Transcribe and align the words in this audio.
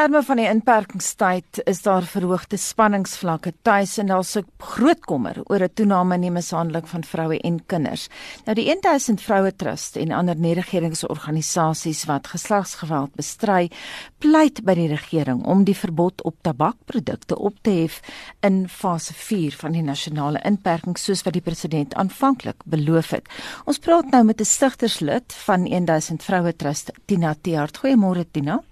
terme 0.00 0.22
van 0.24 0.38
die 0.40 0.46
inperkingstyd 0.48 1.58
is 1.68 1.82
daar 1.84 2.06
verhoogde 2.08 2.56
spanningsvlakke 2.56 3.50
tuis 3.68 3.98
en 4.00 4.08
daar's 4.08 4.36
'n 4.36 4.46
groot 4.58 5.00
kommer 5.04 5.36
oor 5.44 5.60
'n 5.60 5.74
toename 5.74 6.14
in 6.14 6.20
die 6.20 6.30
mishandeling 6.30 6.88
van 6.88 7.04
vroue 7.04 7.40
en 7.40 7.66
kinders. 7.66 8.08
Nou 8.44 8.54
die 8.54 8.70
1000 8.70 9.20
Vroue 9.20 9.56
Trust 9.56 9.96
en 9.96 10.10
ander 10.10 10.36
nie-regeringsorganisasies 10.36 12.04
wat 12.04 12.26
geslagsgeweld 12.26 13.14
bestry, 13.14 13.70
pleit 14.18 14.64
by 14.64 14.74
die 14.74 14.88
regering 14.88 15.44
om 15.44 15.64
die 15.64 15.76
verbod 15.76 16.22
op 16.22 16.34
tabakprodukte 16.40 17.38
op 17.38 17.54
te 17.60 17.70
hef 17.70 18.00
in 18.40 18.68
fase 18.68 19.12
4 19.14 19.52
van 19.52 19.72
die 19.72 19.82
nasionale 19.82 20.40
inperking 20.44 20.98
soos 20.98 21.22
wat 21.22 21.32
die 21.32 21.42
president 21.42 21.94
aanvanklik 21.94 22.56
beloof 22.64 23.10
het. 23.10 23.28
Ons 23.64 23.78
praat 23.78 24.10
nou 24.10 24.24
met 24.24 24.40
'n 24.40 24.44
stigterslid 24.44 25.32
van 25.32 25.66
1000 25.66 26.22
Vroue 26.22 26.56
Trust, 26.56 26.90
Tina 27.04 27.34
Tiaart. 27.42 27.78
Goeiemôre 27.78 28.30
Tina. 28.30 28.62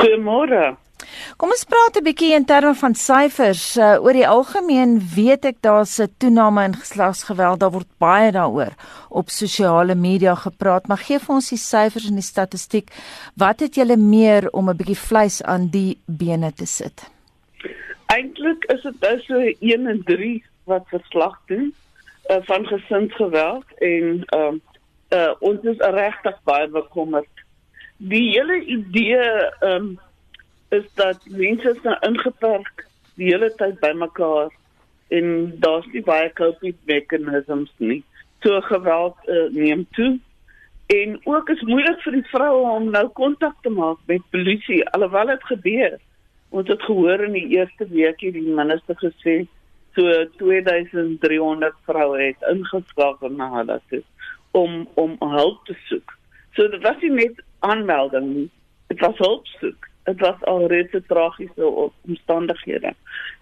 Goeiemôre. 0.00 0.78
Kom 1.36 1.50
ons 1.52 1.64
praat 1.68 1.96
'n 1.98 2.04
bietjie 2.04 2.32
in 2.32 2.44
terme 2.48 2.72
van 2.74 2.94
syfers. 2.94 3.76
Uh, 3.76 4.00
oor 4.04 4.16
die 4.16 4.28
algemeen 4.28 4.96
weet 5.16 5.44
ek 5.44 5.58
daar's 5.60 6.00
'n 6.00 6.08
toename 6.18 6.64
in 6.64 6.74
geslagsgeweld. 6.74 7.60
Daar 7.60 7.74
word 7.76 7.90
baie 7.98 8.32
daaroor 8.32 8.72
op 9.08 9.28
sosiale 9.28 9.94
media 9.94 10.34
gepraat, 10.34 10.86
maar 10.88 11.02
gee 11.04 11.18
vir 11.18 11.34
ons 11.34 11.48
die 11.48 11.58
syfers 11.58 12.08
en 12.08 12.14
die 12.14 12.30
statistiek. 12.34 12.88
Wat 13.36 13.60
het 13.60 13.74
julle 13.74 13.96
meer 13.96 14.48
om 14.52 14.70
'n 14.70 14.76
bietjie 14.76 15.04
vleis 15.08 15.42
aan 15.42 15.68
die 15.68 15.98
bene 16.06 16.52
te 16.52 16.66
sit? 16.66 17.10
Eintlik 18.06 18.64
is 18.72 18.82
dit 18.82 19.00
nou 19.00 19.20
so 19.20 19.34
1 19.60 19.86
en 19.86 20.02
3 20.04 20.44
wat 20.64 20.88
verslag 20.88 21.36
doen 21.46 21.74
uh, 22.30 22.36
van 22.40 22.66
gesinsgeweld 22.66 23.64
en 23.78 24.24
uh, 24.34 24.52
uh, 25.10 25.32
ons 25.40 25.60
is 25.62 25.76
regtig 25.78 26.36
baie 26.44 26.68
bekommerd 26.68 27.34
die 28.00 28.30
hele 28.30 28.60
idee 28.64 29.20
um, 29.60 29.98
is 30.68 30.86
dat 30.94 31.20
mense 31.28 31.70
is 31.70 31.82
nou 31.84 31.96
ingeperk 32.06 32.86
die 33.20 33.28
hele 33.28 33.50
tyd 33.60 33.80
bymekaar 33.82 34.48
en 35.12 35.52
daar's 35.60 35.88
nie 35.92 36.02
baie 36.06 36.30
coping 36.38 36.76
mechanisms 36.88 37.72
nie. 37.76 38.00
So 38.40 38.60
geweld 38.64 39.16
uh, 39.28 39.48
neem 39.52 39.84
toe 39.96 40.14
en 40.94 41.18
ook 41.28 41.50
is 41.52 41.60
moeilik 41.68 42.00
vir 42.06 42.16
die 42.16 42.28
vroue 42.30 42.70
om 42.70 42.88
nou 42.94 43.04
kontak 43.18 43.58
te 43.62 43.72
maak 43.74 44.00
met 44.08 44.24
polisie 44.32 44.80
alhoewel 44.96 45.34
dit 45.34 45.44
gebeur. 45.50 45.98
Ons 46.50 46.72
het 46.72 46.82
gehoor 46.82 47.26
in 47.26 47.36
die 47.36 47.48
eerste 47.58 47.86
week 47.92 48.24
hier 48.24 48.32
die 48.32 48.46
minister 48.46 48.96
gesê 49.02 49.42
so 49.98 50.06
2300 50.40 51.76
vroue 51.84 52.22
het 52.22 52.48
ingeskakel 52.48 53.36
na 53.36 53.50
hulle 53.58 53.78
toe 53.92 54.02
om 54.56 54.86
om 54.94 55.14
hulp 55.20 55.60
te 55.68 55.76
soek. 55.90 56.16
So 56.56 56.66
dit 56.72 56.82
was 56.82 56.98
nie 57.04 57.12
net 57.20 57.44
aanmelding 57.60 58.34
nie. 58.34 58.48
Dit 58.86 59.00
was 59.00 59.18
hulpsoek. 59.18 59.88
Dit 60.04 60.20
was 60.20 60.44
al 60.50 60.66
reeds 60.66 61.06
tragiese 61.06 61.66
omstandighede. 62.06 62.94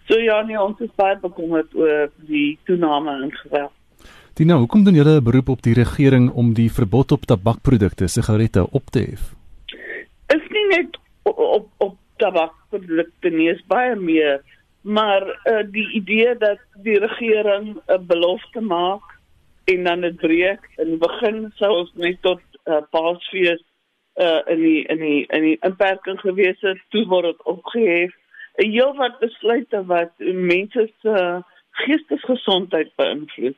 So 0.09 0.19
ja, 0.19 0.43
nee, 0.43 0.61
ons 0.61 0.81
is 0.81 0.93
baie 0.97 1.17
bekommerd 1.21 1.75
oor 1.75 2.11
die 2.29 2.59
toename 2.65 3.23
in 3.23 3.33
geweld. 3.33 3.73
Dina, 4.39 4.57
hoekom 4.57 4.85
doen 4.85 4.95
julle 4.95 5.19
'n 5.21 5.25
beroep 5.25 5.49
op 5.49 5.63
die 5.63 5.75
regering 5.75 6.31
om 6.31 6.53
die 6.55 6.73
verbod 6.73 7.13
op 7.13 7.25
tabakprodukte, 7.27 8.07
sigarette 8.07 8.71
op 8.71 8.87
te 8.91 8.99
hef? 8.99 9.35
Is 10.35 10.47
nie 10.49 10.67
net 10.77 10.99
op 11.23 11.39
op, 11.39 11.67
op 11.77 11.97
tabakprodukte 12.17 13.31
nie, 13.31 13.51
is 13.51 13.63
baie 13.67 13.97
meer, 13.97 14.41
maar 14.81 15.27
uh, 15.27 15.65
die 15.71 15.91
idee 15.93 16.37
dat 16.39 16.59
die 16.83 16.99
regering 16.99 17.81
'n 17.87 18.07
belofte 18.07 18.61
maak 18.61 19.03
en 19.65 19.85
dan 19.85 20.01
dit 20.01 20.17
breek 20.17 20.71
in 20.77 20.87
die 20.95 21.03
begin 21.03 21.53
sou 21.55 21.73
ons 21.81 21.93
net 21.95 22.23
tot 22.23 22.41
uh, 22.65 22.81
Paasfees 22.91 23.62
uh, 24.19 24.41
in 24.47 24.61
die 24.61 24.83
in 24.87 24.99
die 24.99 25.27
in 25.27 25.43
die 25.43 25.59
inperking 25.67 26.21
gewees 26.21 26.61
het, 26.61 26.81
toe 26.95 27.05
word 27.06 27.31
dit 27.31 27.43
opgehef. 27.43 28.15
'n 28.59 28.71
Heel 28.71 28.95
wat 28.99 29.19
besluite 29.19 29.84
wat 29.87 30.12
mense 30.19 30.91
se 31.03 31.15
uh, 31.15 31.39
geestesgesondheid 31.71 32.91
beïnvloed. 32.97 33.57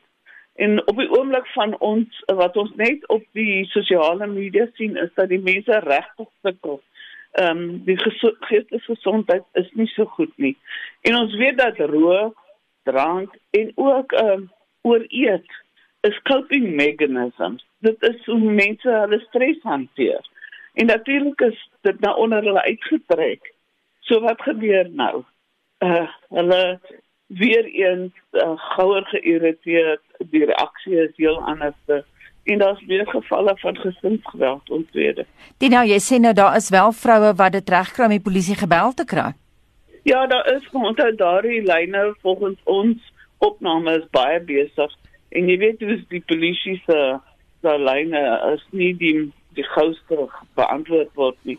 En 0.54 0.86
op 0.86 0.96
die 0.96 1.10
oomblik 1.10 1.46
van 1.46 1.78
ons 1.78 2.22
wat 2.26 2.56
ons 2.56 2.72
net 2.76 3.06
op 3.08 3.24
die 3.32 3.64
sosiale 3.72 4.26
media 4.26 4.66
sien 4.74 4.96
is 4.96 5.12
dat 5.14 5.28
die 5.28 5.40
mense 5.40 5.78
regtig 5.86 6.28
sukkel. 6.42 6.82
Ehm 7.32 7.58
um, 7.58 7.82
die 7.84 7.96
geestesgesondheid 7.96 9.44
is 9.52 9.70
nie 9.72 9.88
so 9.94 10.04
goed 10.04 10.32
nie. 10.36 10.56
En 11.00 11.16
ons 11.16 11.36
weet 11.36 11.58
dat 11.58 11.78
rook, 11.78 12.36
drank 12.82 13.34
en 13.50 13.72
ook 13.74 14.12
ehm 14.12 14.30
um, 14.30 14.50
ooreet 14.82 15.48
is 16.00 16.22
coping 16.22 16.74
mechanisms. 16.74 17.64
Dit 17.78 18.02
is 18.02 18.24
hoe 18.24 18.40
mense 18.40 18.88
hulle 18.88 19.20
stres 19.28 19.58
hanteer. 19.62 20.29
En 20.74 20.86
natuurlik 20.86 21.40
is 21.40 21.70
dit 21.80 22.00
nou 22.00 22.16
onder 22.16 22.42
hulle 22.42 22.62
uitgetrek. 22.62 23.54
So 24.00 24.20
wat 24.20 24.42
gebeur 24.42 24.90
nou? 24.90 25.24
Uh 25.78 26.08
hulle 26.28 26.80
weer 27.26 27.64
eens 27.64 28.12
uh, 28.32 28.52
gouer 28.56 29.04
geïrriteerd, 29.06 30.02
die 30.18 30.44
reaksie 30.44 30.96
is 31.02 31.12
heel 31.16 31.42
anders. 31.42 32.04
En 32.42 32.58
daar's 32.58 32.84
weer 32.86 33.06
gevalle 33.06 33.56
van 33.56 33.76
gesinsgeweld 33.76 34.70
ontwede. 34.70 35.26
Dit 35.58 35.70
nou 35.70 35.84
jy 35.86 35.98
sê 36.02 36.18
nou 36.18 36.32
daar 36.34 36.56
is 36.56 36.68
wel 36.68 36.92
vroue 36.92 37.34
wat 37.36 37.52
dit 37.52 37.68
regkry 37.68 38.04
om 38.04 38.16
die 38.16 38.26
polisie 38.28 38.56
gebel 38.56 38.92
te 38.92 39.04
kry. 39.04 39.30
Ja, 40.02 40.26
daar 40.26 40.46
is 40.54 40.68
onthou 40.72 41.14
daardie 41.14 41.62
lyne 41.62 42.14
volgens 42.20 42.58
ons 42.64 43.12
opname 43.38 43.98
is 43.98 44.08
baie 44.10 44.40
besig 44.40 44.96
en 45.28 45.48
jy 45.48 45.58
weet 45.58 45.82
hoe 45.84 45.98
die 46.08 46.24
polisie 46.26 46.80
se 46.86 47.18
se 47.60 47.76
lyne 47.78 48.22
is 48.54 48.64
nie 48.70 48.94
die 48.96 49.30
die 49.58 49.66
gouste 49.74 50.28
beantwoord 50.54 51.10
word 51.14 51.36
nie. 51.42 51.58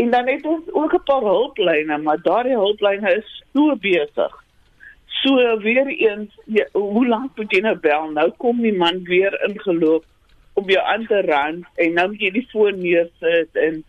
En 0.00 0.10
dan 0.10 0.28
het 0.28 0.44
ons 0.46 0.72
ook 0.72 0.94
'n 0.94 1.02
paar 1.04 1.22
hulplyne, 1.22 1.98
maar 1.98 2.22
daardie 2.22 2.56
hulplyne 2.56 3.16
is 3.16 3.44
so 3.52 3.76
besig. 3.76 4.32
So 5.06 5.58
weer 5.58 5.86
eens, 5.86 6.38
ja, 6.44 6.66
hoe 6.72 7.06
lank 7.06 7.36
moet 7.36 7.52
jy 7.52 7.60
nou 7.60 7.76
bel? 7.76 8.10
Nou 8.10 8.30
kom 8.36 8.62
die 8.62 8.76
man 8.76 9.02
weer 9.04 9.48
ingeloop 9.48 10.04
om 10.52 10.70
jou 10.70 10.84
aan 10.84 11.06
te 11.06 11.20
ran 11.20 11.66
en 11.74 11.92
nou 11.92 12.08
moet 12.08 12.20
jy 12.20 12.30
die 12.30 12.48
foon 12.50 12.78
neersit 12.78 13.56
en 13.56 13.84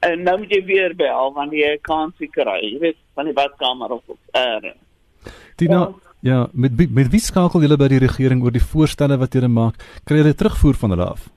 en 0.00 0.22
nou 0.22 0.38
moet 0.38 0.50
jy 0.50 0.64
weer 0.64 0.94
bel 0.96 1.32
wanneer 1.32 1.70
jy 1.70 1.78
kan 1.80 2.12
kry, 2.30 2.60
jy 2.60 2.78
weet, 2.78 2.96
van 3.14 3.24
die 3.24 3.34
badkamer 3.34 3.90
of 3.90 4.02
op 4.06 4.18
air. 4.30 4.74
Dit 5.56 5.68
nou 5.68 5.94
Ja, 6.20 6.48
met 6.52 6.90
met 6.90 7.10
wie 7.10 7.20
skakel 7.20 7.62
julle 7.62 7.76
by 7.78 7.86
die 7.92 8.00
regering 8.02 8.42
oor 8.42 8.50
die 8.50 8.62
voorstelle 8.62 9.18
wat 9.20 9.32
julle 9.32 9.48
maak? 9.48 9.78
Kry 10.04 10.18
julle 10.18 10.34
terugvoer 10.34 10.74
van 10.74 10.90
hulle 10.90 11.06
af? 11.14 11.28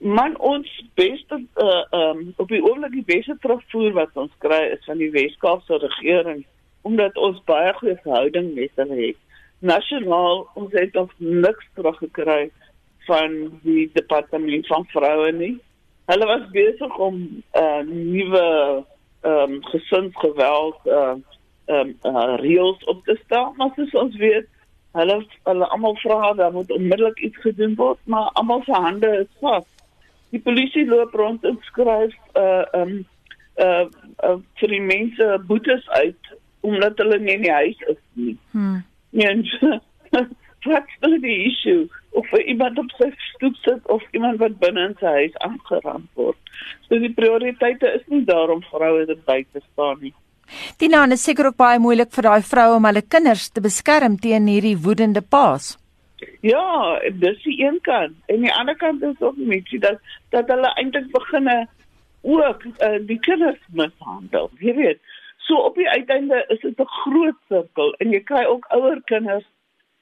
Man 0.00 0.38
ons 0.38 0.84
beste 0.94 1.46
uh 1.60 1.82
um 1.92 2.32
op 2.36 2.48
die 2.48 2.62
oomblik 2.64 2.92
die 2.92 3.04
beste 3.04 3.36
terugvoer 3.40 3.92
wat 3.92 4.14
ons 4.16 4.32
kry 4.40 4.60
is 4.72 4.84
van 4.88 4.96
die 4.96 5.10
Wes-Kaapse 5.12 5.76
regering 5.76 6.44
omdat 6.88 7.16
ons 7.20 7.42
baie 7.44 7.72
goeie 7.76 7.98
verhouding 8.00 8.54
met 8.54 8.70
hulle 8.80 8.96
het. 8.96 9.18
Nasionaal 9.58 10.46
ons 10.56 10.72
het 10.72 10.94
nog 10.96 11.12
niks 11.18 11.66
teruggekry 11.76 12.48
van 13.04 13.34
die 13.62 13.90
departement 13.92 14.66
van 14.66 14.86
vroue 14.88 15.32
nie. 15.36 15.58
Hulle 16.08 16.28
was 16.30 16.46
besig 16.54 16.96
om 16.96 17.18
uh 17.60 17.82
nuwe 17.84 18.46
um 19.20 19.58
gesinsgeweld 19.68 20.88
uh 20.88 21.18
um 21.68 21.92
uh, 22.08 22.38
reëls 22.40 22.88
op 22.88 23.04
te 23.04 23.18
stel, 23.24 23.52
maar 23.56 23.76
soos 23.76 23.92
ons 24.06 24.16
weet, 24.16 24.48
hulle 24.96 25.20
hulle 25.44 25.68
almal 25.76 26.00
vra 26.00 26.32
dat 26.40 26.56
moet 26.56 26.72
onmiddellik 26.72 27.20
iets 27.28 27.44
gedoen 27.44 27.76
word, 27.76 28.00
maar 28.04 28.32
almal 28.40 28.64
se 28.64 28.72
hande 28.72 29.12
is 29.20 29.36
vas 29.44 29.68
die 30.30 30.42
polisie 30.42 30.86
loop 30.86 31.14
rond 31.14 31.44
en 31.44 31.58
skryf 31.68 32.14
uh 32.38 32.64
um 32.80 32.92
uh, 33.58 33.86
uh 34.24 34.36
vir 34.60 34.74
die 34.76 34.84
mense 34.84 35.30
boetes 35.48 35.88
uit 35.88 36.34
omdat 36.60 36.98
hulle 37.00 37.18
nie 37.18 37.34
in 37.38 37.46
die 37.46 37.52
huis 37.52 37.80
is 37.88 37.98
nie. 38.14 38.36
Hmm. 38.52 38.82
En 39.16 39.44
wat 40.68 41.08
is 41.08 41.20
die 41.22 41.38
issue? 41.48 41.88
Of 42.10 42.32
iemand 42.44 42.78
op 42.78 42.90
sy 42.98 43.08
stoep 43.30 43.56
sit 43.64 43.86
of 43.88 44.02
iemand 44.12 44.40
wat 44.42 44.58
binne 44.60 44.90
in 44.90 44.96
sy 45.00 45.14
huis 45.22 45.36
aangerand 45.46 46.08
word. 46.18 46.38
So 46.88 46.98
die 47.00 47.12
prioriteite 47.16 47.94
is 47.96 48.04
nie 48.12 48.24
daarom 48.28 48.62
vroue 48.68 49.06
te 49.08 49.16
by 49.26 49.44
te 49.52 49.62
staan 49.72 50.02
nie. 50.02 50.14
Dit 50.78 50.90
nou 50.90 51.04
is 51.14 51.22
seker 51.24 51.50
ook 51.50 51.60
baie 51.60 51.78
moeilik 51.78 52.10
vir 52.12 52.26
daai 52.26 52.42
vroue 52.42 52.76
om 52.76 52.88
hulle 52.88 53.06
kinders 53.06 53.48
te 53.54 53.62
beskerm 53.62 54.18
teen 54.18 54.50
hierdie 54.50 54.76
woedende 54.76 55.22
paas. 55.22 55.76
Ja, 56.40 57.00
dis 57.12 57.42
die 57.42 57.64
een 57.64 57.78
kant. 57.82 58.16
En 58.26 58.40
die 58.40 58.52
ander 58.54 58.76
kant 58.76 59.02
is 59.02 59.20
ook 59.20 59.36
mense 59.36 59.78
dat 59.78 59.98
dat 60.28 60.48
hulle 60.48 60.74
eintlik 60.74 61.10
beginne 61.10 61.68
ook 62.20 62.64
uh, 62.64 62.98
die 63.06 63.18
kinders 63.18 63.58
mishandel. 63.72 64.50
Jy 64.58 64.74
weet, 64.74 65.00
so 65.36 65.56
op 65.56 65.74
die 65.74 65.88
uiteinde 65.88 66.44
is 66.48 66.60
dit 66.60 66.80
'n 66.80 66.94
groot 67.02 67.38
sirkel 67.48 67.94
en 67.98 68.10
jy 68.10 68.20
kry 68.20 68.44
ook 68.44 68.66
ouer 68.68 69.00
kinders 69.04 69.46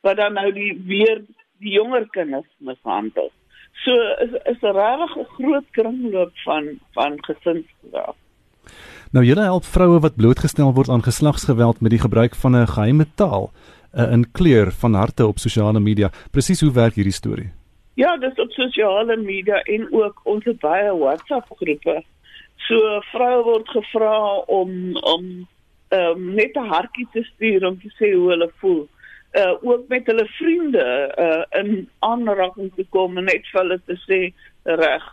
wat 0.01 0.17
dan 0.17 0.33
nou 0.33 0.53
die 0.53 0.83
weer 0.87 1.23
die 1.59 1.73
jonger 1.73 2.09
kinders 2.11 2.49
mishandel. 2.59 3.31
So 3.85 3.93
is 4.25 4.33
is 4.45 4.63
'n 4.63 4.75
regtig 4.75 5.17
'n 5.17 5.33
groot 5.37 5.67
kringloop 5.71 6.33
van 6.45 6.79
van 6.93 7.25
gesinsgeweld. 7.25 8.17
Nou 9.13 9.25
julle 9.25 9.43
help 9.43 9.65
vroue 9.65 10.01
wat 10.01 10.17
blootgestel 10.17 10.75
word 10.75 10.89
aan 10.89 11.03
geslagsgeweld 11.03 11.81
met 11.81 11.91
die 11.91 12.05
gebruik 12.07 12.35
van 12.35 12.57
'n 12.57 12.67
geheime 12.67 13.07
taal 13.15 13.51
uh, 13.95 14.13
in 14.13 14.31
kleur 14.33 14.73
van 14.73 14.95
harte 14.95 15.27
op 15.27 15.39
sosiale 15.39 15.81
media. 15.81 16.11
Presies 16.31 16.61
hoe 16.61 16.73
werk 16.73 16.95
hierdie 16.95 17.13
storie? 17.13 17.51
Ja, 17.95 18.17
dis 18.17 18.39
op 18.39 18.51
sosiale 18.51 19.17
media 19.17 19.63
en 19.63 19.89
ook 19.93 20.21
ons 20.25 20.45
het 20.45 20.61
baie 20.61 20.93
WhatsApp 20.99 21.51
groepe 21.57 22.05
So 22.67 23.01
vroue 23.13 23.43
word 23.47 23.71
gevra 23.73 24.15
om 24.51 24.73
om 24.97 25.25
um, 25.99 26.23
net 26.35 26.57
'n 26.57 26.71
hartjie 26.75 27.07
te 27.13 27.23
stuur 27.23 27.67
om 27.67 27.79
te 27.81 27.91
sê 27.99 28.13
hoe 28.15 28.31
hulle 28.31 28.51
voel. 28.61 28.89
Uh 29.33 29.55
ook 29.63 29.89
met 29.89 30.07
hulle 30.07 30.27
vriende 30.27 31.15
uh 31.25 31.61
in 31.61 31.89
aanraking 31.99 32.73
te 32.75 32.87
kom 32.91 33.19
en 33.19 33.25
net 33.25 33.47
vir 33.53 33.61
hulle 33.63 33.81
te 33.87 33.97
sê 34.09 34.21
reg 34.65 35.05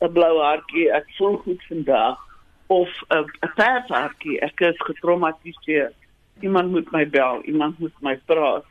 'n 0.00 0.12
blou 0.12 0.34
hartjie, 0.42 0.90
ek 0.92 1.06
voel 1.18 1.36
goed 1.36 1.62
vandag 1.68 2.18
of 2.66 2.90
'n 3.08 3.24
'n 3.46 3.52
perd 3.56 3.88
hartjie, 3.88 4.40
ek 4.40 4.60
is 4.60 4.86
getraumatiseer. 4.90 5.92
Iemand 6.40 6.70
moet 6.70 6.90
my 6.90 7.08
bel, 7.08 7.42
iemand 7.42 7.78
moet 7.78 7.94
my 8.00 8.16
praat. 8.24 8.64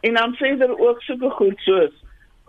En 0.00 0.14
dan 0.14 0.36
hulle 0.38 0.78
ook 0.78 1.02
sulke 1.02 1.30
goed 1.30 1.58
soos 1.58 1.92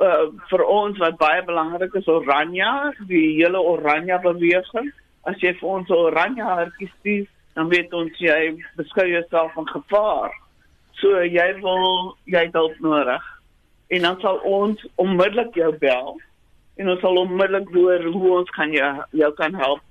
uh 0.01 0.25
vir 0.49 0.63
ons 0.65 0.97
wat 0.97 1.17
baie 1.17 1.43
belangrik 1.45 1.93
is 1.93 2.07
oranje, 2.07 2.93
die 3.07 3.35
hele 3.37 3.61
oranje 3.61 4.19
beweging. 4.23 4.89
As 5.23 5.37
jy 5.39 5.53
vir 5.59 5.69
ons 5.69 5.89
oranje 5.89 6.43
hartjie 6.43 6.89
stuur, 6.99 7.27
dan 7.53 7.69
weet 7.69 7.93
ons 7.93 8.17
jy 8.19 8.55
beskou 8.79 9.05
jouself 9.07 9.53
van 9.53 9.69
gevaar. 9.69 10.33
So 10.97 11.21
jy 11.21 11.47
wil 11.61 12.17
jy 12.25 12.47
dalk 12.51 12.79
nodig. 12.81 13.23
En 13.93 14.01
dan 14.01 14.19
sal 14.21 14.41
ons 14.49 14.81
onmiddellik 14.95 15.55
jou 15.55 15.71
bel 15.77 16.17
en 16.81 16.89
ons 16.89 17.01
sal 17.05 17.19
onmiddellik 17.21 17.69
hoor 17.69 18.03
hoe 18.09 18.29
ons 18.39 18.51
kan 18.57 18.71
jou 18.73 18.91
jou 19.11 19.31
kan 19.37 19.53
help. 19.53 19.81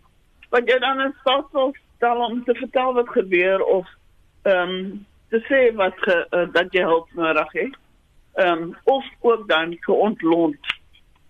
Want 0.50 0.69
jy 0.69 0.78
dan 0.82 1.00
is 1.06 1.19
sou 1.23 1.70
stel 1.96 2.25
om 2.26 2.40
te 2.44 2.55
vertel 2.58 2.96
wat 2.99 3.08
gebeur 3.14 3.62
of 3.62 3.87
ehm 4.42 4.68
um, 4.68 5.06
te 5.32 5.40
sê 5.48 5.60
wat 5.76 5.96
ge, 6.04 6.16
uh, 6.30 6.46
dat 6.52 6.74
jy 6.76 6.82
hulp 6.84 7.08
nodig 7.14 7.52
het. 7.52 7.78
Ehm 8.34 8.62
um, 8.62 8.76
of 8.84 9.04
ook 9.20 9.48
dan 9.48 9.76
geontlont. 9.80 10.74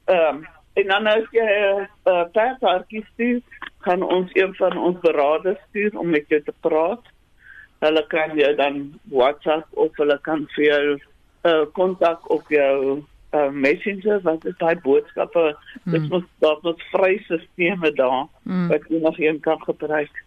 Ehm 0.05 0.37
um, 0.37 0.47
en 0.73 0.87
dan 0.87 1.07
as 1.07 1.29
jy 1.31 1.45
'n 1.45 1.89
uh, 2.05 2.25
persoonkie 2.33 3.05
stuur 3.13 3.41
kan 3.81 4.03
ons 4.03 4.31
een 4.33 4.55
van 4.55 4.77
ons 4.79 4.99
beraders 5.01 5.59
stuur 5.69 5.99
om 5.99 6.11
met 6.11 6.29
jou 6.29 6.43
te 6.43 6.55
praat. 6.61 7.03
Hulle 7.79 8.07
kan 8.07 8.37
jou 8.37 8.55
dan 8.55 9.01
WhatsApp 9.03 9.67
of 9.71 9.97
hulle 9.97 10.19
kan 10.21 10.47
vir 10.55 10.65
jou 10.65 10.99
uh, 11.43 11.65
kontak 11.73 12.31
op 12.31 12.49
jou 12.49 13.03
uh, 13.35 13.51
Messenger 13.51 14.21
wat 14.23 14.45
is 14.45 14.57
daai 14.57 14.77
boodskappe. 14.81 15.57
Hmm. 15.83 15.93
Dit 15.93 16.09
moet 16.09 16.29
daar 16.39 16.59
moet 16.63 16.83
vry 16.91 17.19
stelsels 17.25 17.95
daar 17.95 18.27
hmm. 18.43 18.69
wat 18.69 18.89
jy 18.89 19.01
nog 19.01 19.19
een 19.19 19.41
kan 19.41 19.63
gebruik. 19.63 20.25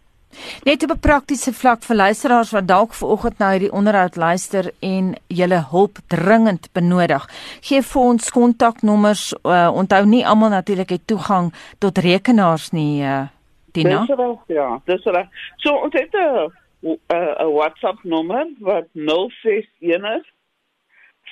Net 0.64 0.82
op 0.82 0.90
'n 0.90 1.00
praktiese 1.00 1.52
vlak 1.52 1.82
vir 1.82 1.96
luisteraars 1.96 2.50
wat 2.50 2.68
dalk 2.68 2.94
vanoggend 2.94 3.38
na 3.38 3.50
hierdie 3.50 3.72
onderhoud 3.72 4.16
luister 4.16 4.72
en 4.80 5.14
julle 5.26 5.64
hulp 5.70 5.98
dringend 6.06 6.68
benodig. 6.72 7.28
Gee 7.60 7.82
vir 7.82 8.02
ons 8.02 8.30
kontaknommers. 8.30 9.34
Uh, 9.42 9.70
onthou 9.72 10.06
nie 10.06 10.26
almal 10.26 10.48
natuurlik 10.48 10.88
het 10.88 11.06
toegang 11.06 11.54
tot 11.78 11.98
rekenaars 11.98 12.70
nie. 12.70 13.02
Uh, 13.02 13.26
Tina? 13.72 14.04
Dis 14.06 14.16
reg, 14.16 14.38
ja, 14.46 14.80
dis 14.84 15.04
reg. 15.04 15.26
So 15.56 15.74
ons 15.74 15.92
het 15.92 16.14
'n 16.14 16.52
'n 16.82 17.52
WhatsApp 17.52 17.98
nommer 18.02 18.46
wat 18.58 18.84
061 18.92 20.24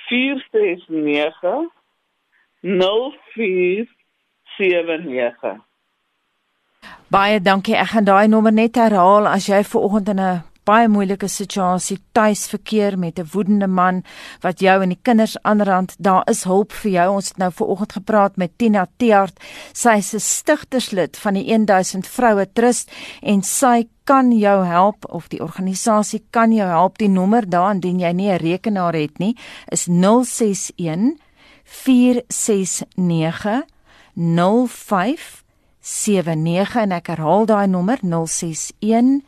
469 0.07 1.69
0479. 2.61 5.59
Baie 7.07 7.41
dankie. 7.41 7.75
Ek 7.75 7.87
gaan 7.87 8.03
daai 8.03 8.27
nommer 8.27 8.53
net 8.53 8.75
herhaal 8.75 9.27
as 9.27 9.47
jy 9.47 9.63
ver 9.63 9.81
oggend 9.81 10.09
in 10.09 10.19
'n 10.19 10.43
baie 10.65 10.87
moeilike 10.89 11.27
situasie 11.29 11.99
tuis 12.17 12.47
verkeer 12.49 12.97
met 12.97 13.19
'n 13.19 13.29
woedende 13.33 13.67
man 13.67 14.03
wat 14.41 14.59
jou 14.59 14.81
en 14.81 14.89
die 14.89 14.99
kinders 15.01 15.37
aanrand. 15.41 15.95
Daar 15.99 16.23
is 16.29 16.43
hulp 16.43 16.71
vir 16.71 16.91
jou. 16.91 17.13
Ons 17.13 17.27
het 17.27 17.37
nou 17.37 17.51
ver 17.51 17.65
oggend 17.65 17.93
gepraat 17.93 18.37
met 18.37 18.57
Tina 18.57 18.87
Teart. 18.97 19.39
Sy 19.73 19.97
is 19.97 20.13
'n 20.13 20.19
stigterslid 20.19 21.17
van 21.17 21.33
die 21.33 21.45
1000 21.45 22.07
Vroue 22.07 22.47
Trust 22.53 22.91
en 23.21 23.43
sy 23.43 23.87
kan 24.03 24.31
jou 24.31 24.65
help 24.65 25.05
of 25.09 25.27
die 25.27 25.41
organisasie 25.41 26.23
kan 26.29 26.53
jou 26.53 26.69
help. 26.69 26.97
Die 26.97 27.09
nommer 27.09 27.49
daar 27.49 27.73
indien 27.73 27.99
jy 27.99 28.11
nie 28.11 28.31
'n 28.31 28.37
rekenaar 28.37 28.93
het 28.93 29.17
nie, 29.17 29.37
is 29.69 29.87
061 29.87 31.19
469 31.63 33.63
05 34.15 35.44
79 35.85 36.75
en 36.81 36.95
ek 36.97 37.11
herhaal 37.13 37.45
daai 37.45 37.67
nommer 37.69 38.01
061 38.01 39.21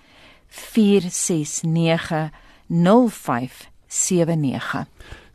469 0.48 2.32
0579. 2.68 4.88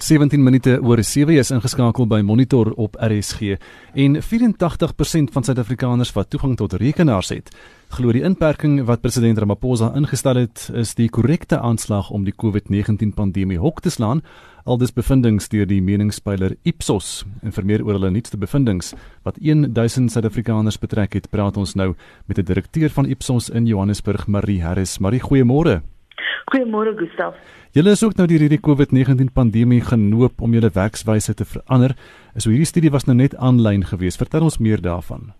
17 0.02 0.42
minute 0.42 0.80
oor 0.82 0.98
7 1.06 1.38
is 1.38 1.52
ingeskakel 1.54 2.08
by 2.10 2.18
Monitor 2.26 2.72
op 2.74 2.98
RSG 2.98 3.54
en 3.94 4.18
84% 4.18 5.30
van 5.30 5.46
Suid-Afrikaners 5.46 6.10
wat 6.16 6.30
toegang 6.30 6.56
tot 6.58 6.74
rekenaars 6.82 7.30
het, 7.30 7.54
glo 7.92 8.12
die 8.14 8.22
inperking 8.24 8.78
wat 8.88 9.02
president 9.04 9.36
Ramaphosa 9.42 9.90
ingestel 9.98 10.38
het, 10.40 10.64
is 10.78 10.94
die 10.96 11.10
korrekte 11.12 11.58
aanslag 11.60 12.08
om 12.14 12.24
die 12.24 12.32
COVID-19 12.32 13.12
pandemie 13.16 13.58
hok 13.60 13.82
te 13.84 13.92
slaan, 13.92 14.22
aldus 14.64 14.94
bevindings 14.96 15.50
deur 15.52 15.68
die 15.68 15.82
meningspeiler 15.84 16.54
Ipsos. 16.68 17.26
En 17.44 17.52
vir 17.52 17.66
meer 17.68 17.84
oor 17.84 17.98
hulle 17.98 18.12
nuutste 18.14 18.40
bevindings 18.40 18.94
wat 19.26 19.36
1000 19.42 20.12
Suid-Afrikaners 20.14 20.80
betrek 20.80 21.18
het, 21.18 21.28
praat 21.30 21.56
ons 21.60 21.74
nou 21.76 21.92
met 22.26 22.38
'n 22.38 22.44
direkteur 22.44 22.88
van 22.88 23.06
Ipsos 23.06 23.50
in 23.50 23.66
Johannesburg, 23.66 24.26
Marie 24.26 24.62
Harris. 24.62 24.98
Marie, 24.98 25.20
goeiemôre. 25.20 25.82
Goeiemôre 26.52 26.96
Gustaf. 26.96 27.34
Julle 27.72 27.90
is 27.90 28.02
ook 28.02 28.16
nou 28.16 28.26
deur 28.26 28.40
hierdie 28.40 28.60
COVID-19 28.60 29.32
pandemie 29.32 29.80
genoop 29.80 30.40
om 30.40 30.52
julle 30.52 30.70
werkswyse 30.70 31.34
te 31.34 31.44
verander. 31.44 31.94
So 32.36 32.50
hierdie 32.50 32.66
studie 32.66 32.90
was 32.90 33.04
nou 33.04 33.16
net 33.16 33.36
aanlyn 33.36 33.84
geweest. 33.84 34.16
Vertel 34.16 34.42
ons 34.42 34.58
meer 34.58 34.80
daarvan. 34.80 35.32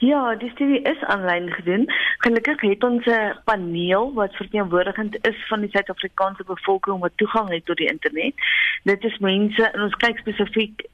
Ja, 0.00 0.34
die 0.34 0.50
studie 0.50 0.82
is 0.82 1.00
aanlyn 1.12 1.50
gedoen. 1.52 1.84
Gelukkig 2.24 2.60
het 2.60 2.84
ons 2.84 3.06
'n 3.06 3.36
paneel 3.44 4.12
wat 4.14 4.34
verteenwoordigend 4.34 5.26
is 5.28 5.46
van 5.48 5.60
die 5.60 5.70
Suid-Afrikaanse 5.70 6.44
bevolking 6.44 6.98
wat 7.00 7.12
toegang 7.16 7.48
het 7.48 7.66
tot 7.66 7.76
die 7.76 7.90
internet. 7.90 8.34
Dit 8.82 9.04
is 9.04 9.18
mense 9.18 9.70
en 9.70 9.80
ons 9.80 9.96
kyk 9.96 10.18
spesifiek 10.18 10.84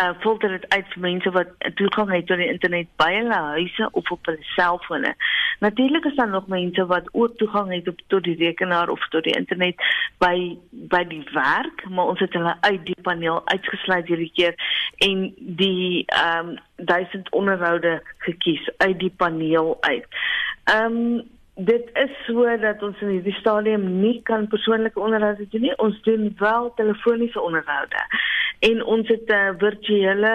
uh 0.00 0.12
filter 0.20 0.48
dit 0.48 0.64
uit 0.68 0.86
vir 0.94 1.00
mense 1.00 1.30
wat 1.30 1.48
toegang 1.74 2.10
het 2.12 2.26
tot 2.26 2.40
die 2.40 2.48
internet 2.48 2.88
by 3.00 3.10
hulle 3.12 3.40
huise 3.56 3.88
of 3.92 4.10
op 4.10 4.30
hulle 4.30 4.46
selfone. 4.54 5.14
Natuurlik 5.60 6.04
is 6.04 6.16
daar 6.16 6.28
nog 6.28 6.46
mense 6.46 6.86
wat 6.86 7.08
ook 7.12 7.36
toegang 7.36 7.72
het 7.72 7.88
op 7.88 8.00
tot 8.06 8.24
die 8.24 8.36
rekenaar 8.36 8.88
of 8.88 9.08
tot 9.08 9.24
die 9.24 9.36
internet 9.36 9.84
by 10.18 10.56
by 10.70 11.02
die 11.08 11.24
werk, 11.32 11.84
maar 11.88 12.14
ons 12.14 12.20
het 12.24 12.32
hulle 12.32 12.56
uit 12.60 12.86
die 12.86 12.96
paneel 13.02 13.42
uitgesluit 13.44 14.08
hierdie 14.08 14.32
keer 14.34 14.56
en 14.98 15.28
die 15.36 16.04
ehm 16.06 16.48
um, 16.48 16.58
duisend 16.76 17.30
onderhoude 17.30 18.00
gekies 18.18 18.70
uit 18.76 18.98
die 18.98 19.14
paneel 19.16 19.76
uit. 19.80 20.06
Ehm 20.64 20.96
um, 20.96 21.22
dit 21.54 21.90
is 21.92 22.12
so 22.26 22.56
dat 22.58 22.82
ons 22.82 23.00
in 23.00 23.08
hierdie 23.08 23.36
stadium 23.36 24.00
nie 24.00 24.20
kan 24.22 24.48
persoonlike 24.48 25.00
onderhoude 25.00 25.48
doen 25.48 25.60
nie. 25.60 25.78
Ons 25.78 26.02
doen 26.02 26.34
wel 26.38 26.72
telefoniese 26.74 27.40
onderhoude 27.40 28.06
en 28.68 28.84
ons 28.84 29.08
het 29.08 29.26
'n 29.28 29.32
uh, 29.32 29.58
virtuele 29.58 30.34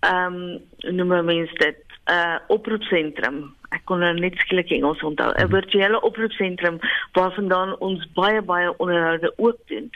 ehm 0.00 0.34
um, 0.34 0.96
noem 0.96 1.24
mens 1.24 1.52
dit 1.52 1.76
'n 2.08 2.12
uh, 2.12 2.38
oproepsentrum. 2.48 3.54
Ek 3.68 3.84
kon 3.84 3.98
nou 3.98 4.14
net 4.14 4.36
skielik 4.36 4.70
Engels 4.70 5.02
onthou. 5.02 5.32
'n. 5.32 5.48
Virtuele 5.48 6.00
oproepsentrum 6.00 6.78
waarvandaan 7.12 7.78
ons 7.78 8.06
baie 8.12 8.42
baie 8.42 8.78
onderhoude 8.78 9.32
ook 9.36 9.58
doen. 9.66 9.90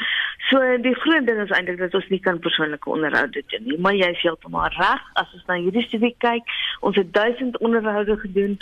So 0.49 0.59
die 0.81 0.95
groot 0.95 1.27
ding 1.27 1.41
is 1.41 1.51
eintlik 1.51 1.79
dat 1.79 1.95
ons 1.95 2.09
nie 2.09 2.21
kan 2.21 2.39
persoonlike 2.39 2.91
onderhoude 2.91 3.43
doen 3.47 3.65
nie, 3.65 3.79
maar 3.79 3.95
jy 3.95 4.11
is 4.11 4.23
heeltemal 4.23 4.69
reg 4.69 5.03
as 5.13 5.33
ons 5.33 5.47
na 5.47 5.55
hierdie 5.55 5.87
studie 5.87 6.15
kyk. 6.19 6.43
Ons 6.81 6.97
het 6.97 7.13
1000 7.13 7.59
onderhoude 7.59 8.19
gedoen 8.19 8.59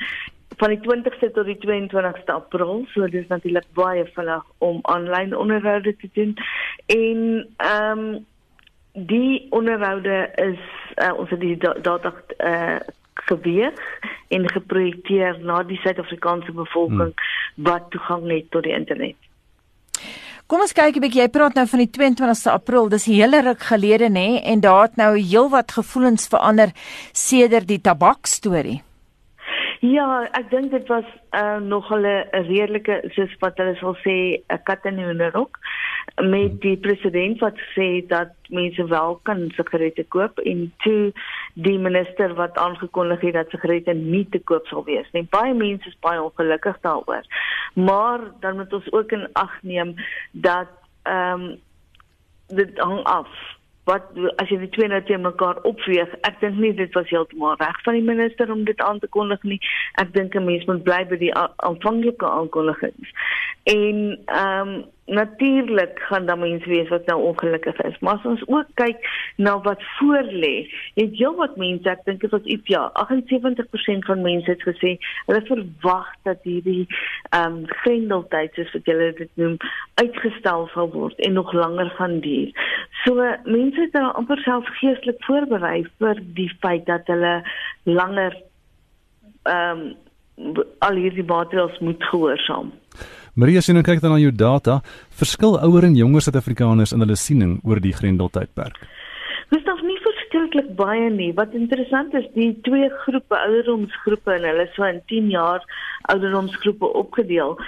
van 0.61 0.69
die 0.69 0.81
20ste 0.85 1.31
tot 1.33 1.49
die 1.49 1.59
22ste 1.67 2.35
April. 2.35 2.85
So 2.95 3.09
dis 3.09 3.27
natuurlik 3.27 3.67
baie 3.75 4.05
vinnig 4.15 4.45
om 4.59 4.79
aanlyn 4.83 5.37
onderhoude 5.37 5.97
te 5.97 6.11
doen. 6.13 6.37
En 6.87 7.49
ehm 7.57 7.99
um, 7.99 8.29
die 8.93 9.47
onderhoude 9.51 10.31
is 10.35 10.59
uh, 10.97 11.13
ons 11.19 11.31
het 11.31 11.41
die 11.41 11.57
data 11.57 12.13
uh, 12.39 12.79
geweeg 13.15 13.79
en 14.29 14.51
geprojekteer 14.51 15.39
na 15.45 15.63
die 15.63 15.79
Suid-Afrikaanse 15.85 16.53
bevolking 16.53 17.13
hmm. 17.15 17.65
wat 17.67 17.91
toegang 17.91 18.31
het 18.31 18.51
tot 18.51 18.67
die 18.67 18.75
internet. 18.75 19.17
Kom 20.51 20.65
ons 20.65 20.75
kyk 20.75 20.97
'n 20.97 21.05
bietjie. 21.05 21.23
Jy 21.23 21.31
praat 21.31 21.55
nou 21.55 21.67
van 21.67 21.79
die 21.79 21.91
22ste 21.95 22.51
April. 22.51 22.89
Dis 22.89 23.07
'n 23.07 23.15
hele 23.23 23.41
ruk 23.43 23.63
gelede 23.63 24.09
nê 24.11 24.43
en 24.43 24.61
daar 24.61 24.83
het 24.83 24.97
nou 24.97 25.15
heelwat 25.19 25.73
gevoelens 25.73 26.27
verander 26.27 26.71
sedert 27.13 27.69
die 27.69 27.81
tabak 27.81 28.27
storie. 28.27 28.83
Ja, 29.81 30.29
ek 30.33 30.51
dink 30.51 30.71
dit 30.71 30.89
was 30.89 31.07
uh, 31.33 31.57
nog 31.57 31.91
'n 31.91 32.27
redelike 32.33 33.01
soos 33.15 33.31
wat 33.39 33.57
hulle 33.57 33.77
sal 33.77 33.95
sê 34.03 34.43
'n 34.43 34.63
kat 34.65 34.85
in 34.85 34.99
'n 34.99 35.05
hoenderhok 35.05 35.59
met 36.17 36.61
die 36.61 36.77
president 36.77 37.39
wat 37.41 37.59
sê 37.75 38.07
dat 38.07 38.33
mense 38.49 38.85
wel 38.85 39.21
kan 39.23 39.51
sigarette 39.57 40.05
koop 40.09 40.39
en 40.39 40.73
toe 40.85 41.13
die 41.55 41.79
minister 41.79 42.35
wat 42.35 42.59
aangekondig 42.59 43.21
het 43.21 43.39
dat 43.39 43.51
sigarette 43.51 43.95
nie 43.95 44.27
te 44.31 44.39
koop 44.39 44.67
sal 44.67 44.85
wees 44.85 45.09
nie. 45.13 45.27
Baie 45.31 45.55
mense 45.55 45.89
is 45.89 45.99
baie 46.01 46.23
ongelukkig 46.23 46.81
daaroor. 46.81 47.25
Maar 47.75 48.21
dan 48.41 48.57
moet 48.57 48.73
ons 48.73 48.93
ook 48.93 49.13
in 49.13 49.29
ag 49.33 49.63
neem 49.63 49.95
dat 50.33 50.69
ehm 51.03 51.43
um, 51.43 51.59
dit 52.51 52.79
hang 52.79 53.03
af 53.07 53.29
wat 53.91 54.11
as 54.43 54.51
jy 54.53 54.59
die 54.61 54.71
twee 54.75 54.89
nou 54.91 55.01
teen 55.07 55.25
mekaar 55.25 55.59
opweeg, 55.69 56.13
ek 56.29 56.39
dink 56.43 56.59
nie 56.63 56.73
dit 56.77 56.95
was 56.95 57.09
heeltemal 57.11 57.57
reg 57.61 57.79
van 57.87 57.97
die 57.99 58.05
minister 58.07 58.53
om 58.53 58.65
dit 58.69 58.81
aan 58.85 59.01
te 59.03 59.09
kondig 59.17 59.43
nie. 59.43 59.59
Ek 60.03 60.13
dink 60.15 60.37
'n 60.37 60.45
mens 60.45 60.67
moet 60.69 60.85
bly 60.85 61.01
by 61.11 61.17
die 61.17 61.35
aanvanklike 61.35 62.27
aankondigings. 62.27 63.11
En 63.65 64.19
ehm 64.27 64.69
um, 64.69 64.85
natuurlik 65.11 65.99
gaan 66.09 66.27
daar 66.27 66.39
mense 66.39 66.69
wees 66.69 66.89
wat 66.89 67.07
nou 67.07 67.23
ongelukkig 67.23 67.81
is, 67.83 67.99
maar 67.99 68.15
as 68.19 68.27
ons 68.31 68.43
ook 68.47 68.69
kyk 68.75 69.09
na 69.37 69.57
wat 69.61 69.83
voor 69.99 70.23
lê, 70.23 70.71
het 70.95 71.17
jy 71.19 71.31
wat 71.39 71.57
mense, 71.59 71.91
ek 71.91 72.05
dink 72.07 72.23
dit 72.23 72.35
was 72.35 72.47
iets 72.55 72.71
ja, 72.71 72.85
78% 73.03 74.07
van 74.07 74.23
mense 74.23 74.51
het 74.51 74.63
gesê 74.69 74.95
hulle 75.27 75.43
verwag 75.49 76.13
dat 76.29 76.47
hierdie 76.47 76.87
ehm 76.87 77.61
um, 77.61 77.65
grendeltyd 77.83 78.55
soos 78.55 78.71
wat 78.77 78.91
julle 78.93 79.11
dit 79.19 79.31
noem 79.43 79.57
uitgestel 80.03 80.69
sal 80.75 80.93
word 80.95 81.19
en 81.27 81.39
nog 81.39 81.53
langer 81.53 81.91
gaan 81.99 82.21
duur. 82.25 82.55
So 83.05 83.31
mense 83.45 83.81
het 83.81 83.93
dan 83.93 84.15
amper 84.15 84.39
self 84.47 84.69
geestelik 84.79 85.25
voorberei 85.27 85.83
vir 85.99 86.23
die 86.39 86.51
feit 86.61 86.87
dat 86.87 87.11
hulle 87.11 87.41
langer 87.85 88.39
ehm 89.43 89.91
um, 89.91 89.91
al 90.79 90.97
hierdie 90.97 91.25
maatreëls 91.29 91.79
moet 91.85 92.05
gehoorsaam. 92.11 92.71
Maria 93.35 93.61
sien 93.61 93.77
en 93.77 93.87
kyk 93.87 94.01
dan 94.03 94.15
na 94.15 94.19
jou 94.19 94.33
data, 94.35 94.81
verskil 95.11 95.59
ouer 95.63 95.87
en 95.87 95.97
jonger 95.97 96.25
Suid-Afrikaners 96.27 96.93
in 96.93 97.05
hulle 97.05 97.17
siening 97.17 97.61
oor 97.65 97.81
die 97.81 97.95
Grendeltydperk. 97.95 98.81
Dis 99.51 99.65
nog 99.67 99.83
nie 99.87 99.99
verskriklik 100.03 100.75
baie 100.79 101.09
nie. 101.11 101.31
Wat 101.39 101.55
interessant 101.55 102.15
is, 102.15 102.27
die 102.35 102.53
twee 102.67 102.91
groepe 103.05 103.39
ouderdomsgroepe 103.39 104.35
en 104.35 104.47
hulle 104.51 104.67
so 104.75 104.87
in 104.87 105.03
10 105.11 105.31
jaar 105.31 105.67
ouderdomsgroepe 106.13 106.93
opgedeel 107.03 107.59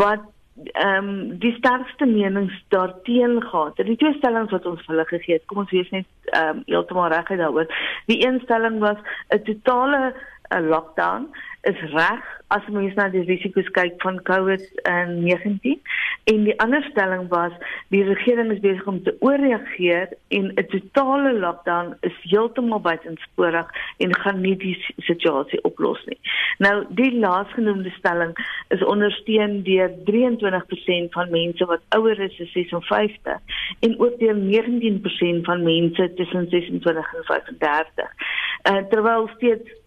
wat 0.00 0.28
ehm 0.76 1.08
um, 1.08 1.38
die 1.40 1.54
sterkste 1.56 2.06
menings 2.06 2.52
daarteen 2.68 3.40
gehad. 3.42 3.76
Die 3.76 3.96
twee 3.96 4.12
stellings 4.18 4.52
wat 4.52 4.66
ons 4.66 4.82
hulle 4.86 5.06
gegee 5.08 5.38
het, 5.38 5.46
kom 5.48 5.62
ons 5.62 5.72
wees 5.72 5.88
net 5.94 6.08
ehm 6.32 6.60
um, 6.60 6.62
heeltemal 6.66 7.08
reg 7.12 7.32
daaroor. 7.40 7.70
Die 8.12 8.20
een 8.26 8.40
stelling 8.44 8.78
was 8.84 9.00
'n 9.32 9.42
totale 9.48 10.12
'n 10.50 10.68
lockdown 10.68 11.28
is 11.62 11.80
reg 11.92 12.22
as 12.48 12.66
mens 12.72 12.94
na 12.96 13.06
die 13.12 13.22
risiko's 13.28 13.68
kyk 13.76 13.98
van 14.02 14.16
COVID-19 14.26 15.76
en 16.32 16.46
die 16.46 16.54
ander 16.64 16.82
stelling 16.88 17.28
was 17.30 17.52
die 17.94 18.02
regering 18.08 18.50
is 18.54 18.62
besig 18.64 18.86
om 18.90 19.02
te 19.04 19.12
ooreageer 19.20 20.08
en 20.38 20.48
'n 20.56 20.66
totale 20.72 21.32
lockdown 21.38 21.94
is 22.08 22.16
heeltemal 22.32 22.80
buitensporig 22.80 23.68
en 23.98 24.16
gaan 24.22 24.40
nie 24.40 24.56
die 24.56 24.74
situasie 24.98 25.60
oplos 25.62 26.02
nie. 26.06 26.18
Nou 26.58 26.84
die 26.88 27.12
laasgenoemde 27.12 27.92
stelling 27.98 28.32
is 28.68 28.84
ondersteun 28.84 29.62
deur 29.62 29.90
23% 30.10 31.12
van 31.12 31.30
mense 31.30 31.64
wat 31.64 31.82
ouer 31.96 32.20
is 32.20 32.40
as 32.40 32.52
56 32.52 33.38
en 33.80 34.00
ook 34.00 34.18
deur 34.18 34.34
19% 34.34 35.44
van 35.44 35.62
mense 35.62 36.12
tussen 36.14 36.48
26 36.48 37.14
en 37.14 37.24
35. 37.24 38.10
Uh, 38.70 38.76
terwyl 38.88 39.28
steeds 39.36 39.79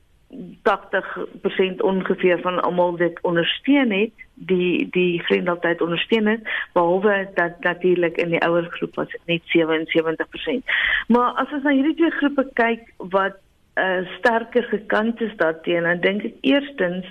80% 0.61 1.77
ongeveer 1.77 2.41
van 2.41 2.61
almal 2.61 2.95
dit 2.95 3.19
ondersteun 3.21 3.91
het 3.91 4.11
die 4.33 4.87
die 4.91 5.19
grendeltyd 5.23 5.81
ondersteun 5.81 6.25
het 6.25 6.49
behalwe 6.73 7.29
dat 7.33 7.59
natuurlik 7.59 8.17
in 8.17 8.29
die 8.29 8.41
ouer 8.41 8.67
groep 8.69 8.95
was 8.95 9.15
net 9.25 9.41
77%. 9.41 10.73
Maar 11.07 11.31
as 11.31 11.51
ons 11.51 11.63
na 11.63 11.71
hierdie 11.71 11.95
twee 11.95 12.11
groepe 12.11 12.47
kyk 12.53 12.93
wat 12.97 13.37
uh, 13.75 14.07
sterker 14.17 14.63
gekant 14.63 15.21
is 15.21 15.35
daarteen 15.35 15.83
dan 15.83 15.99
dink 15.99 16.23
ek 16.23 16.35
eerstens 16.41 17.05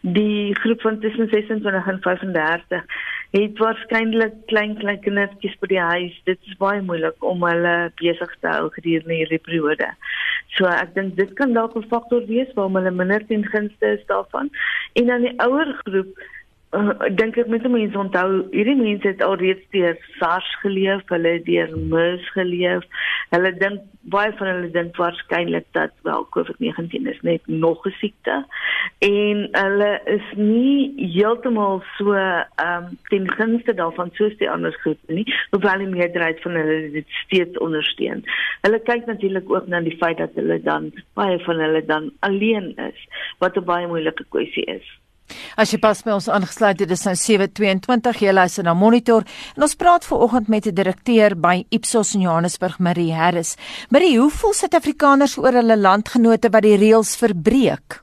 die 0.00 0.54
groep 0.54 0.80
van 0.80 1.00
tussen 1.00 1.28
26 1.28 1.86
en 1.86 2.00
35 2.00 2.84
het 3.42 3.58
waarskynlik 3.60 4.34
klein 4.50 4.76
klein 4.80 5.00
kindertjies 5.04 5.56
by 5.60 5.68
die 5.72 5.82
huis. 5.82 6.14
Dit 6.28 6.38
is 6.48 6.56
baie 6.60 6.80
moeilik 6.82 7.24
om 7.24 7.42
hulle 7.44 7.74
besig 8.00 8.32
te 8.40 8.48
hou 8.48 8.70
gedurende 8.76 9.18
hierdie 9.18 9.42
periode. 9.48 9.88
So 10.56 10.68
ek 10.70 10.94
dink 10.94 11.16
dit 11.20 11.34
kan 11.38 11.52
dalk 11.52 11.76
'n 11.76 11.88
faktor 11.90 12.24
wees 12.26 12.52
waarom 12.54 12.78
hulle 12.80 12.90
minder 12.90 13.26
ten 13.26 13.44
gunste 13.44 13.86
is 13.98 14.06
daarvan. 14.06 14.50
En 14.94 15.06
dan 15.06 15.20
die 15.28 15.34
ouer 15.40 15.72
groep 15.84 16.16
uh, 16.72 16.92
dink 17.18 17.36
ek 17.38 17.50
die 17.50 17.70
mense 17.72 17.98
onthou 17.98 18.46
hierdie 18.52 18.76
mense 18.78 19.06
het 19.08 19.22
alreeds 19.22 19.62
deur 19.74 19.96
SARS 20.18 20.48
geleef, 20.62 21.04
hulle 21.12 21.36
het 21.38 21.44
deur 21.46 21.70
MERS 21.76 22.26
geleef. 22.34 22.86
Hulle 23.30 23.52
dink 23.58 23.84
baie 24.10 24.32
van 24.38 24.50
hulle 24.52 24.70
dink 24.74 24.98
waarskynlik 25.00 25.66
dat 25.74 25.94
wel 26.06 26.26
COVID-19 26.34 27.08
is 27.10 27.22
net 27.26 27.46
nog 27.46 27.86
'n 27.86 27.94
siekte 28.00 28.36
en 28.98 29.48
hulle 29.52 30.00
is 30.04 30.26
nie 30.34 30.92
heeltemal 31.14 31.82
so 31.96 32.12
ehm 32.14 32.84
um, 32.84 32.98
ten 33.10 33.30
gunste 33.30 33.74
daarvan 33.74 34.10
soos 34.14 34.36
die 34.38 34.50
ander 34.50 34.72
groepe 34.82 35.12
nie, 35.12 35.26
hoewel 35.50 35.78
die 35.78 35.94
meerderheid 35.94 36.40
van 36.42 36.54
hulle 36.54 36.90
dit 36.90 37.08
steeds 37.24 37.58
ondersteun. 37.58 38.24
Hulle 38.62 38.78
kyk 38.78 39.06
natuurlik 39.06 39.50
ook 39.50 39.66
na 39.66 39.80
die 39.80 39.96
feit 39.96 40.18
dat 40.18 40.34
hulle 40.34 40.60
dan 40.62 40.92
baie 41.14 41.38
van 41.38 41.58
hulle 41.58 41.84
dan 41.84 42.12
alleen 42.20 42.76
is, 42.76 43.08
wat 43.38 43.56
'n 43.56 43.64
baie 43.64 43.86
moeilike 43.86 44.24
kwessie 44.28 44.64
is. 44.64 44.86
As 45.56 45.72
jy 45.72 45.78
pas 45.78 46.02
by 46.02 46.14
ons 46.16 46.28
aangesluit 46.28 46.80
het, 46.80 46.88
dis 46.88 47.04
nou 47.04 47.14
7:22 47.14 48.20
jy 48.20 48.32
luister 48.32 48.64
na 48.64 48.74
Monitor 48.74 49.24
en 49.56 49.62
ons 49.62 49.74
praat 49.74 50.04
vanoggend 50.04 50.48
met 50.48 50.66
'n 50.66 50.74
direkteur 50.74 51.36
by 51.36 51.64
Ipsos 51.70 52.14
in 52.14 52.20
Johannesburg, 52.20 52.78
Marie 52.78 53.12
Harris. 53.12 53.56
Marie, 53.90 54.18
hoe 54.18 54.30
voel 54.30 54.52
Suid-Afrikaners 54.52 55.38
oor 55.38 55.52
hulle 55.52 55.76
landgenote 55.76 56.50
wat 56.50 56.62
die 56.62 56.76
reëls 56.76 57.16
verbreek? 57.16 58.02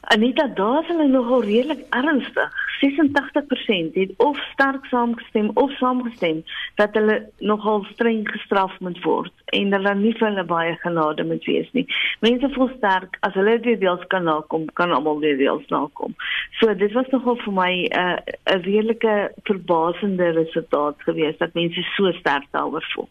Anita, 0.00 0.46
daar 0.46 0.82
is 0.82 0.88
hulle 0.88 1.08
nogal 1.08 1.42
redelik 1.42 1.86
ernstig. 1.90 2.63
86% 2.80 3.94
het 3.94 4.12
of 4.16 4.38
sterk 4.52 4.86
saamgestem 4.86 5.50
of 5.54 5.70
saamgestem 5.78 6.42
dat 6.74 6.94
hulle 6.98 7.30
nogal 7.38 7.84
streng 7.92 8.28
gestraf 8.30 8.80
moet 8.80 9.00
word 9.04 9.32
en 9.58 9.72
hulle 9.72 9.94
nie 9.94 10.12
vir 10.18 10.28
hulle 10.28 10.44
baie 10.44 10.76
genade 10.82 11.24
moet 11.24 11.44
wees 11.50 11.70
nie. 11.72 11.86
Mense 12.20 12.50
voel 12.56 12.70
sterk 12.76 13.18
as 13.26 13.34
hulle 13.38 13.58
dit 13.60 13.80
deels 13.80 14.06
kan 14.14 14.26
nakom, 14.28 14.66
kan 14.80 14.92
almal 14.92 15.20
dit 15.22 15.38
deels 15.38 15.66
nakom. 15.72 16.14
So 16.60 16.74
dit 16.74 16.92
was 16.92 17.10
nogal 17.12 17.36
vir 17.44 17.52
my 17.52 17.72
'n 17.72 17.98
uh, 18.04 18.18
'n 18.56 18.62
redelike 18.62 19.32
verbasende 19.44 20.30
resultaat 20.30 20.96
geweest 20.98 21.38
dat 21.38 21.54
mense 21.54 21.82
so 21.96 22.12
sterk 22.12 22.46
daaroor 22.50 22.86
voel. 22.94 23.08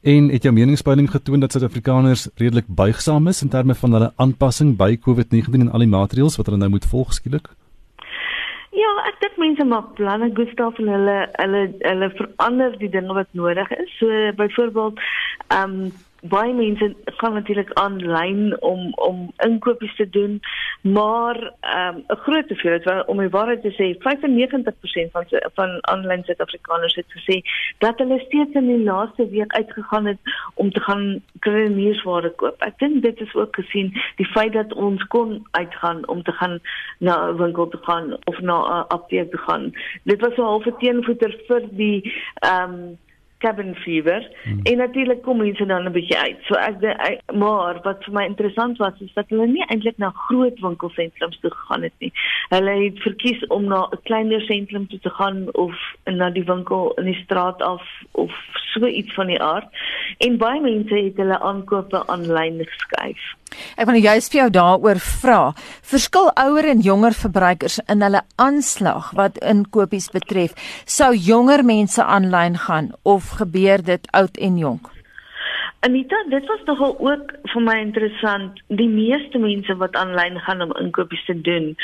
En 0.00 0.28
het 0.28 0.42
jou 0.42 0.54
meningspeiling 0.54 1.10
getoon 1.10 1.40
dat 1.40 1.52
Suid-Afrikaners 1.52 2.28
redelik 2.34 2.64
buigsaam 2.66 3.26
is 3.26 3.42
in 3.42 3.48
terme 3.48 3.74
van 3.74 3.92
hulle 3.92 4.12
aanpassing 4.16 4.76
by 4.76 4.96
COVID-19 4.96 5.60
en 5.60 5.70
al 5.70 5.84
die 5.84 5.94
maatreëls 5.94 6.36
wat 6.36 6.46
hulle 6.46 6.58
nou 6.58 6.70
moet 6.70 6.86
volg 6.86 7.12
skielik? 7.12 7.50
Ja, 8.78 8.90
ek 9.08 9.16
dink 9.22 9.38
mense 9.42 9.64
maak 9.66 9.94
planne 9.98 10.28
Gustaf 10.36 10.76
en 10.78 10.90
hulle 10.92 11.16
hulle 11.40 11.62
hulle 11.82 12.08
verander 12.18 12.76
die 12.78 12.90
dinge 12.92 13.16
wat 13.16 13.32
nodig 13.38 13.70
is. 13.78 13.90
So 13.98 14.10
byvoorbeeld, 14.38 15.00
ehm 15.48 15.80
um, 15.80 15.88
baie 16.22 16.52
mense 16.52 16.94
gaan 17.04 17.34
natuurlik 17.34 17.72
aanlyn 17.72 18.60
om 18.60 18.92
om 18.94 19.30
inkopies 19.36 19.94
te 19.96 20.08
doen, 20.10 20.40
maar 20.80 21.52
ehm, 21.60 21.96
'n 21.96 22.04
um, 22.08 22.16
groot 22.16 22.48
hoeveelheid 22.48 23.06
om 23.06 23.18
die 23.18 23.28
waarheid 23.28 23.62
te 23.62 23.72
sê, 23.72 23.96
95% 23.98 25.10
van 25.12 25.24
van 25.54 25.78
aanlyn 25.80 26.24
Suid-Afrikaners 26.24 26.94
het 26.94 27.06
gesê 27.08 27.40
dat 27.78 27.98
hulle 27.98 28.18
steeds 28.18 28.52
in 28.52 28.66
die 28.66 28.82
laaste 28.82 29.28
week 29.28 29.52
uitgegaan 29.52 30.06
het 30.06 30.18
om 30.54 30.70
te 30.72 30.80
gaan 30.80 31.22
kruideniersware 31.38 32.30
koop. 32.30 32.62
Ek 32.62 32.78
dink 32.78 33.02
dit 33.02 33.20
is 33.20 33.34
ook 33.34 33.54
gesien 33.54 33.92
die 34.16 34.26
feit 34.26 34.52
dat 34.52 34.72
ons 34.74 35.06
kon 35.06 35.46
uitgaan 35.50 36.08
om 36.08 36.22
te 36.22 36.32
gaan 36.32 36.60
na 36.98 37.30
'n 37.30 37.36
winkel 37.36 37.68
te 37.68 37.78
gaan 37.82 38.16
of 38.24 38.40
na 38.40 38.58
'n 38.58 38.88
apteek 38.88 39.30
te 39.30 39.38
gaan. 39.38 39.72
Dit 40.02 40.20
was 40.20 40.36
'n 40.36 40.40
halfe 40.40 40.74
teenvoeter 40.78 41.40
vir 41.46 41.62
die 41.70 42.12
ehm 42.34 42.72
um, 42.72 42.98
cabin 43.38 43.74
fever 43.74 44.28
hmm. 44.42 44.60
en 44.62 44.76
natuurlik 44.76 45.22
kom 45.22 45.38
mense 45.38 45.66
dan 45.66 45.84
'n 45.84 45.92
bietjie 45.92 46.18
uit. 46.18 46.38
So 46.46 46.54
ek 46.54 46.80
de, 46.80 47.20
maar 47.32 47.80
wat 47.82 48.04
vir 48.04 48.14
my 48.14 48.24
interessant 48.24 48.78
was 48.78 49.00
is 49.00 49.12
dat 49.14 49.28
hulle 49.28 49.46
nie 49.46 49.64
eintlik 49.66 49.98
na 49.98 50.10
groot 50.10 50.58
winkelsentrums 50.60 51.38
toe 51.40 51.50
gegaan 51.50 51.82
het 51.82 51.92
nie. 51.98 52.12
Hulle 52.48 52.74
het 52.84 52.98
verkies 53.02 53.46
om 53.46 53.64
na 53.64 53.88
'n 53.90 54.02
kleiner 54.02 54.40
sentrum 54.40 54.86
toe 54.88 54.98
te 54.98 55.10
gaan 55.10 55.54
of 55.54 55.74
na 56.04 56.30
die 56.30 56.44
winkel 56.44 56.92
in 56.94 57.04
die 57.04 57.20
straat 57.24 57.62
af 57.62 57.82
of 58.12 58.32
so 58.54 58.86
iets 58.86 59.14
van 59.14 59.26
die 59.26 59.42
aard. 59.42 59.68
En 60.18 60.36
baie 60.36 60.60
mense 60.60 60.94
het 60.94 61.16
hulle 61.16 61.40
aankope 61.40 62.06
aanlyn 62.06 62.66
geskuif. 62.66 63.34
Ek 63.76 63.86
wil 63.90 64.00
juist 64.00 64.32
vir 64.32 64.40
jou 64.42 64.50
daaroor 64.58 65.00
vra. 65.04 65.40
Verskil 65.82 66.30
ouer 66.34 66.68
en 66.74 66.84
jonger 66.84 67.16
verbruikers 67.16 67.80
in 67.88 68.04
hulle 68.04 68.22
aanslag 68.36 69.10
wat 69.18 69.40
inkopies 69.42 70.10
betref. 70.14 70.54
Sou 70.84 71.14
jonger 71.14 71.64
mense 71.64 72.04
aanlyn 72.04 72.58
gaan 72.68 72.92
of 73.02 73.34
gebeur 73.40 73.82
dit 73.82 74.08
oud 74.12 74.36
en 74.36 74.58
jonk? 74.58 74.92
Anita, 75.80 76.16
dit 76.28 76.46
was 76.46 76.62
nogal 76.66 76.96
ook 76.98 77.32
vir 77.52 77.62
my 77.62 77.76
interessant. 77.78 78.58
Die 78.66 78.88
meeste 78.90 79.38
mense 79.38 79.76
wat 79.78 79.94
aanlyn 79.96 80.40
gaan 80.42 80.64
om 80.64 80.74
inkopies 80.82 81.22
te 81.24 81.36
doen, 81.40 81.76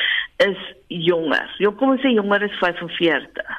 is 0.42 0.58
jonger. 0.88 1.46
Jy 1.62 1.70
kom 1.78 1.94
ons 1.94 2.02
sê 2.02 2.10
jonger 2.16 2.42
is 2.42 2.56
45. 2.58 3.54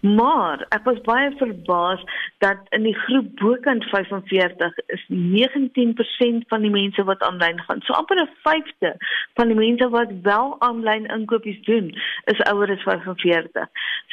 Maar 0.00 0.64
ek 0.68 0.84
was 0.88 1.00
baie 1.04 1.30
verbaas 1.36 2.00
dat 2.38 2.56
in 2.76 2.86
die 2.88 2.96
groep 3.04 3.28
bokant 3.40 3.84
45 3.84 4.78
is 4.86 5.04
19% 5.08 6.46
van 6.48 6.64
die 6.64 6.72
mense 6.72 7.04
wat 7.04 7.20
aanlyn 7.22 7.60
gaan. 7.66 7.82
So 7.84 7.92
amper 7.92 8.16
'n 8.22 8.30
vyfde 8.44 8.96
van 9.34 9.46
die 9.48 9.56
mense 9.56 9.88
wat 9.88 10.10
wel 10.22 10.56
aanlyn 10.58 11.06
inkopies 11.06 11.60
doen, 11.64 11.92
is 12.24 12.40
ouer 12.48 12.70
as 12.70 12.82
45. 12.82 13.68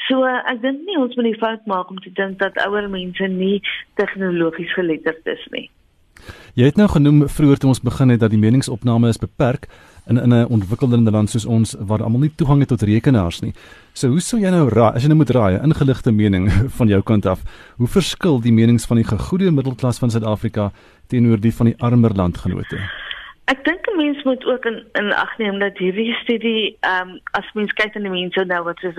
So 0.08 0.24
ek 0.24 0.62
dink 0.62 0.86
nie 0.86 0.98
ons 0.98 1.16
moet 1.16 1.26
die 1.26 1.40
fout 1.40 1.66
maak 1.66 1.90
om 1.90 2.00
te 2.00 2.12
dink 2.14 2.40
dat 2.40 2.58
ouer 2.68 2.90
mense 2.90 3.28
nie 3.28 3.62
tegnologies 3.96 4.74
geletterd 4.74 5.26
is 5.26 5.48
nie. 5.50 5.70
Jy 6.58 6.66
het 6.66 6.76
nou 6.76 6.88
genoem 6.90 7.28
vroeër 7.30 7.58
toe 7.58 7.70
ons 7.70 7.82
begin 7.82 8.10
het 8.10 8.20
dat 8.20 8.34
die 8.34 8.42
meningsopname 8.42 9.08
is 9.08 9.22
beperk 9.22 9.68
in 10.10 10.18
in 10.18 10.34
'n 10.34 10.48
ontwikkelende 10.48 11.12
land 11.12 11.30
soos 11.30 11.46
ons 11.46 11.76
waar 11.80 12.04
almal 12.04 12.20
nie 12.20 12.36
toegang 12.36 12.60
het 12.60 12.68
tot 12.68 12.82
rekenaars 12.82 13.40
nie. 13.42 13.54
So 13.94 14.08
hoe 14.08 14.20
sou 14.20 14.42
jy 14.42 14.50
nou 14.50 14.70
raai 14.70 14.96
as 14.96 15.02
jy 15.02 15.08
nou 15.08 15.18
moet 15.18 15.30
raai 15.30 15.58
'n 15.58 15.64
ingeligte 15.64 16.12
mening 16.12 16.52
van 16.78 16.88
jou 16.88 17.02
kant 17.02 17.26
af? 17.26 17.44
Hoe 17.78 17.88
verskil 17.88 18.42
die 18.42 18.54
menings 18.54 18.86
van 18.86 18.98
die 18.98 19.06
gegoede 19.06 19.52
middelklas 19.52 20.00
van 20.00 20.10
Suid-Afrika 20.10 20.72
teenoor 21.08 21.40
die 21.40 21.54
van 21.54 21.66
die 21.66 21.76
armer 21.78 22.14
landgenote? 22.14 22.78
Ek 23.46 23.64
dink 23.64 23.88
mense 23.98 24.22
moet 24.24 24.46
ook 24.46 24.66
in 24.66 24.86
in 24.92 25.14
ag 25.14 25.38
neem 25.38 25.60
dat 25.60 25.78
hierdie 25.78 26.14
studie 26.14 26.78
ehm 26.80 27.10
um, 27.10 27.20
as 27.32 27.52
mens 27.54 27.74
kyk 27.74 27.94
na 27.96 28.02
die 28.02 28.14
mense 28.14 28.46
nou 28.46 28.64
wat 28.64 28.80
soos 28.84 28.98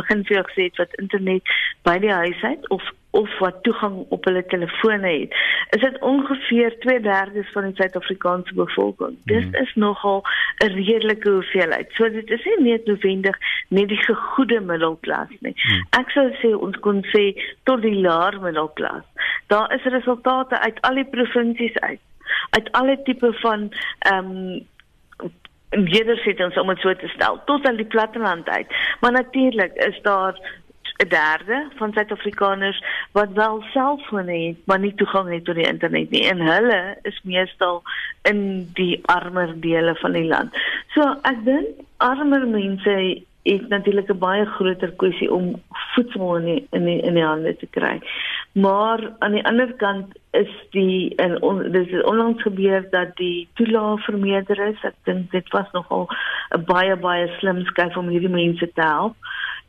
begin 0.00 0.24
vir 0.28 0.44
gesê 0.48 0.68
het 0.68 0.80
wat 0.82 1.00
internet 1.04 1.54
by 1.88 1.98
die 2.04 2.12
huis 2.12 2.40
het 2.40 2.68
of 2.68 2.82
of 3.12 3.38
wat 3.38 3.62
toegang 3.62 4.04
op 4.08 4.24
hulle 4.24 4.44
telefone 4.46 5.08
het, 5.08 5.34
is 5.76 5.80
dit 5.80 5.98
ongeveer 6.00 6.76
2/3 6.84 7.50
van 7.52 7.66
die 7.66 7.74
Suid-Afrikaanse 7.74 8.54
bevolking. 8.54 9.16
Dis 9.24 9.44
mm. 9.44 9.54
is 9.54 9.74
nogal 9.74 10.22
'n 10.64 10.72
redelike 10.72 11.30
hoeveelheid. 11.30 11.92
So 11.92 12.10
dit 12.10 12.30
is 12.30 12.44
nie 12.44 12.70
net 12.70 12.86
noodwendig 12.86 13.36
net 13.68 13.88
die 13.88 14.02
gegoede 14.04 14.60
middelklas 14.60 15.28
nie. 15.40 15.54
Mm. 15.56 15.86
Ek 16.00 16.10
sou 16.10 16.28
sê 16.40 16.54
ons 16.56 16.78
kon 16.78 17.04
sê 17.12 17.24
tot 17.62 17.82
die 17.82 18.00
laer 18.00 18.40
middelklas. 18.40 19.04
Daar 19.46 19.74
is 19.74 19.84
resultate 19.84 20.58
uit 20.58 20.80
al 20.80 20.94
die 20.94 21.10
provinsies 21.10 21.78
uit. 21.78 22.00
Uit 22.50 22.72
alle 22.72 23.02
tipe 23.02 23.32
van 23.32 23.72
ehm 23.98 24.30
um, 24.30 24.70
nedersettings 25.72 26.58
om 26.60 26.68
dit 26.68 26.78
so 26.84 26.94
te 26.94 27.08
stel 27.08 27.40
tot 27.44 27.66
aan 27.66 27.76
die 27.76 27.88
platteland 27.88 28.48
uit. 28.48 28.66
Maar 29.00 29.12
natuurlik 29.12 29.72
is 29.74 29.98
daar 30.02 30.40
'n 31.02 31.08
derde 31.08 31.66
van 31.76 31.92
Suid-Afrikaners 31.92 32.84
wat 33.12 33.32
wel 33.32 33.62
selfone 33.72 34.36
het, 34.46 34.56
maar 34.66 34.78
nie 34.78 34.94
toegang 34.94 35.32
het 35.32 35.44
tot 35.44 35.54
die 35.54 35.66
internet 35.66 36.10
nie. 36.10 36.28
En 36.28 36.40
hulle 36.40 36.98
is 37.02 37.20
meestal 37.24 37.82
in 38.22 38.70
die 38.74 39.00
armer 39.02 39.60
dele 39.60 39.94
van 39.94 40.12
die 40.12 40.26
land. 40.26 40.50
So 40.94 41.16
ek 41.22 41.44
dink 41.44 41.68
armer 41.96 42.46
mense 42.46 43.22
het 43.42 43.68
natuurlik 43.68 44.08
'n 44.08 44.18
baie 44.18 44.44
groter 44.44 44.92
kwessie 44.92 45.32
om 45.32 45.62
voedsel 45.94 46.36
in 46.36 46.44
die, 46.44 46.66
in 46.70 46.84
die, 46.84 47.00
in 47.00 47.14
die 47.14 47.24
hande 47.24 47.56
te 47.56 47.66
kry. 47.66 48.00
Maar 48.52 49.12
aan 49.18 49.32
die 49.32 49.44
ander 49.44 49.72
kant 49.72 50.06
is 50.30 50.50
die 50.70 51.14
en 51.14 51.42
on, 51.42 51.72
dis 51.72 52.02
onlangs 52.02 52.42
gebeur 52.42 52.86
dat 52.90 53.16
die 53.16 53.48
toelaag 53.54 54.04
vermeerder 54.04 54.58
is. 54.68 54.82
Ek 54.82 54.94
dink 55.02 55.30
dit 55.30 55.48
was 55.50 55.70
nogal 55.72 56.08
'n 56.56 56.64
baie 56.64 56.96
baie 56.96 57.28
slim 57.38 57.64
skuif 57.64 57.96
om 57.96 58.08
hierdie 58.08 58.28
mense 58.28 58.70
te 58.74 58.82
help. 58.82 59.16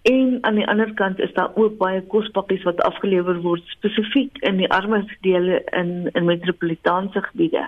En 0.04 0.38
aan 0.42 0.56
die 0.56 0.68
ander 0.68 0.94
kant 0.94 1.20
is 1.20 1.34
daar 1.34 1.52
ook 1.56 1.78
baie 1.78 2.02
kospakkies 2.12 2.64
wat 2.68 2.82
afgelewer 2.84 3.38
word 3.42 3.64
spesifiek 3.72 4.38
in 4.44 4.58
die 4.60 4.68
armer 4.70 5.06
dele 5.24 5.62
in 5.72 6.10
in 6.12 6.26
metropolitaanse 6.28 7.22
gebiede. 7.30 7.64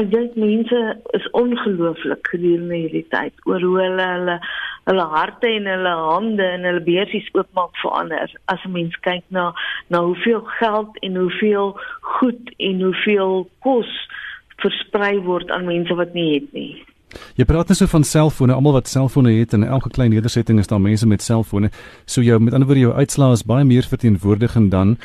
Ek 0.00 0.08
dink 0.12 0.38
mense 0.40 0.80
is 1.18 1.26
ongelooflik 1.36 2.32
gedurende 2.32 2.80
hierdie 2.80 3.04
tyd 3.12 3.44
oor 3.44 3.60
hoe 3.60 3.76
hulle 3.82 4.08
hulle 4.14 4.38
hulle 4.88 5.06
harte 5.12 5.52
en 5.52 5.68
hulle 5.74 5.94
hande 6.00 6.48
en 6.54 6.64
hulle 6.70 6.84
beursies 6.88 7.28
oopmaak 7.36 7.76
vir 7.84 7.96
ander. 8.00 8.34
As 8.48 8.64
'n 8.64 8.72
mens 8.72 8.96
kyk 9.10 9.28
na 9.28 9.52
na 9.92 10.00
hoeveel 10.08 10.44
geld 10.56 10.98
en 11.04 11.16
hoeveel 11.16 11.76
goed 12.00 12.54
en 12.56 12.80
hoeveel 12.88 13.48
kos 13.60 13.92
versprei 14.64 15.16
word 15.20 15.50
aan 15.50 15.68
mense 15.68 15.94
wat 15.94 16.14
nie 16.14 16.30
het 16.34 16.52
nie. 16.52 16.84
Jy 17.36 17.44
praat 17.48 17.68
net 17.68 17.78
so 17.78 17.86
van 17.90 18.04
selfone, 18.04 18.54
almal 18.54 18.72
wat 18.76 18.88
selfone 18.88 19.32
het 19.38 19.54
en 19.56 19.66
elke 19.66 19.90
klein 19.90 20.10
nedersetting 20.10 20.58
is 20.58 20.66
daar 20.66 20.80
mense 20.80 21.06
met 21.06 21.22
selfone. 21.22 21.70
So 22.04 22.22
jou 22.22 22.40
met 22.40 22.54
ander 22.54 22.68
woorde 22.68 22.86
jou 22.88 22.94
uitslaa 22.94 23.32
is 23.32 23.46
baie 23.46 23.64
meer 23.64 23.86
verteenwoordigend 23.88 24.70
dan 24.70 24.96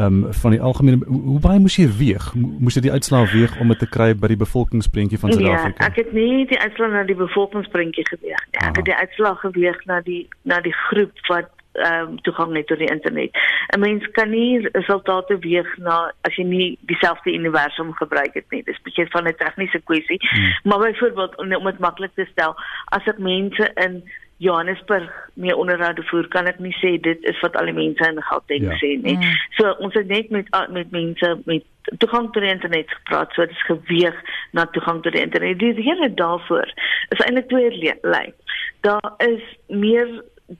ehm 0.00 0.24
um, 0.24 0.32
van 0.32 0.50
die 0.50 0.60
algemene 0.60 1.04
hoe, 1.06 1.20
hoe 1.20 1.40
baie 1.40 1.58
moes 1.60 1.76
jy 1.76 1.88
weeg? 1.98 2.30
Moes 2.34 2.76
jy 2.78 2.84
die 2.86 2.92
uitslaa 2.92 3.24
weeg 3.32 3.56
om 3.60 3.68
dit 3.68 3.80
te 3.82 3.88
kry 3.90 4.14
by 4.14 4.30
die 4.32 4.38
bevolkingsprentjie 4.40 5.18
van 5.18 5.32
Suid-Afrika? 5.32 5.82
Ja, 5.82 5.88
ek 5.90 5.98
het 6.00 6.12
nie 6.16 6.46
die 6.48 6.60
uitslaa 6.60 6.88
na 6.94 7.02
die 7.04 7.16
bevolkingsprentjie 7.18 8.06
geweeg 8.08 8.44
nie. 8.46 8.60
Ek 8.62 8.78
het 8.80 8.86
die 8.86 8.94
uitslaa 8.94 9.34
geweeg 9.42 9.82
na 9.90 10.00
die 10.06 10.22
na 10.48 10.60
die 10.64 10.74
groep 10.86 11.26
wat 11.28 11.50
ehm 11.72 12.08
um, 12.08 12.20
toegang 12.22 12.56
het 12.56 12.66
tot 12.66 12.78
die 12.78 12.90
internet. 12.90 13.30
'n 13.76 13.80
Mens 13.80 14.10
kan 14.10 14.30
nie 14.30 14.68
resultate 14.72 15.38
weeg 15.38 15.76
na 15.78 16.12
as 16.20 16.34
jy 16.34 16.44
nie 16.44 16.78
dieselfde 16.80 17.32
universum 17.32 17.92
gebruik 17.94 18.34
het 18.34 18.50
nie. 18.50 18.62
Dis 18.62 18.82
bietjie 18.82 19.06
van 19.10 19.28
'n 19.28 19.34
tegniese 19.36 19.80
kwessie. 19.84 20.18
Hmm. 20.30 20.52
Maar 20.62 20.78
byvoorbeeld 20.78 21.36
om 21.36 21.48
dit 21.48 21.78
maklik 21.78 22.10
te 22.14 22.26
stel, 22.30 22.56
as 22.84 23.06
ek 23.06 23.18
mense 23.18 23.70
in 23.74 24.02
Johannesburg 24.36 25.28
mee 25.34 25.56
onderhoude 25.56 26.02
voer, 26.02 26.28
kan 26.28 26.46
ek 26.46 26.58
nie 26.58 26.74
sê 26.80 27.00
dit 27.00 27.24
is 27.28 27.40
wat 27.40 27.56
al 27.56 27.68
die 27.68 27.76
mense 27.76 28.06
in 28.08 28.22
Gauteng 28.22 28.62
ja. 28.64 28.76
sê 28.80 28.96
nie. 29.02 29.16
Hmm. 29.16 29.36
So 29.50 29.70
ons 29.84 29.94
het 29.94 30.08
net 30.08 30.30
met 30.30 30.48
met 30.70 30.90
mense 30.90 31.38
met 31.44 31.64
toegang 31.98 32.32
tot 32.32 32.42
die 32.42 32.52
internet 32.52 32.90
gepraat, 32.90 33.32
so 33.32 33.44
dit 33.44 33.50
is 33.50 33.66
geweeg 33.68 34.16
na 34.52 34.64
toegang 34.64 35.02
tot 35.02 35.12
die 35.12 35.22
internet. 35.22 35.58
Die 35.58 35.72
rede 35.72 36.14
daarvoor 36.14 36.72
is 37.08 37.24
eintlik 37.24 37.48
twee 37.48 37.94
lyn. 38.02 38.34
Daar 38.80 39.12
is 39.18 39.42
meer 39.68 40.08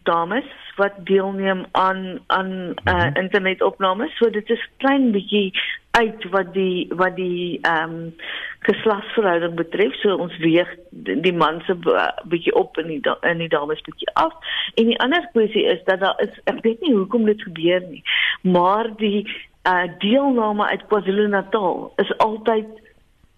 dames 0.03 0.44
wat 0.76 0.92
deelneem 1.05 1.64
aan 1.70 2.18
aan 2.26 2.50
uh, 2.50 2.74
-hmm. 2.85 3.16
internetopnames. 3.16 4.16
So 4.16 4.31
dit 4.31 4.50
is 4.50 4.68
klein 4.76 5.11
bietjie 5.11 5.61
uit 5.90 6.24
wat 6.31 6.53
die 6.55 6.87
wat 6.94 7.16
die 7.16 7.59
ehm 7.62 7.90
um, 7.90 8.14
geslagsverhouding 8.59 9.55
betref. 9.55 9.94
So 9.94 10.14
ons 10.14 10.37
weeg 10.38 10.68
die, 10.90 11.33
man 11.33 11.62
se 11.66 11.76
bietjie 12.24 12.55
op 12.55 12.79
in 12.79 12.87
die 12.87 13.00
in 13.20 13.38
die 13.38 13.48
dames 13.48 13.81
bietjie 13.81 14.11
af. 14.14 14.35
En 14.74 14.85
die 14.85 15.00
ander 15.00 15.29
kwessie 15.33 15.64
is 15.64 15.85
dat 15.85 16.00
daar 16.00 16.20
is 16.22 16.40
ek 16.44 16.62
weet 16.62 16.81
nie 16.81 16.94
hoekom 16.94 17.24
dit 17.24 17.42
gebeur 17.42 17.81
nie, 17.88 18.03
maar 18.42 18.96
die 18.96 19.26
uh, 19.68 19.88
deelname 19.98 20.66
uit 20.66 20.87
KwaZulu-Natal 20.87 21.92
is 21.96 22.16
altyd 22.16 22.66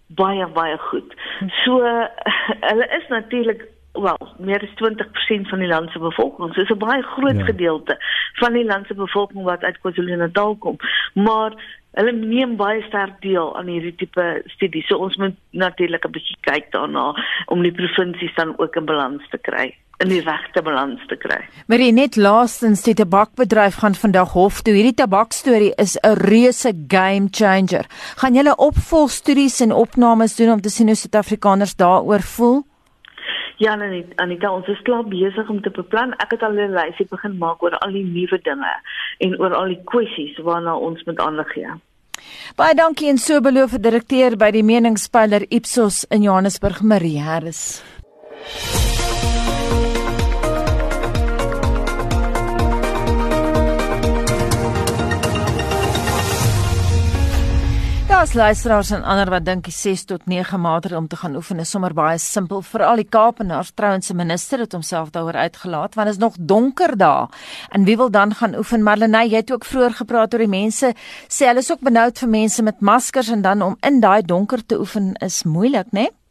baie 0.06 0.46
baie 0.46 0.78
goed. 0.78 1.14
Hm. 1.38 1.48
So 1.64 1.80
uh, 1.80 2.06
hulle 2.68 2.88
is 2.98 3.08
natuurlik 3.08 3.68
wel 3.92 4.34
meer 4.38 4.62
as 4.62 4.74
20% 4.80 5.48
van 5.48 5.58
die 5.58 5.68
land 5.68 5.90
se 5.90 5.98
bevolking. 5.98 6.54
So 6.54 6.60
dis 6.60 6.70
'n 6.70 6.78
baie 6.78 7.02
groot 7.02 7.36
ja. 7.36 7.44
gedeelte 7.44 7.96
van 8.32 8.52
die 8.52 8.64
land 8.64 8.86
se 8.86 8.94
bevolking 8.94 9.44
wat 9.44 9.62
uit 9.62 9.78
KwaZulu-Natal 9.78 10.56
kom. 10.56 10.76
Maar 11.14 11.52
hulle 11.90 12.12
neem 12.12 12.56
baie 12.56 12.82
sterk 12.82 13.20
deel 13.20 13.56
aan 13.56 13.66
hierdie 13.66 13.94
tipe 13.94 14.42
studies. 14.46 14.86
So 14.86 14.96
ons 14.96 15.16
moet 15.16 15.36
natuurlik 15.50 16.04
'n 16.04 16.10
bietjie 16.10 16.36
kyk 16.40 16.72
daarna 16.72 17.14
om 17.46 17.62
die 17.62 17.72
provinsies 17.72 18.34
dan 18.34 18.58
ook 18.58 18.76
in 18.76 18.84
balans 18.84 19.28
te 19.28 19.38
kry 19.38 19.74
in 20.02 20.08
die 20.08 20.22
regte 20.24 20.62
balans 20.62 21.00
te 21.06 21.16
kry. 21.16 21.38
Maar 21.66 21.84
net 21.92 22.16
laastens 22.16 22.82
die 22.82 22.94
tabakbedryf 22.94 23.74
gaan 23.74 23.94
vandag 23.94 24.32
hof 24.32 24.62
toe. 24.62 24.74
Hierdie 24.74 24.98
tabakstorie 24.98 25.74
is 25.76 25.96
'n 25.96 26.16
reuse 26.18 26.72
game 26.88 27.28
changer. 27.30 27.86
Gaan 28.16 28.34
julle 28.34 28.56
opvolgstudies 28.56 29.60
en 29.60 29.72
opnames 29.72 30.36
doen 30.36 30.52
om 30.52 30.60
te 30.60 30.70
sien 30.70 30.86
hoe 30.86 30.96
Suid-Afrikaners 30.96 31.76
daaroor 31.76 32.22
voel? 32.22 32.64
Ja, 33.62 33.76
nee, 33.78 34.02
Anita, 34.16 34.50
ons 34.50 34.66
is 34.66 34.80
klaar 34.82 35.04
besig 35.06 35.50
om 35.52 35.60
te 35.62 35.70
beplan. 35.70 36.16
Ek 36.24 36.34
het 36.34 36.42
al 36.42 36.58
'n 36.58 36.74
lysie 36.74 37.06
begin 37.10 37.38
maak 37.38 37.62
oor 37.62 37.78
al 37.78 37.92
die 37.92 38.04
nuwe 38.04 38.38
dinge 38.42 38.74
en 39.18 39.38
oor 39.40 39.54
al 39.54 39.68
die 39.68 39.82
kwessies 39.84 40.36
waarna 40.42 40.74
ons 40.76 41.04
moet 41.04 41.20
aandag 41.20 41.52
gee. 41.54 41.70
Baie 42.56 42.74
dankie 42.74 43.08
en 43.08 43.18
so 43.18 43.40
beloof 43.40 43.70
die 43.70 43.80
direkteur 43.80 44.36
by 44.36 44.50
die 44.50 44.64
meningspeiler 44.64 45.46
Ipsos 45.48 46.04
in 46.10 46.22
Johannesburg, 46.22 46.82
Marie 46.82 47.20
Harris. 47.20 47.82
As 58.22 58.34
luisteraars 58.38 58.90
en 58.94 59.02
ander 59.02 59.26
wat 59.32 59.42
dink 59.42 59.64
die 59.66 59.74
6 59.74 60.04
tot 60.06 60.28
9 60.30 60.60
maandre 60.62 60.94
om 60.96 61.08
te 61.10 61.16
gaan 61.18 61.34
oefen 61.34 61.58
is 61.58 61.72
sommer 61.74 61.90
baie 61.90 62.20
simpel. 62.22 62.60
Vir 62.62 62.84
al 62.86 63.00
die 63.00 63.08
Kaapenaars 63.16 63.72
trouens 63.74 64.06
se 64.06 64.14
minister 64.14 64.62
het 64.62 64.76
homself 64.76 65.10
daaroor 65.10 65.40
uitgelaat 65.42 65.98
want 65.98 66.12
is 66.12 66.20
nog 66.22 66.36
donker 66.38 66.94
daar. 66.96 67.34
En 67.74 67.84
wie 67.84 67.96
wil 67.96 68.10
dan 68.14 68.34
gaan 68.38 68.54
oefen? 68.54 68.86
Marlenae 68.86 69.26
jy 69.26 69.42
het 69.42 69.50
ook 69.50 69.66
vroeër 69.66 69.98
gepraat 70.04 70.34
oor 70.34 70.44
die 70.44 70.54
mense. 70.54 70.94
Sê 71.26 71.50
hulle 71.50 71.66
is 71.66 71.72
ook 71.72 71.82
benoud 71.82 72.22
vir 72.22 72.30
mense 72.38 72.62
met 72.62 72.80
maskers 72.80 73.32
en 73.34 73.42
dan 73.42 73.62
om 73.62 73.76
in 73.80 73.98
daai 74.00 74.22
donker 74.22 74.62
te 74.66 74.78
oefen 74.78 75.14
is 75.18 75.42
moeilik 75.42 75.90
né? 75.90 76.06
nee? 76.06 76.21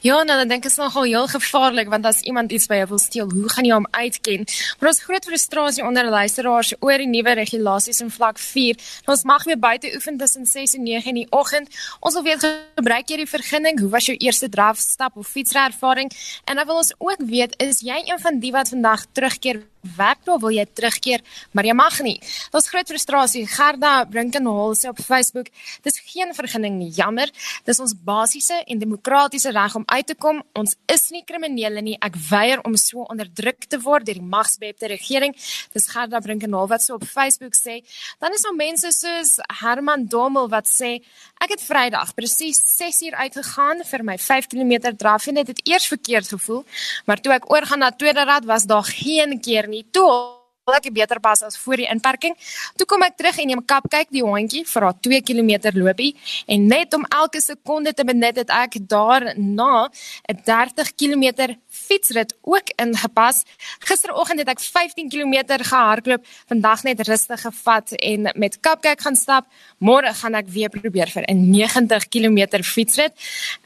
Ja, 0.00 0.22
nou 0.22 0.36
dan 0.38 0.48
dink 0.48 0.64
ek 0.64 0.70
is 0.70 0.78
nogal 0.80 1.06
heel 1.08 1.26
gevaarlik 1.28 1.90
want 1.92 2.06
as 2.06 2.20
iemand 2.26 2.52
iets 2.52 2.68
by 2.70 2.80
jou 2.80 2.88
wil 2.94 3.00
steel, 3.02 3.30
hoe 3.30 3.48
gaan 3.52 3.68
jy 3.68 3.74
hom 3.74 3.88
uitken? 3.90 4.46
Maar 4.78 4.90
ons 4.92 5.02
groot 5.04 5.28
frustrasie 5.28 5.84
onder 5.84 6.08
luisteraars 6.10 6.72
oor 6.80 7.02
die 7.02 7.08
nuwe 7.10 7.36
regulasies 7.40 8.00
in 8.04 8.10
vlak 8.10 8.38
4. 8.38 8.78
Ons 9.06 9.24
mag 9.28 9.44
weer 9.44 9.58
buite 9.58 9.92
oefen 9.94 10.18
tussen 10.18 10.46
6 10.46 10.76
en 10.78 10.86
9 10.86 11.12
in 11.12 11.20
die 11.22 11.28
oggend. 11.30 11.68
Ons 12.00 12.18
wil 12.18 12.26
weet 12.26 12.46
gebruik 12.76 13.10
jy 13.10 13.22
die 13.22 13.30
vergunning? 13.30 13.80
Hoe 13.80 13.92
was 13.92 14.08
jou 14.10 14.16
eerste 14.16 14.48
drafstap 14.48 15.16
of 15.16 15.28
fietsry 15.28 15.66
ervaring? 15.66 16.12
En 16.44 16.56
dan 16.56 16.66
wil 16.66 16.82
ons 16.82 16.94
ook 16.98 17.22
weet, 17.26 17.56
is 17.62 17.82
jy 17.84 18.02
een 18.06 18.20
van 18.20 18.40
die 18.40 18.52
wat 18.52 18.72
vandag 18.72 19.06
terugkeer 19.12 19.62
werk 19.96 20.24
daar 20.26 20.40
wil 20.42 20.54
jy 20.54 20.66
terugkeer, 20.72 21.22
maar 21.52 21.66
jy 21.68 21.74
mag 21.76 22.00
nie. 22.04 22.16
Daar's 22.52 22.68
groot 22.72 22.88
frustrasie. 22.88 23.46
Gerda 23.50 24.04
Brinkenhol 24.10 24.74
sê 24.78 24.90
op 24.90 25.00
Facebook, 25.02 25.50
dis 25.82 26.00
geen 26.12 26.34
vergunning 26.34 26.78
nie. 26.80 26.90
Jammer. 26.96 27.30
Dis 27.64 27.80
ons 27.80 27.94
basiese 28.06 28.62
en 28.66 28.82
demokratiese 28.82 29.52
reg 29.54 29.74
om 29.78 29.84
uit 29.86 30.06
te 30.06 30.14
kom. 30.14 30.42
Ons 30.58 30.76
is 30.92 31.08
nie 31.14 31.24
kriminele 31.26 31.82
nie. 31.82 31.96
Ek 32.00 32.16
weier 32.30 32.62
om 32.66 32.76
so 32.80 33.06
onderdruk 33.06 33.68
te 33.68 33.80
word 33.82 34.06
deur 34.06 34.20
die 34.20 34.30
magsbepte 34.36 34.90
regering. 34.92 35.34
Dis 35.74 35.88
Gerda 35.92 36.20
Brinkenhol 36.24 36.68
wat 36.70 36.84
so 36.84 36.96
op 36.96 37.04
Facebook 37.06 37.54
sê. 37.58 37.80
Dan 38.22 38.34
is 38.34 38.44
daar 38.46 38.56
mense 38.56 38.92
soos 38.92 39.36
Herman 39.60 40.06
Domel 40.10 40.48
wat 40.52 40.68
sê, 40.70 40.96
ek 41.42 41.56
het 41.56 41.62
Vrydag 41.62 42.14
presies 42.16 42.60
6 42.76 43.02
uur 43.08 43.16
uitgegaan 43.24 43.82
vir 43.84 44.04
my 44.06 44.16
5 44.18 44.48
km 44.52 44.92
draf 44.96 45.26
en 45.30 45.40
dit 45.40 45.52
het 45.52 45.60
eers 45.68 45.86
verkeerd 45.90 46.28
gevoel, 46.34 46.62
maar 47.06 47.20
toe 47.20 47.34
ek 47.36 47.50
oorgaan 47.52 47.84
na 47.84 47.90
tweede 47.92 48.24
rad 48.24 48.46
was 48.48 48.66
daar 48.70 48.86
geen 48.86 49.36
keer 49.40 49.68
nie. 49.68 49.75
Toe 49.90 50.36
ek 50.74 50.88
beter 50.90 51.20
pas 51.22 51.42
as 51.46 51.54
voor 51.62 51.78
die 51.78 51.86
inperking. 51.86 52.34
Toe 52.74 52.86
kom 52.90 53.04
ek 53.06 53.14
terug 53.20 53.36
en 53.38 53.46
neem 53.46 53.60
kap 53.62 53.84
kyk 53.90 54.08
die 54.10 54.24
hondjie 54.26 54.64
vir 54.66 54.82
haar 54.82 54.96
2 55.06 55.20
km 55.22 55.70
loopie 55.76 56.16
en 56.50 56.66
net 56.66 56.94
om 56.98 57.04
elke 57.14 57.38
sekonde 57.38 57.92
te 57.94 58.02
benut 58.02 58.40
het 58.40 58.50
ek 58.50 58.80
daarna 58.90 59.86
'n 60.26 60.42
30 60.42 60.90
km 60.98 61.54
fietsrit 61.70 62.34
ook 62.42 62.74
ingepas. 62.82 63.44
Gisteroggend 63.78 64.40
het 64.40 64.48
ek 64.48 64.60
15 64.60 65.08
km 65.08 65.62
gehardloop, 65.62 66.26
vandag 66.48 66.82
net 66.82 67.00
rustig 67.06 67.40
gevat 67.40 67.92
en 67.92 68.32
met 68.34 68.60
kap 68.60 68.82
kyk 68.82 69.00
gaan 69.00 69.16
stap. 69.16 69.46
Môre 69.78 70.12
gaan 70.14 70.34
ek 70.34 70.48
weer 70.48 70.68
probeer 70.68 71.06
vir 71.06 71.24
'n 71.28 71.50
90 71.50 72.08
km 72.08 72.62
fietsrit. 72.62 73.12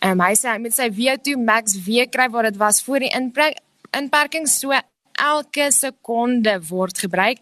Ehm 0.02 0.20
um, 0.20 0.26
hy 0.26 0.34
sê 0.34 0.52
hy 0.52 0.58
met 0.58 0.74
sy 0.74 0.90
VO2 0.90 1.38
max 1.38 1.80
weer 1.86 2.08
kry 2.08 2.28
waar 2.28 2.42
dit 2.42 2.56
was 2.56 2.82
voor 2.82 2.98
die 2.98 3.12
inperking 3.92 4.46
so 4.48 4.72
elke 5.20 5.70
sekonde 5.70 6.59
word 6.68 6.98
gebruik. 6.98 7.38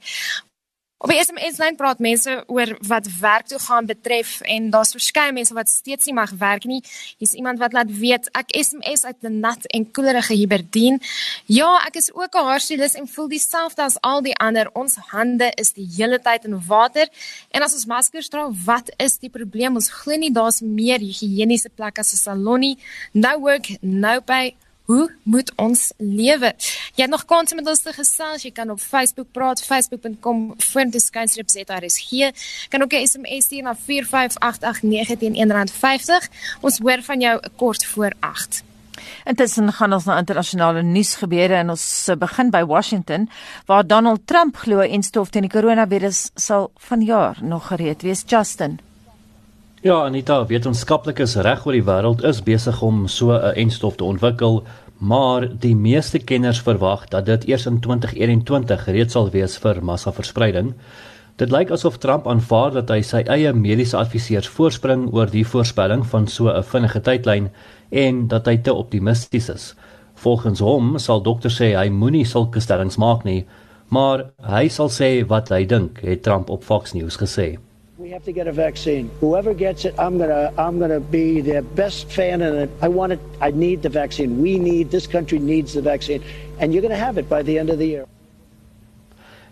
Op 0.98 1.12
die 1.12 1.20
SMS 1.22 1.60
lyn 1.62 1.76
praat 1.78 2.00
mense 2.02 2.32
oor 2.50 2.72
wat 2.90 3.06
werk 3.20 3.46
toe 3.46 3.58
gaan 3.62 3.86
betref 3.86 4.40
en 4.50 4.64
daar's 4.74 4.90
verskeie 4.96 5.30
mense 5.32 5.54
wat 5.54 5.70
steeds 5.70 6.08
nie 6.10 6.14
mag 6.16 6.32
werk 6.40 6.66
nie. 6.66 6.80
Hier's 7.22 7.36
iemand 7.38 7.62
wat 7.62 7.76
laat 7.76 7.92
weet 8.00 8.26
ek 8.34 8.50
SMS 8.50 9.04
uit 9.06 9.22
'n 9.22 9.38
nat 9.38 9.62
en 9.66 9.86
koelerige 9.94 10.34
Hiberdien. 10.34 10.98
Ja, 11.46 11.78
ek 11.86 12.02
is 12.02 12.10
ook 12.14 12.34
'n 12.34 12.44
haarstylist 12.50 12.98
en 12.98 13.06
voel 13.06 13.28
dieselfde 13.28 13.82
as 13.82 14.00
al 14.00 14.22
die 14.22 14.34
ander. 14.36 14.70
Ons 14.74 14.96
hande 15.14 15.52
is 15.54 15.72
die 15.72 15.88
hele 15.96 16.18
tyd 16.18 16.44
in 16.44 16.66
water 16.66 17.08
en 17.50 17.62
as 17.62 17.74
ons 17.74 17.86
maskers 17.86 18.28
dra, 18.28 18.50
wat 18.64 18.90
is 18.96 19.18
die 19.18 19.30
probleem? 19.30 19.74
Ons 19.74 19.90
glo 19.90 20.16
nie 20.16 20.32
daar's 20.32 20.60
meer 20.60 20.98
higiëniese 20.98 21.70
plekke 21.74 22.00
as 22.00 22.12
'n 22.12 22.16
salon 22.16 22.60
nie. 22.60 22.78
No 23.12 23.38
work, 23.38 23.70
no 23.82 24.20
pay. 24.20 24.56
Hoe 24.88 25.10
moet 25.22 25.50
ons 25.60 25.90
lewe? 25.96 26.54
Jy 26.96 27.02
het 27.04 27.10
nog 27.12 27.26
kans 27.28 27.50
om 27.52 27.58
met 27.60 27.66
ons 27.68 27.82
te 27.84 27.92
gesels. 27.92 28.46
Jy 28.46 28.54
kan 28.56 28.70
op 28.72 28.80
Facebook 28.80 29.26
praat, 29.36 29.60
facebook.com 29.60 30.54
vorentoe 30.70 31.02
skynstreep 31.04 31.50
ZRSG. 31.52 32.30
Kan 32.72 32.82
ook 32.82 32.96
'n 32.96 33.06
SMS 33.06 33.44
stuur 33.44 33.62
na 33.62 33.74
45889 33.76 35.18
teen 35.18 35.36
R1.50. 35.36 36.30
Ons 36.60 36.78
hoor 36.78 37.02
van 37.02 37.20
jou 37.20 37.40
kort 37.56 37.84
voor 37.84 38.12
8. 38.20 38.62
Intussen 39.24 39.72
gaan 39.72 39.92
ons 39.92 40.04
na 40.04 40.18
internasionale 40.18 40.82
nuus 40.82 41.14
gebeure 41.14 41.54
en 41.54 41.70
ons 41.70 42.10
begin 42.18 42.50
by 42.50 42.64
Washington 42.64 43.28
waar 43.66 43.86
Donald 43.86 44.26
Trump 44.26 44.56
glo 44.56 44.80
en 44.80 45.02
stof 45.02 45.28
teen 45.28 45.42
die 45.42 45.50
koronavirus 45.50 46.30
sal 46.34 46.70
vanjaar 46.76 47.38
nog 47.42 47.66
gereed 47.66 48.02
wees 48.02 48.22
Justin. 48.26 48.87
Ja, 49.78 50.00
Anita, 50.02 50.40
wetenskaplikes 50.50 51.36
reg 51.46 51.60
oor 51.62 51.76
die 51.76 51.84
wêreld 51.86 52.24
is 52.26 52.40
besig 52.42 52.80
om 52.82 53.04
so 53.06 53.30
'n 53.30 53.54
enstof 53.62 53.94
te 53.96 54.04
ontwikkel, 54.04 54.64
maar 54.98 55.46
die 55.60 55.76
meeste 55.76 56.18
kenners 56.18 56.60
verwag 56.60 57.06
dat 57.08 57.26
dit 57.26 57.44
eers 57.46 57.66
in 57.66 57.78
2021 57.80 58.82
gereed 58.84 59.10
sal 59.10 59.30
wees 59.30 59.56
vir 59.58 59.78
massaverspreiding. 59.82 60.74
Dit 61.36 61.50
lyk 61.50 61.70
asof 61.70 61.98
Trump 61.98 62.26
aanvaar 62.26 62.72
dat 62.72 62.88
hy 62.88 63.02
sy 63.02 63.22
eie 63.28 63.52
mediese 63.52 63.96
adviseurs 63.96 64.48
voorspring 64.48 65.12
oor 65.14 65.30
die 65.30 65.44
voorspelling 65.46 66.04
van 66.06 66.26
so 66.26 66.48
'n 66.48 66.62
vinnige 66.62 67.00
tydlyn 67.00 67.48
en 67.90 68.28
dat 68.28 68.46
hy 68.46 68.56
te 68.56 68.74
optimisties 68.74 69.48
is. 69.48 69.74
Volgens 70.14 70.60
hom 70.60 70.98
sal 70.98 71.22
dokters 71.22 71.60
sê 71.60 71.76
hy 71.76 71.88
moenie 71.88 72.24
sulke 72.24 72.60
stellings 72.60 72.96
maak 72.96 73.24
nie, 73.24 73.46
maar 73.88 74.30
hy 74.42 74.68
sal 74.68 74.88
sê 74.88 75.26
wat 75.26 75.48
hy 75.48 75.64
dink, 75.64 76.00
het 76.00 76.22
Trump 76.22 76.50
op 76.50 76.64
Fox 76.64 76.94
News 76.94 77.16
gesê. 77.16 77.67
We 77.98 78.10
have 78.10 78.24
to 78.26 78.32
get 78.32 78.46
a 78.46 78.52
vaccine. 78.52 79.10
Whoever 79.20 79.52
gets 79.54 79.84
it, 79.84 79.94
I'm 79.98 80.18
gonna 80.18 80.52
I'm 80.56 80.78
gonna 80.78 81.00
be 81.00 81.40
their 81.40 81.62
best 81.74 82.12
fan, 82.12 82.42
and 82.42 82.68
I 82.80 82.88
want 82.88 83.12
it. 83.12 83.18
I 83.40 83.50
need 83.50 83.82
the 83.82 83.88
vaccine. 83.88 84.40
We 84.42 84.58
need 84.58 84.90
this 84.90 85.08
country 85.08 85.38
needs 85.38 85.72
the 85.72 85.82
vaccine, 85.82 86.22
and 86.60 86.72
you're 86.72 86.82
gonna 86.82 87.04
have 87.04 87.18
it 87.18 87.28
by 87.28 87.42
the 87.42 87.58
end 87.58 87.70
of 87.70 87.78
the 87.78 87.86
year. 87.86 88.04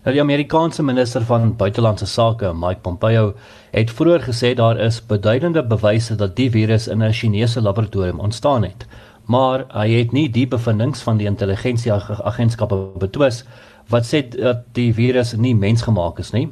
Nou, 0.04 0.14
die 0.14 0.20
Amerikaanse 0.22 0.82
minister 0.82 1.24
van 1.26 1.56
buitelandse 1.56 2.06
sake, 2.06 2.52
Mike 2.54 2.80
Pompeo, 2.80 3.32
het 3.70 3.90
vroeër 3.90 4.22
gesê 4.28 4.52
daar 4.54 4.78
is 4.78 5.00
beduidende 5.06 5.64
bewyse 5.66 6.14
dat 6.14 6.36
die 6.36 6.50
virus 6.50 6.86
in 6.86 7.02
'n 7.02 7.12
Chinese 7.12 7.60
laboratorium 7.60 8.20
ontstaan 8.20 8.62
het, 8.62 8.86
maar 9.24 9.64
hy 9.74 9.88
het 9.90 10.12
nie 10.12 10.30
die 10.30 10.46
bevindinge 10.46 11.02
van 11.02 11.16
die 11.16 11.26
intelligensieagentskappe 11.26 12.76
betwis 12.98 13.42
wat 13.88 14.06
sê 14.06 14.22
dat 14.28 14.62
die 14.72 14.94
virus 14.94 15.34
nie 15.34 15.54
mensgemaak 15.54 16.18
is 16.18 16.30
nie. 16.30 16.48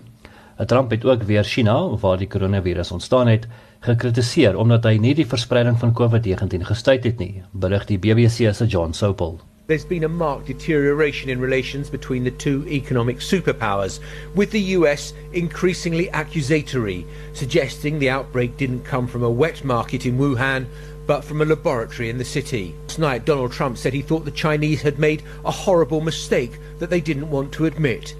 Trump 0.66 0.90
het 0.90 1.04
ook 1.04 1.22
weer 1.22 1.44
China 1.44 1.96
waar 1.96 2.18
die 2.18 2.28
koronavirus 2.28 2.90
ontstaan 2.90 3.26
het 3.26 3.46
gekritiseer 3.80 4.56
omdat 4.56 4.84
hy 4.84 4.96
nie 4.96 5.14
die 5.14 5.26
verspreiding 5.26 5.78
van 5.78 5.92
COVID-19 5.92 6.62
gestuit 6.68 7.04
het 7.04 7.18
nie, 7.18 7.42
berig 7.52 7.84
die 7.90 7.98
BBC 7.98 8.54
se 8.54 8.66
John 8.66 8.92
Sopel. 8.92 9.40
There's 9.66 9.84
been 9.84 10.04
a 10.04 10.08
marked 10.08 10.46
deterioration 10.46 11.30
in 11.30 11.40
relations 11.40 11.90
between 11.90 12.24
the 12.24 12.30
two 12.30 12.64
economic 12.68 13.20
superpowers, 13.20 13.98
with 14.34 14.50
the 14.50 14.76
US 14.76 15.14
increasingly 15.32 16.08
accusatory, 16.12 17.06
suggesting 17.32 17.98
the 17.98 18.10
outbreak 18.10 18.56
didn't 18.56 18.84
come 18.84 19.06
from 19.06 19.22
a 19.22 19.30
wet 19.30 19.64
market 19.64 20.04
in 20.06 20.18
Wuhan, 20.18 20.66
but 21.06 21.24
from 21.24 21.40
a 21.40 21.46
laboratory 21.46 22.10
in 22.10 22.18
the 22.18 22.24
city. 22.24 22.74
Last 22.88 22.98
night, 22.98 23.24
Donald 23.24 23.52
Trump 23.52 23.78
said 23.78 23.92
he 23.92 24.02
thought 24.02 24.24
the 24.24 24.30
Chinese 24.30 24.82
had 24.82 24.98
made 24.98 25.22
a 25.44 25.50
horrible 25.50 26.00
mistake 26.00 26.58
that 26.78 26.90
they 26.90 27.00
didn't 27.00 27.30
want 27.30 27.52
to 27.52 27.64
admit. 27.64 28.14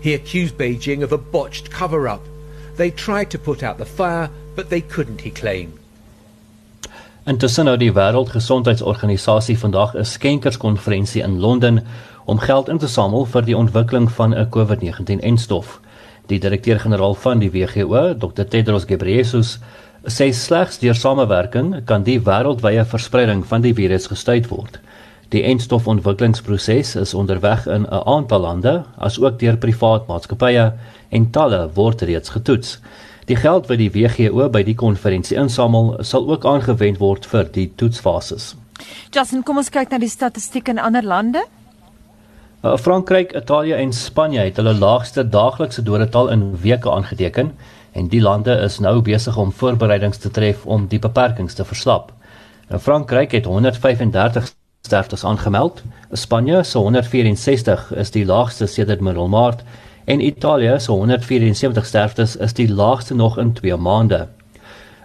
He 0.00 0.14
accused 0.14 0.56
Beijing 0.56 1.02
of 1.02 1.12
a 1.12 1.18
botched 1.18 1.70
cover 1.70 2.08
up. 2.08 2.22
They 2.76 2.90
tried 2.90 3.30
to 3.30 3.38
put 3.38 3.62
out 3.62 3.78
the 3.78 3.84
fire, 3.84 4.30
but 4.56 4.70
they 4.70 4.80
couldn't, 4.80 5.20
he 5.20 5.30
claimed. 5.30 5.74
Intussen 7.28 7.68
hou 7.68 7.76
die 7.76 7.92
Wêreldgesondheidsorganisasie 7.92 9.58
vandag 9.58 9.94
'n 9.94 10.04
skenkerskonferensie 10.04 11.22
in 11.22 11.38
Londen 11.40 11.84
om 12.24 12.38
geld 12.38 12.68
in 12.68 12.78
te 12.78 12.88
samel 12.88 13.26
vir 13.26 13.42
die 13.42 13.56
ontwikkeling 13.56 14.10
van 14.10 14.34
'n 14.34 14.48
COVID-19-enstof. 14.48 15.80
Die 16.26 16.38
direkteur-generaal 16.38 17.14
van 17.14 17.38
die 17.38 17.50
WHO, 17.50 18.14
Dr. 18.14 18.44
Tedros 18.44 18.84
Ghebreyesus, 18.84 19.58
sê 20.04 20.32
slegs 20.32 20.78
deur 20.78 20.94
samewerking 20.94 21.84
kan 21.84 22.02
die 22.02 22.20
wêreldwye 22.20 22.84
verspreiding 22.84 23.44
van 23.46 23.60
die 23.60 23.74
virus 23.74 24.06
gestuit 24.06 24.48
word. 24.48 24.80
Die 25.30 25.42
enstofontwikkelingsproses 25.46 26.96
is 26.98 27.14
onderweg 27.14 27.66
in 27.66 27.86
'n 27.86 28.02
aantal 28.04 28.40
lande, 28.40 28.84
asook 28.98 29.38
deur 29.38 29.56
privaat 29.56 30.06
maatskappye 30.06 30.72
en 31.08 31.30
talle 31.30 31.70
word 31.74 32.02
reeds 32.02 32.28
getoets. 32.28 32.80
Die 33.24 33.36
geld 33.36 33.66
wat 33.66 33.78
die 33.78 33.90
WGO 33.90 34.48
by 34.48 34.62
die 34.62 34.74
konferensie 34.74 35.36
insamel, 35.36 35.96
sal 36.00 36.26
ook 36.30 36.44
aangewend 36.44 36.98
word 36.98 37.26
vir 37.26 37.44
die 37.52 37.72
toetsfases. 37.76 38.56
Justin, 39.10 39.42
kom 39.42 39.56
ons 39.56 39.70
kyk 39.70 39.90
na 39.90 39.98
die 39.98 40.08
statistiek 40.08 40.68
in 40.68 40.78
ander 40.78 41.02
lande. 41.02 41.44
Uh, 42.64 42.76
Frankryk, 42.76 43.32
Italië 43.32 43.72
en 43.72 43.92
Spanje 43.92 44.40
het 44.40 44.56
hulle 44.56 44.74
laagste 44.74 45.28
daaglikse 45.28 45.82
dodetal 45.82 46.28
in 46.28 46.56
weke 46.60 46.90
aangeteken 46.90 47.52
en 47.92 48.08
die 48.08 48.20
lande 48.20 48.58
is 48.64 48.78
nou 48.78 49.00
besig 49.00 49.36
om 49.36 49.52
voorbereidings 49.52 50.18
te 50.18 50.30
tref 50.30 50.66
om 50.66 50.86
die 50.86 50.98
beperkings 50.98 51.54
te 51.54 51.64
verslap. 51.64 52.12
In 52.70 52.78
Frankryk 52.78 53.32
het 53.32 53.44
135 53.44 54.58
sterftes 54.80 55.24
aangemeld. 55.24 55.82
Spanje 56.12 56.62
se 56.62 56.78
164 56.78 57.92
is 57.94 58.10
die 58.10 58.24
laagste 58.24 58.66
sedert 58.66 59.00
middel 59.00 59.28
Maart 59.28 59.62
en 60.04 60.20
Italië 60.20 60.80
se 60.80 60.90
174 60.90 61.86
sterftes 61.86 62.36
is 62.36 62.52
die 62.52 62.72
laagste 62.72 63.14
nog 63.14 63.38
in 63.38 63.52
2 63.52 63.76
maande. 63.76 64.28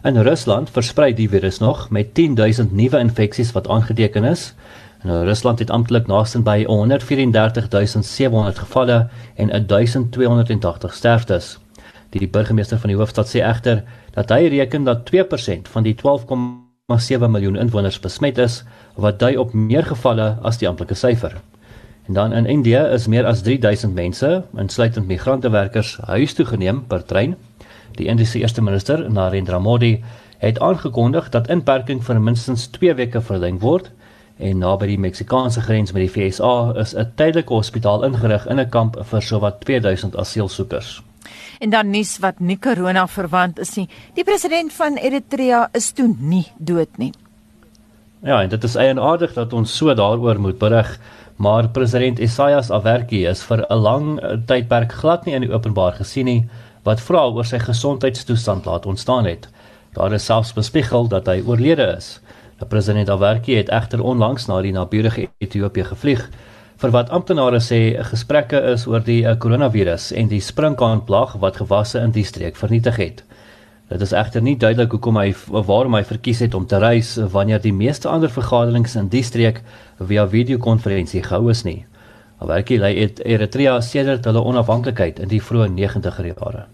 In 0.04 0.22
Rusland 0.22 0.70
versprei 0.70 1.14
die 1.14 1.30
virus 1.30 1.58
nog 1.58 1.90
met 1.90 2.14
10000 2.14 2.72
nuwe 2.72 3.00
infeksies 3.00 3.52
wat 3.52 3.68
aangeteken 3.68 4.24
is. 4.24 4.54
En 5.02 5.24
Rusland 5.24 5.60
het 5.60 5.70
amptelik 5.70 6.08
naaste 6.08 6.40
by 6.42 6.64
134700 6.68 8.60
gevalle 8.60 9.10
en 9.36 9.68
1280 9.68 10.94
sterftes. 10.94 11.60
Die 12.10 12.28
burgemeester 12.30 12.80
van 12.80 12.90
die 12.90 12.98
hoofstad 12.98 13.30
sê 13.30 13.42
egter 13.42 13.84
dat 14.14 14.30
hy 14.30 14.48
reken 14.48 14.84
dat 14.84 15.10
2% 15.10 15.70
van 15.70 15.84
die 15.84 15.96
12,7 16.94 17.30
miljoen 17.34 17.56
inwoners 17.58 17.96
besmet 18.00 18.38
is 18.38 18.60
wat 19.02 19.16
dui 19.18 19.32
op 19.42 19.54
meer 19.58 19.88
gevalle 19.90 20.28
as 20.46 20.60
die 20.62 20.68
amptelike 20.70 20.94
syfer. 20.94 21.32
En 22.06 22.14
dan 22.14 22.34
in 22.38 22.46
Indië 22.46 22.84
is 22.94 23.08
meer 23.10 23.26
as 23.26 23.42
3000 23.42 23.96
mense, 23.98 24.30
insluitend 24.54 25.08
migrantewerkers, 25.10 25.96
huis 26.06 26.38
toe 26.38 26.46
geneem 26.46 26.84
per 26.86 27.02
trein. 27.10 27.34
Die 27.98 28.06
Indiese 28.06 28.38
eerste 28.40 28.62
minister, 28.62 29.02
Narendra 29.10 29.58
Modi, 29.60 30.04
het 30.38 30.60
aangekondig 30.60 31.32
dat 31.34 31.50
inperking 31.50 32.06
vir 32.06 32.22
minstens 32.22 32.68
2 32.78 32.94
weke 33.02 33.22
verleng 33.22 33.58
word 33.66 33.90
En 34.36 34.58
naby 34.60 34.90
die 34.90 35.00
Meksikaanse 35.00 35.62
grens 35.64 35.94
met 35.96 36.02
die 36.04 36.12
VSA 36.12 36.74
is 36.82 36.94
'n 36.94 37.12
tydelike 37.16 37.54
hospitaal 37.54 38.04
ingerig 38.04 38.48
in 38.48 38.60
'n 38.60 38.70
kamp 38.70 38.98
vir 39.02 39.22
sowat 39.22 39.62
2000 39.66 40.16
asielsoekers. 40.16 41.02
En 41.60 41.70
dan 41.70 41.90
nuus 41.90 42.18
wat 42.20 42.40
nie 42.40 42.58
corona 42.60 43.08
verwant 43.08 43.60
is 43.60 43.76
nie. 43.76 43.88
Die 44.14 44.24
president 44.24 44.74
van 44.74 44.98
Eritrea 44.98 45.70
is 45.74 45.92
toe 45.92 46.10
nie 46.20 46.46
dood 46.58 46.98
nie. 46.98 47.12
Ja, 48.26 48.42
en 48.42 48.50
dit 48.50 48.64
is 48.64 48.76
eienaardig 48.76 49.34
dat 49.34 49.54
ons 49.54 49.78
so 49.78 49.94
daaroor 49.94 50.40
moet 50.42 50.58
berig, 50.58 51.00
maar 51.36 51.68
president 51.70 52.20
Isaias 52.20 52.72
Afwerki 52.72 53.26
is 53.30 53.44
vir 53.44 53.66
'n 53.70 53.82
lang 53.82 54.20
tydperk 54.48 54.92
glad 54.92 55.26
nie 55.26 55.36
in 55.36 55.42
die 55.42 55.54
openbaar 55.54 55.94
gesien 55.94 56.26
nie 56.26 56.50
wat 56.84 57.02
vra 57.02 57.28
oor 57.28 57.46
sy 57.46 57.60
gesondheidstoestand 57.60 58.66
laat 58.66 58.86
ontstaan 58.86 59.26
het. 59.26 59.48
Daar 59.94 60.14
is 60.14 60.26
selfs 60.26 60.54
bespiegel 60.54 61.08
dat 61.08 61.28
hy 61.28 61.42
oorlede 61.46 61.96
is. 61.98 62.20
Die 62.60 62.68
president 62.68 63.10
Afwerki 63.10 63.56
het 63.56 63.70
egter 63.70 64.02
onlangs 64.04 64.48
na 64.48 64.62
die 64.62 64.72
naburige 64.72 65.30
Ethiopië 65.38 65.84
gevlieg 65.84 66.30
vir 66.82 66.92
wat 66.92 67.10
amptenare 67.16 67.62
sê 67.64 67.80
gesprekke 68.10 68.60
is 68.74 68.86
oor 68.88 69.04
die 69.06 69.22
koronavirus 69.24 70.12
eh, 70.12 70.20
en 70.22 70.30
die 70.32 70.42
sprinkaanplaag 70.44 71.38
wat 71.44 71.62
gewasse 71.62 72.02
in 72.04 72.12
die 72.16 72.26
streek 72.28 72.60
vernietig 72.60 73.00
het. 73.00 73.24
Dit 73.90 74.02
is 74.02 74.16
egter 74.18 74.42
nie 74.42 74.58
duidelik 74.58 74.96
hoekom 74.96 75.20
hy 75.22 75.28
waarom 75.48 75.96
hy 75.96 76.04
verkies 76.04 76.42
het 76.42 76.56
om 76.58 76.66
te 76.66 76.80
reis 76.82 77.16
wanneer 77.32 77.62
die 77.62 77.74
meeste 77.74 78.10
ander 78.10 78.34
vergaderings 78.34 78.96
in 79.00 79.12
die 79.14 79.24
streek 79.24 79.62
via 80.00 80.26
videokonferensie 80.28 81.24
gehou 81.24 81.52
is 81.54 81.64
nie. 81.64 81.84
Alhoewel 82.42 82.90
hy 82.90 83.12
Eritrea 83.24 83.78
sedert 83.82 84.26
hulle 84.26 84.44
onafhanklikheid 84.44 85.22
in 85.24 85.32
die 85.32 85.44
vroeë 85.44 85.70
90er 85.78 86.34
jare 86.34 86.66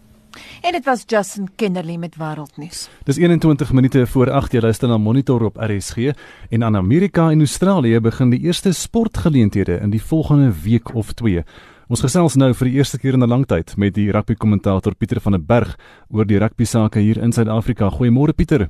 En 0.62 0.72
dit 0.72 0.86
was 0.86 1.04
Justin 1.08 1.48
Kennerly 1.56 1.96
met 1.96 2.16
wêreldnuus. 2.16 2.90
Dis 3.04 3.18
21 3.18 3.72
minute 3.74 4.08
voor 4.08 4.30
8 4.30 4.54
jy 4.54 4.60
luister 4.62 4.90
na 4.90 4.98
Monitor 4.98 5.42
op 5.48 5.58
RSG 5.58 6.12
en 6.50 6.64
aan 6.64 6.76
Amerika 6.78 7.32
en 7.32 7.40
Australië 7.40 8.00
begin 8.00 8.30
die 8.30 8.40
eerste 8.46 8.74
sportgeleenthede 8.74 9.80
in 9.82 9.90
die 9.90 10.02
volgende 10.02 10.52
week 10.64 10.94
of 10.96 11.14
2. 11.18 11.42
Ons 11.90 12.06
gesels 12.06 12.38
nou 12.38 12.52
vir 12.54 12.70
die 12.70 12.78
eerste 12.78 13.00
keer 13.02 13.18
in 13.18 13.24
'n 13.24 13.30
lang 13.30 13.48
tyd 13.48 13.74
met 13.78 13.94
die 13.94 14.12
rugby 14.12 14.36
kommentator 14.36 14.96
Pieter 14.96 15.20
van 15.22 15.32
der 15.32 15.42
Berg 15.42 15.78
oor 16.10 16.26
die 16.26 16.38
rugby 16.38 16.66
sake 16.66 17.00
hier 17.00 17.18
in 17.18 17.32
Suid-Afrika. 17.32 17.90
Goeiemôre 17.90 18.34
Pieter. 18.36 18.70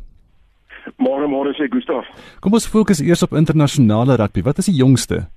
Môre 0.97 1.27
môre 1.27 1.54
sê 1.54 1.67
Gustaf. 1.69 2.06
Kom 2.39 2.54
ons 2.54 2.67
fokus 2.67 3.01
eers 3.01 3.23
op 3.23 3.34
internasionale 3.34 4.15
rugby. 4.15 4.41
Wat 4.41 4.58
is 4.58 4.65
die 4.65 4.75
jongste? 4.75 5.27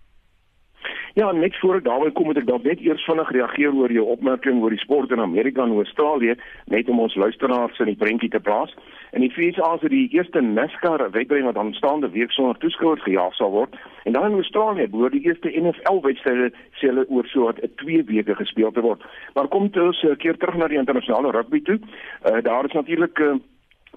Ja, 1.15 1.33
net 1.33 1.59
voor 1.59 1.77
ek 1.79 1.85
daarby 1.87 2.09
kom 2.11 2.27
moet 2.27 2.41
ek 2.41 2.47
dalk 2.49 2.65
net 2.67 2.81
eers 2.83 3.05
vinnig 3.07 3.29
reageer 3.37 3.75
oor 3.79 3.93
jou 3.95 4.03
opmerking 4.17 4.57
oor 4.59 4.75
die 4.75 4.81
sport 4.83 5.13
in 5.15 5.23
Amerika 5.23 5.63
en 5.63 5.77
Australië, 5.79 6.35
net 6.75 6.91
om 6.91 7.05
ons 7.05 7.15
luisteraars 7.15 7.79
in 7.85 7.93
die 7.93 8.01
prentjie 8.01 8.33
te 8.33 8.41
plaas. 8.43 8.75
En 9.15 9.23
die 9.23 9.31
FIA 9.31 9.69
het 9.77 9.95
die 9.95 10.09
eerste 10.17 10.43
NASCAR 10.43 11.05
wedren 11.15 11.47
wat 11.47 11.61
aanstaande 11.63 12.11
week 12.17 12.35
sonder 12.35 12.59
toeskouers 12.59 13.07
gejaag 13.07 13.39
sal 13.39 13.55
word. 13.55 13.79
En 14.03 14.19
dan 14.19 14.27
in 14.33 14.43
Australië 14.43 14.89
behoort 14.91 15.15
die 15.15 15.23
eerste 15.29 15.55
NFL 15.55 16.03
wedstryde 16.03 16.51
sele 16.83 17.07
oor 17.07 17.31
so 17.31 17.47
'n 17.47 17.71
2 17.77 18.05
weke 18.11 18.35
gespeel 18.35 18.73
te 18.73 18.83
word. 18.83 19.07
Maar 19.35 19.49
kom 19.49 19.71
ons 19.71 20.07
keer 20.19 20.37
terug 20.37 20.57
na 20.57 20.67
die 20.67 20.83
internasionale 20.83 21.31
rugby 21.31 21.63
toe. 21.63 21.79
Uh, 21.79 22.43
daar 22.43 22.65
is 22.65 22.73
natuurlik 22.73 23.19
uh, 23.19 23.35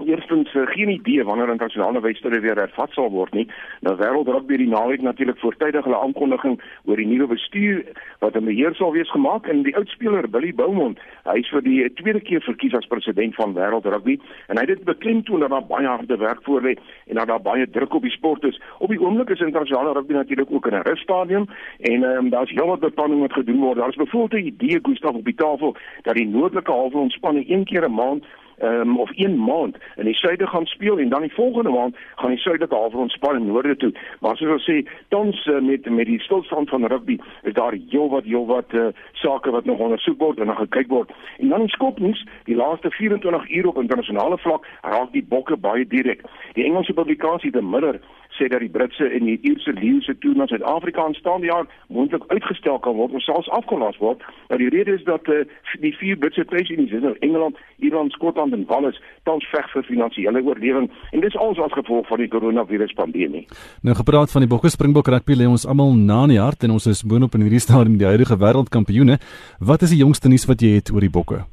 Eerstens 0.05 0.53
uh, 0.53 0.67
geen 0.67 0.89
idee 0.89 1.23
wanneer 1.23 1.49
internasionale 1.49 2.01
wedstryde 2.01 2.39
weer 2.39 2.55
hervat 2.55 2.91
sal 2.91 3.09
word 3.09 3.33
nie. 3.33 3.47
Nou 3.81 3.95
wêreld 3.97 4.27
rugby 4.27 4.57
die 4.57 4.67
naweek 4.69 5.01
natuurlik 5.01 5.39
voortydig 5.39 5.83
hulle 5.83 5.99
aankondiging 5.99 6.59
oor 6.85 6.95
die 7.01 7.07
nuwe 7.07 7.27
bestuur 7.27 7.83
wat 8.19 8.35
in 8.35 8.45
beheer 8.45 8.75
sal 8.75 8.91
wees 8.91 9.09
gemaak 9.11 9.47
en 9.47 9.63
die 9.65 9.75
oudspeler 9.75 10.29
Billy 10.29 10.53
Beaumont, 10.53 10.99
hy 11.25 11.37
is 11.41 11.49
vir 11.49 11.65
die 11.65 11.79
tweede 11.99 12.21
keer 12.21 12.43
verkies 12.45 12.75
as 12.77 12.89
president 12.91 13.35
van 13.35 13.55
wêreld 13.57 13.89
rugby 13.89 14.19
en 14.47 14.57
hy 14.57 14.65
het 14.67 14.75
dit 14.75 14.85
beklemtoon 14.85 15.45
dat 15.45 15.55
daar 15.55 15.67
baie 15.69 15.87
harde 15.87 16.17
werk 16.17 16.43
voor 16.45 16.61
lê 16.61 16.77
en 17.07 17.21
dat 17.21 17.27
daar 17.27 17.41
baie 17.41 17.69
druk 17.69 17.93
op 17.93 18.05
die 18.05 18.13
sport 18.13 18.43
is. 18.43 18.61
Op 18.79 18.93
die 18.93 19.01
oomblik 19.01 19.33
is 19.33 19.41
internasionale 19.41 19.93
rugby 19.97 20.13
natuurlik 20.13 20.51
ook 20.51 20.67
in 20.67 20.77
'n 20.77 20.87
russtadium 20.89 21.47
en 21.79 22.03
um, 22.03 22.29
daar's 22.29 22.51
heelwat 22.51 22.79
beplanning 22.79 23.21
wat 23.21 23.33
gedoen 23.33 23.59
word. 23.59 23.77
Daar 23.77 23.89
is 23.89 23.95
byvoorbeeld 23.95 24.43
'n 24.43 24.47
idee 24.47 24.79
Gustaf 24.83 25.15
op 25.15 25.25
die 25.25 25.35
tafel 25.35 25.75
dat 26.01 26.15
die 26.15 26.27
noordelike 26.27 26.71
halfrond 26.71 27.03
ontspanning 27.03 27.49
een 27.49 27.65
keer 27.65 27.85
'n 27.89 27.93
maand 27.93 28.25
um, 28.61 28.99
of 28.99 29.09
een 29.15 29.43
maand 29.43 29.77
in 29.95 30.05
die 30.05 30.13
suide 30.13 30.47
gaan 30.47 30.65
speel 30.65 30.97
en 30.99 31.09
dan 31.09 31.21
die 31.21 31.33
volgende 31.33 31.69
maand 31.69 31.95
gaan 32.15 32.29
die 32.29 32.39
suidelike 32.39 32.75
halfrond 32.75 33.11
span 33.11 33.35
in 33.35 33.45
noorde 33.45 33.75
toe. 33.77 33.93
Maar 34.19 34.37
soos 34.37 34.51
ons 34.51 34.69
sê, 34.69 34.81
tans 35.07 35.45
uh, 35.45 35.61
met 35.61 35.89
met 35.89 36.05
die 36.05 36.19
stilstand 36.19 36.69
van 36.69 36.85
rugby 36.85 37.19
is 37.43 37.53
daar 37.53 37.75
heelwat 37.89 38.23
heelwat 38.23 38.73
uh, 38.73 38.87
sake 39.11 39.51
wat 39.51 39.65
nog 39.65 39.79
ondersoek 39.79 40.19
word 40.19 40.39
en 40.39 40.45
nog 40.45 40.57
gekyk 40.57 40.87
word. 40.87 41.11
En 41.37 41.49
dan 41.49 41.61
in 41.61 41.69
skopnuus, 41.69 42.25
die 42.43 42.55
laaste 42.55 42.91
24 42.91 43.49
uur 43.49 43.67
op 43.67 43.81
internasionale 43.81 44.37
vlak 44.37 44.65
raak 44.81 45.11
die 45.11 45.25
bokke 45.29 45.57
baie 45.57 45.87
direk. 45.87 46.21
Die 46.53 46.63
Engelse 46.63 46.93
publikasie 46.93 47.51
The 47.51 47.61
Mirror 47.61 47.99
sê 48.37 48.47
dat 48.51 48.63
die 48.63 48.71
Britse 48.71 49.09
en 49.09 49.25
die 49.25 49.37
Ierse 49.41 49.73
leeu's 49.73 50.09
toe 50.21 50.33
na 50.35 50.47
Suid-Afrika 50.47 51.03
aanstaande 51.03 51.49
jaar 51.49 51.65
moontlik 51.93 52.23
uitgestel 52.27 52.79
kan 52.79 52.95
word 52.95 53.15
of 53.17 53.25
selfs 53.25 53.49
afgelas 53.49 53.97
word. 54.03 54.23
Nou 54.49 54.59
die 54.61 54.69
rede 54.73 54.95
is 54.97 55.03
dat 55.07 55.27
uh, 55.27 55.43
die 55.83 55.93
vier 55.97 56.17
Britse 56.21 56.45
tuisunies, 56.45 56.93
nou 57.03 57.15
Engeland, 57.25 57.57
Ierland, 57.77 58.11
Skotland 58.15 58.53
en 58.53 58.65
Wales, 58.69 59.01
tans 59.29 59.45
veg 59.51 59.69
vir 59.73 59.87
finansiële 59.89 60.43
oorlewing 60.43 60.89
en 61.11 61.25
dis 61.25 61.37
alles 61.37 61.61
as 61.63 61.75
gevolg 61.75 62.07
van 62.07 62.23
die 62.23 62.31
koronavirus 62.31 62.95
pandemie. 62.97 63.45
Nou 63.81 63.97
gepraat 63.97 64.31
van 64.31 64.45
die 64.45 64.51
Bokke 64.51 64.71
Springbok 64.73 65.11
rugby 65.13 65.37
lê 65.39 65.49
ons 65.49 65.67
almal 65.67 65.93
na 65.97 66.23
in 66.27 66.37
die 66.37 66.41
hart 66.41 66.63
en 66.63 66.77
ons 66.77 66.89
is 66.89 67.03
boonop 67.03 67.35
in 67.37 67.47
hierdie 67.47 67.63
stadium 67.63 67.99
die 67.99 68.09
huidige 68.09 68.39
wêreldkampioene. 68.39 69.21
Wat 69.59 69.85
is 69.85 69.95
die 69.95 70.03
jongste 70.03 70.31
nuus 70.31 70.47
wat 70.49 70.61
jy 70.61 70.77
het 70.79 70.93
oor 70.93 71.05
die 71.05 71.13
Bokke? 71.13 71.45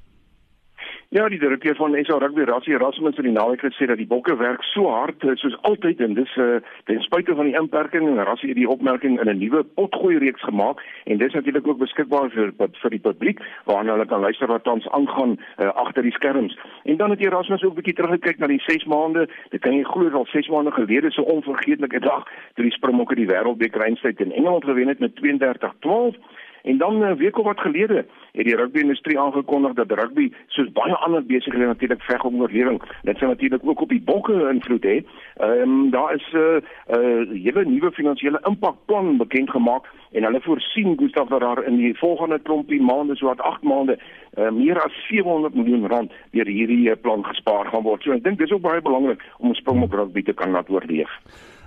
Ja, 1.15 1.29
die 1.29 1.39
direkteur 1.39 1.77
van 1.77 1.95
SA 2.03 2.17
Rugby, 2.19 2.43
Rassie 2.43 2.73
Erasmus 2.75 3.15
het 3.15 3.23
die 3.23 3.33
naweek 3.33 3.61
gesê 3.63 3.87
dat 3.87 4.01
die 4.01 4.07
bokke 4.11 4.35
werk 4.37 4.65
so 4.67 4.89
hard 4.91 5.23
eh, 5.23 5.37
soos 5.39 5.55
altyd 5.63 6.01
en 6.03 6.17
dis 6.19 6.33
uh, 6.43 6.57
ten 6.91 6.99
spyte 7.05 7.37
van 7.39 7.47
die 7.47 7.55
inperking 7.55 8.09
en 8.09 8.25
Rassie 8.27 8.49
het 8.51 8.59
die 8.59 8.67
opmerking 8.69 9.21
in 9.23 9.31
'n 9.31 9.39
nuwe 9.39 9.63
potgooi 9.79 10.19
reeks 10.19 10.43
gemaak 10.43 10.83
en 11.05 11.23
dis 11.23 11.33
natuurlik 11.33 11.69
ook 11.69 11.79
beskikbaar 11.79 12.31
vir 12.35 12.51
vir 12.59 12.91
die 12.91 13.05
publiek 13.07 13.39
waarna 13.65 13.93
hulle 13.93 14.07
kan 14.11 14.27
luister 14.27 14.51
wat 14.51 14.65
tans 14.65 14.89
aangaan 14.91 15.39
uh, 15.39 15.69
agter 15.85 16.03
die 16.03 16.17
skerms. 16.19 16.59
En 16.83 16.97
dan 16.97 17.11
het 17.11 17.21
Erasmus 17.21 17.63
ook 17.63 17.73
'n 17.73 17.81
bietjie 17.83 17.95
teruggekyk 17.95 18.39
na 18.39 18.47
die 18.47 18.63
6 18.67 18.85
maande. 18.85 19.29
Dit 19.51 19.61
kan 19.61 19.73
jy 19.77 19.85
glo 19.85 20.11
al 20.11 20.27
6 20.27 20.49
maande 20.49 20.71
gelede 20.71 21.11
so 21.11 21.23
onvergeetlike 21.23 22.01
dag 22.01 22.25
toe 22.55 22.65
die 22.65 22.75
Springbokke 22.75 23.15
die 23.15 23.31
Wêreldbeker 23.31 23.87
eindstryd 23.87 24.21
in 24.21 24.33
Engeland 24.33 24.65
gewen 24.65 24.89
het 24.89 24.99
met 24.99 25.15
32-12 25.15 26.19
En 26.65 26.79
dan 26.79 26.99
'n 26.99 27.03
uh, 27.03 27.13
week 27.13 27.39
of 27.39 27.45
wat 27.45 27.61
gelede 27.61 28.07
het 28.33 28.45
die 28.45 28.57
rugby-industrie 28.57 29.19
aangekondig 29.21 29.73
dat 29.73 29.93
rugby 29.93 30.33
soos 30.47 30.73
baie 30.73 30.95
ander 30.95 31.27
besighede 31.27 31.67
natuurlik 31.67 32.03
veg 32.03 32.25
om 32.25 32.41
oorlewing. 32.41 32.83
Dit 33.03 33.17
sal 33.19 33.29
natuurlik 33.29 33.61
ook 33.65 33.81
op 33.81 33.89
die 33.89 34.03
bokke 34.05 34.49
invloed 34.53 34.85
hê. 34.85 34.97
Ehm 35.37 35.61
um, 35.61 35.91
daar 35.91 36.15
is 36.15 36.27
'n 36.33 36.37
uh, 36.37 36.57
uh, 36.97 37.43
hele 37.45 37.65
nuwe 37.65 37.91
finansiële 37.93 38.41
impakplan 38.43 39.17
bekend 39.17 39.51
gemaak 39.51 39.85
en 40.13 40.23
hulle 40.23 40.41
voorsien 40.41 40.99
Gustaf 40.99 41.29
dat 41.29 41.41
daar 41.41 41.65
in 41.65 41.77
die 41.77 41.99
volgende 41.99 42.39
klompie 42.39 42.83
maande 42.83 43.17
so 43.17 43.27
wat 43.27 43.41
8 43.41 43.63
maande 43.63 43.99
uh, 44.39 44.51
meer 44.51 44.83
as 44.83 45.07
700 45.09 45.55
miljoen 45.55 45.87
rand 45.87 46.13
deur 46.31 46.47
hierdie 46.47 46.97
plan 46.97 47.25
gespaar 47.25 47.67
gaan 47.67 47.83
word. 47.83 48.03
So 48.03 48.13
ek 48.13 48.25
dink 48.25 48.39
dis 48.39 48.53
ook 48.53 48.61
baie 48.61 48.81
belangrik 48.81 49.21
om 49.39 49.49
ons 49.49 49.59
spring 49.59 49.83
op 49.83 49.93
rugby 49.93 50.23
te 50.23 50.33
kan 50.33 50.51
laat 50.51 50.71
oorleef. 50.71 51.11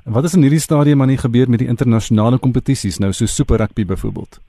Wat 0.05 0.23
is 0.23 0.35
in 0.35 0.41
hierdie 0.41 0.59
stadium 0.59 1.01
aan 1.01 1.07
die 1.07 1.17
gebeur 1.17 1.49
met 1.49 1.59
die 1.59 1.67
internasionale 1.67 2.37
kompetisies 2.39 2.99
nou 2.99 3.11
so 3.11 3.25
Super 3.25 3.57
Rugby 3.57 3.85
byvoorbeeld? 3.85 4.39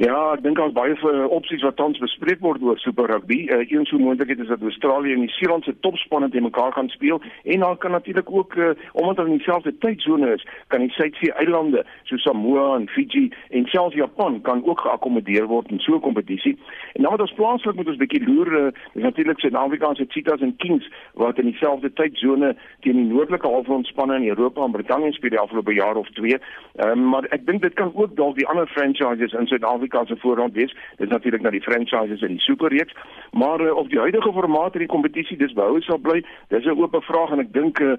Ja, 0.00 0.32
ek 0.32 0.40
dink 0.40 0.56
daar's 0.56 0.72
baie 0.72 0.94
uh, 0.96 1.26
opsies 1.28 1.62
wat 1.66 1.76
tans 1.76 1.98
bespreek 2.00 2.40
word 2.40 2.62
oor 2.64 2.78
Super 2.80 3.10
Rugby. 3.10 3.42
Uh, 3.52 3.60
een 3.68 3.84
so 3.84 3.98
moontlikheid 4.00 4.40
is 4.40 4.48
dat 4.48 4.62
Australië 4.62 5.12
en 5.12 5.18
New 5.18 5.34
Zealand 5.36 5.64
se 5.64 5.74
topspanne 5.84 6.30
teen 6.32 6.46
mekaar 6.46 6.72
gaan 6.72 6.88
speel 6.88 7.20
en 7.44 7.60
dan 7.60 7.78
kan 7.78 7.90
natuurlik 7.90 8.30
ook 8.30 8.54
uh, 8.54 8.70
omdat 8.92 9.16
hulle 9.16 9.30
in 9.30 9.36
dieselfde 9.36 9.78
tydsone 9.78 10.32
is, 10.32 10.46
kan 10.66 10.80
die 10.80 10.90
Suidsee 10.90 11.32
eilande 11.32 11.84
soos 12.02 12.22
Samoa 12.22 12.76
en 12.76 12.88
Fiji 12.88 13.32
en 13.50 13.66
selfs 13.66 13.94
Japan 13.94 14.40
kan 14.40 14.64
ook 14.64 14.80
geakkommodeer 14.80 15.46
word 15.46 15.70
in 15.70 15.80
so 15.80 15.94
'n 15.94 16.00
kompetisie. 16.00 16.58
En 16.92 17.02
dan 17.02 17.10
wat 17.10 17.20
ons 17.20 17.34
plaaslik 17.34 17.76
moet 17.76 17.88
ons 17.88 17.96
bietjie 17.96 18.24
loer, 18.24 18.52
uh, 18.52 18.66
is 18.94 19.02
natuurlik 19.02 19.40
Suid-Afrikaanse 19.40 20.06
Cheetahs 20.08 20.42
en 20.42 20.56
Kings 20.56 20.88
wat 21.14 21.38
in 21.38 21.50
dieselfde 21.50 21.92
tydsone 21.92 22.56
teen 22.80 22.96
die 22.96 23.12
noordelike 23.12 23.46
halfrondspanne 23.46 24.16
in 24.16 24.28
Europa 24.28 24.64
en 24.64 24.70
Brittanje 24.70 25.12
speel 25.12 25.30
die 25.30 25.38
afgelope 25.38 25.74
jaar 25.74 25.96
of 25.96 26.08
twee. 26.10 26.38
Um, 26.76 27.08
maar 27.08 27.24
ek 27.24 27.46
dink 27.46 27.62
dit 27.62 27.74
kan 27.74 27.92
ook 27.94 28.16
dalk 28.16 28.36
die 28.36 28.46
ander 28.46 28.66
franchises 28.66 29.32
in 29.32 29.46
Suid-Afrika 29.46 29.81
Suid-Afrika 29.82 30.04
se 30.06 30.20
voorrond 30.20 30.54
wees. 30.54 30.72
Dit 30.96 31.06
is 31.06 31.12
natuurlik 31.12 31.42
na 31.42 31.50
die 31.50 31.60
franchises 31.60 32.20
in 32.20 32.36
die 32.36 32.40
superreeks, 32.40 32.94
maar 33.32 33.60
uh, 33.60 33.74
of 33.76 33.88
die 33.88 33.98
huidige 33.98 34.32
formaat 34.32 34.74
in 34.74 34.84
die 34.84 34.88
kompetisie 34.88 35.36
dis 35.36 35.52
behou 35.52 35.80
sal 35.80 35.98
bly, 35.98 36.22
dis 36.48 36.64
'n 36.64 36.78
oop 36.78 36.96
vraag 37.02 37.30
en 37.30 37.40
ek 37.40 37.52
dink 37.52 37.80
uh, 37.80 37.96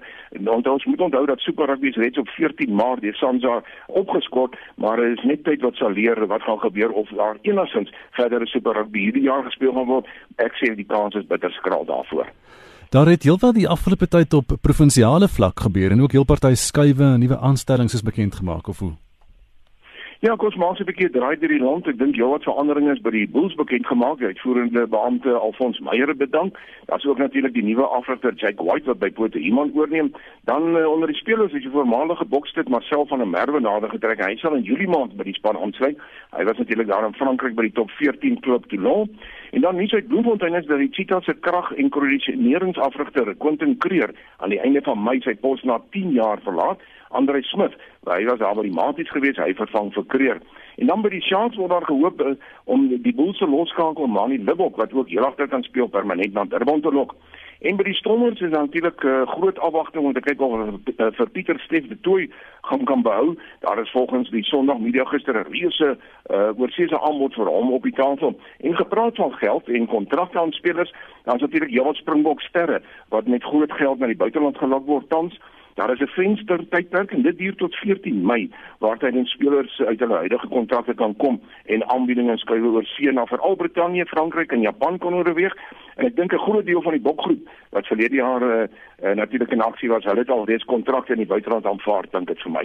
ons 0.72 0.84
moet 0.84 1.00
onthou 1.00 1.26
dat 1.26 1.40
Super 1.40 1.66
Rugby 1.66 1.90
reeds 1.94 2.18
op 2.18 2.28
14 2.28 2.74
Maart 2.74 3.00
deur 3.00 3.14
SANZA 3.14 3.62
opgeskort, 3.86 4.56
maar 4.76 4.96
dit 4.96 5.18
is 5.18 5.24
net 5.24 5.44
tyd 5.44 5.60
wat 5.60 5.74
sal 5.74 5.90
leer 5.90 6.26
wat 6.26 6.42
gaan 6.42 6.58
gebeur 6.58 6.90
of 6.90 7.08
daar 7.08 7.36
enigstens 7.42 7.92
verdere 8.10 8.46
Super 8.46 8.72
Rugby 8.74 8.98
hierdie 8.98 9.22
jaar 9.22 9.44
gespeel 9.44 9.72
gaan 9.72 9.86
word. 9.86 10.06
Ek 10.36 10.52
sê 10.56 10.74
die 10.74 10.86
kans 10.86 11.14
is 11.14 11.26
bitter 11.26 11.50
skraal 11.52 11.84
daarvoor. 11.84 12.26
Daar 12.90 13.06
het 13.06 13.22
heelwat 13.22 13.54
die 13.54 13.68
afgelope 13.68 14.08
tyd 14.08 14.32
op 14.32 14.56
provinsiale 14.60 15.28
vlak 15.28 15.60
gebeur 15.60 15.90
en 15.90 16.02
ook 16.02 16.12
heel 16.12 16.24
party 16.24 16.54
skuwe 16.54 17.02
en 17.02 17.20
nuwe 17.20 17.38
aanstellings 17.38 17.94
is 17.94 18.02
bekend 18.02 18.34
gemaak 18.34 18.68
of 18.68 18.78
hoe? 18.78 19.03
Ja, 20.24 20.36
kos 20.40 20.54
maak 20.56 20.78
'n 20.80 20.86
bietjie 20.88 21.10
draai 21.12 21.36
deur 21.36 21.52
die 21.52 21.60
land. 21.60 21.86
Ek 21.86 21.98
dink 21.98 22.16
jy 22.16 22.24
wat 22.24 22.46
verandering 22.48 22.88
is 22.88 23.00
by 23.04 23.10
die 23.10 23.26
Bulls 23.28 23.54
bekend 23.54 23.86
gemaak. 23.86 24.18
Die 24.18 24.30
uitvoerende 24.32 24.86
beampte 24.88 25.34
Alfons 25.36 25.80
Meyer 25.80 26.16
bedank. 26.16 26.56
Daar's 26.86 27.04
ook 27.04 27.18
natuurlik 27.18 27.52
die 27.52 27.62
nuwe 27.62 27.84
afrigter 27.84 28.32
Jake 28.32 28.64
White 28.64 28.86
wat 28.86 28.98
by 28.98 29.10
Pote 29.10 29.38
iemand 29.38 29.76
oorneem. 29.76 30.14
Dan 30.44 30.76
uh, 30.76 30.88
onder 30.88 31.08
die 31.08 31.16
spelers 31.16 31.52
is 31.52 31.62
die 31.62 31.70
voormalige 31.70 32.24
bokstit 32.24 32.68
Marcel 32.68 33.06
van 33.06 33.18
der 33.18 33.28
Merwe 33.28 33.60
nader 33.60 33.90
getrek. 33.90 34.24
Hy 34.24 34.36
sal 34.36 34.54
in 34.54 34.62
Julie 34.62 34.88
maand 34.88 35.16
by 35.16 35.24
die 35.24 35.36
span 35.36 35.60
aansluit. 35.60 36.00
Hy 36.32 36.44
was 36.44 36.56
natuurlik 36.56 36.88
daar 36.88 37.04
in 37.04 37.20
Frankryk 37.20 37.54
by 37.54 37.68
die 37.68 37.76
top 37.76 37.90
14 37.90 38.40
klub 38.40 38.64
Toulon. 38.68 39.12
En 39.54 39.60
dan 39.60 39.76
nie 39.76 39.92
uit 39.92 40.06
Bloemfontein 40.06 40.54
is 40.54 40.66
dat 40.66 40.78
die 40.78 40.88
Cheetahs 40.90 41.24
se 41.24 41.34
krag 41.34 41.72
en 41.72 41.88
koördineringsafrigter 41.88 43.34
Quentin 43.38 43.76
Creer 43.78 44.10
aan 44.36 44.50
die 44.50 44.58
einde 44.60 44.80
van 44.82 45.02
Mei 45.02 45.20
sy 45.22 45.36
pos 45.38 45.62
na 45.62 45.76
10 45.94 46.10
jaar 46.16 46.40
verlaat. 46.42 46.82
Andre 47.14 47.42
Smith, 47.46 47.76
hy 48.10 48.24
was 48.26 48.40
daar 48.42 48.56
by 48.58 48.64
die 48.66 48.74
Maties 48.74 49.12
gewees, 49.14 49.38
hy 49.38 49.54
vervang 49.54 49.92
vir 49.94 50.06
Creer. 50.10 50.40
En 50.82 50.90
dan 50.90 51.06
by 51.06 51.12
die 51.14 51.22
Sharks 51.22 51.60
word 51.60 51.70
daar 51.70 51.86
gehoop 51.86 52.24
uh, 52.24 52.34
om 52.66 52.88
die 52.90 53.14
Bulls 53.14 53.38
se 53.38 53.46
losskakel 53.46 54.10
Manny 54.10 54.40
Libok 54.42 54.80
wat 54.82 54.92
ook 54.92 55.14
heel 55.14 55.26
agter 55.28 55.46
kan 55.48 55.62
speel 55.62 55.86
permanent 55.86 56.34
na 56.34 56.48
Durban 56.50 56.82
te 56.82 56.90
lok. 56.90 57.14
En 57.60 57.76
by 57.76 57.82
die 57.82 57.94
Stormers 57.94 58.40
is 58.40 58.50
natuurlik 58.50 59.02
uh, 59.02 59.22
groot 59.26 59.58
afwagting 59.58 60.04
om 60.04 60.12
te 60.12 60.20
kyk 60.20 60.40
of 60.40 60.52
uh, 60.58 61.06
vir 61.18 61.30
Pieter 61.30 61.58
Steef 61.60 61.86
de 61.88 61.98
Tooi 62.00 62.30
gaan 62.62 62.84
kan 62.84 63.02
behou. 63.02 63.36
Daar 63.60 63.80
is 63.80 63.90
volgens 63.90 64.30
die 64.30 64.44
Sondag 64.44 64.78
Media 64.78 65.04
gister 65.04 65.34
'n 65.38 65.50
reuse 65.50 65.96
uh, 66.30 66.50
oorseese 66.60 67.00
aanbod 67.00 67.34
vir 67.34 67.46
hom 67.46 67.72
op 67.72 67.82
die 67.82 67.92
tafel. 67.92 68.38
En 68.60 68.76
gepraat 68.76 69.16
van 69.16 69.32
geld 69.32 69.68
en 69.68 69.86
kontrakte 69.86 70.38
aan 70.38 70.52
spelers, 70.52 70.92
dan 71.24 71.34
is 71.34 71.40
natuurlik 71.40 71.70
heelwat 71.70 71.96
Springbok 71.96 72.40
sterre 72.40 72.82
wat 73.08 73.26
met 73.26 73.44
groot 73.44 73.72
geld 73.72 73.98
na 73.98 74.06
die 74.06 74.16
buiteland 74.16 74.58
gelok 74.58 74.86
word 74.86 75.08
tans. 75.08 75.40
Daar 75.74 75.92
is 75.92 76.00
'n 76.00 76.06
venster 76.06 76.68
tydperk 76.68 77.10
en 77.10 77.22
dit 77.22 77.38
duur 77.38 77.54
tot 77.54 77.74
14 77.74 78.26
Mei 78.26 78.50
waar 78.78 78.98
tydens 78.98 79.30
spelers 79.30 79.80
uit 79.80 80.00
hulle 80.00 80.14
huidige 80.14 80.48
kontrakte 80.48 80.94
kan 80.94 81.16
kom 81.16 81.40
en 81.64 81.88
aanbiedinge 81.88 82.36
skrywe 82.36 82.68
oor 82.68 82.84
see 82.84 83.12
na 83.12 83.26
veral 83.26 83.56
Brittanje, 83.56 84.06
Frankryk 84.06 84.52
en 84.52 84.60
Japan 84.60 84.98
kon 84.98 85.14
oorweeg. 85.14 85.54
En 85.96 86.06
ek 86.06 86.16
dink 86.16 86.32
'n 86.32 86.38
groot 86.38 86.66
deel 86.66 86.82
van 86.82 86.92
die 86.92 87.00
bokgroep 87.00 87.48
wat 87.70 87.86
verlede 87.86 88.16
jaar 88.16 88.42
uh, 88.42 88.66
uh, 89.02 89.14
natuurlik 89.14 89.50
in 89.50 89.60
aksie 89.60 89.88
was, 89.88 90.04
hulle 90.04 90.18
het 90.18 90.30
al 90.30 90.44
reeds 90.44 90.64
kontrakte 90.64 91.12
in 91.12 91.18
die 91.18 91.26
buiteland 91.26 91.66
aanvaar, 91.66 92.06
dink 92.10 92.26
dit 92.26 92.42
vir 92.42 92.52
my. 92.52 92.64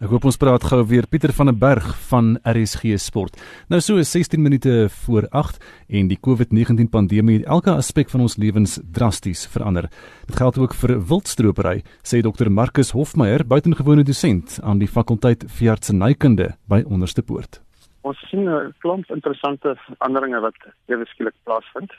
Ek 0.00 0.10
hoop 0.12 0.24
ons 0.24 0.36
praat 0.36 0.64
gou 0.64 0.80
weer 0.86 1.06
Pieter 1.06 1.32
van 1.32 1.46
der 1.46 1.58
Berg 1.58 1.88
van 2.10 2.38
RSG 2.44 2.98
Sport. 3.00 3.38
Nou 3.68 3.80
so 3.80 3.96
is 3.96 4.12
16 4.12 4.42
minute 4.42 4.88
voor 5.04 5.28
8 5.30 5.58
en 5.88 6.08
die 6.08 6.18
COVID-19 6.20 6.90
pandemie 6.90 7.38
het 7.38 7.46
elke 7.46 7.70
aspek 7.70 8.10
van 8.10 8.20
ons 8.20 8.36
lewens 8.36 8.80
drasties 8.92 9.46
verander. 9.46 9.88
Dit 10.26 10.36
geld 10.36 10.58
ook 10.58 10.74
vir 10.74 10.98
wildstropery, 11.00 11.82
sê 12.02 12.20
Dr 12.20 12.41
Marcus 12.50 12.90
Hofmeyer, 12.90 13.42
buitengewone 13.46 14.02
dosent 14.02 14.60
aan 14.62 14.78
die 14.80 14.88
fakulteit 14.88 15.44
veeartsenykunde 15.46 16.48
by 16.70 16.80
Onderste 16.88 17.22
Poort. 17.22 17.60
Ons 18.02 18.18
sien 18.30 18.48
'n 18.48 18.74
klomp 18.78 19.10
interessante 19.10 19.74
veranderinge 19.86 20.40
wat 20.40 20.56
ewe 20.86 21.06
skielik 21.06 21.34
plaasvind. 21.44 21.92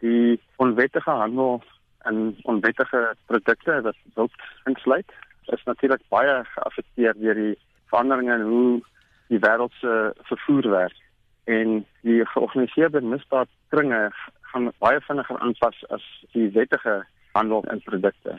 Die 0.00 0.40
onwettige 0.56 1.10
handel 1.10 1.62
en 2.04 2.36
onwettige 2.42 3.16
produkte 3.26 3.80
wat 3.82 3.96
wild 4.14 4.32
insluit 4.64 5.12
is 5.44 5.64
natuurlik 5.64 6.02
baie 6.08 6.44
geaffekteer 6.44 7.14
deur 7.18 7.34
die 7.34 7.58
veranderinge 7.86 8.34
in 8.34 8.46
hoe 8.50 8.80
die 9.28 9.38
wêreld 9.38 9.72
se 9.80 10.12
vervoer 10.22 10.70
werk. 10.70 10.98
En 11.44 11.86
die 12.00 12.24
georganiseerde 12.24 13.00
misdaadkringe 13.00 14.10
gaan 14.40 14.72
baie 14.78 15.00
vinniger 15.00 15.38
aanpas 15.38 15.84
as 15.88 16.04
die 16.32 16.50
wettige 16.50 17.06
handel 17.32 17.64
in 17.70 17.80
produkte 17.80 18.38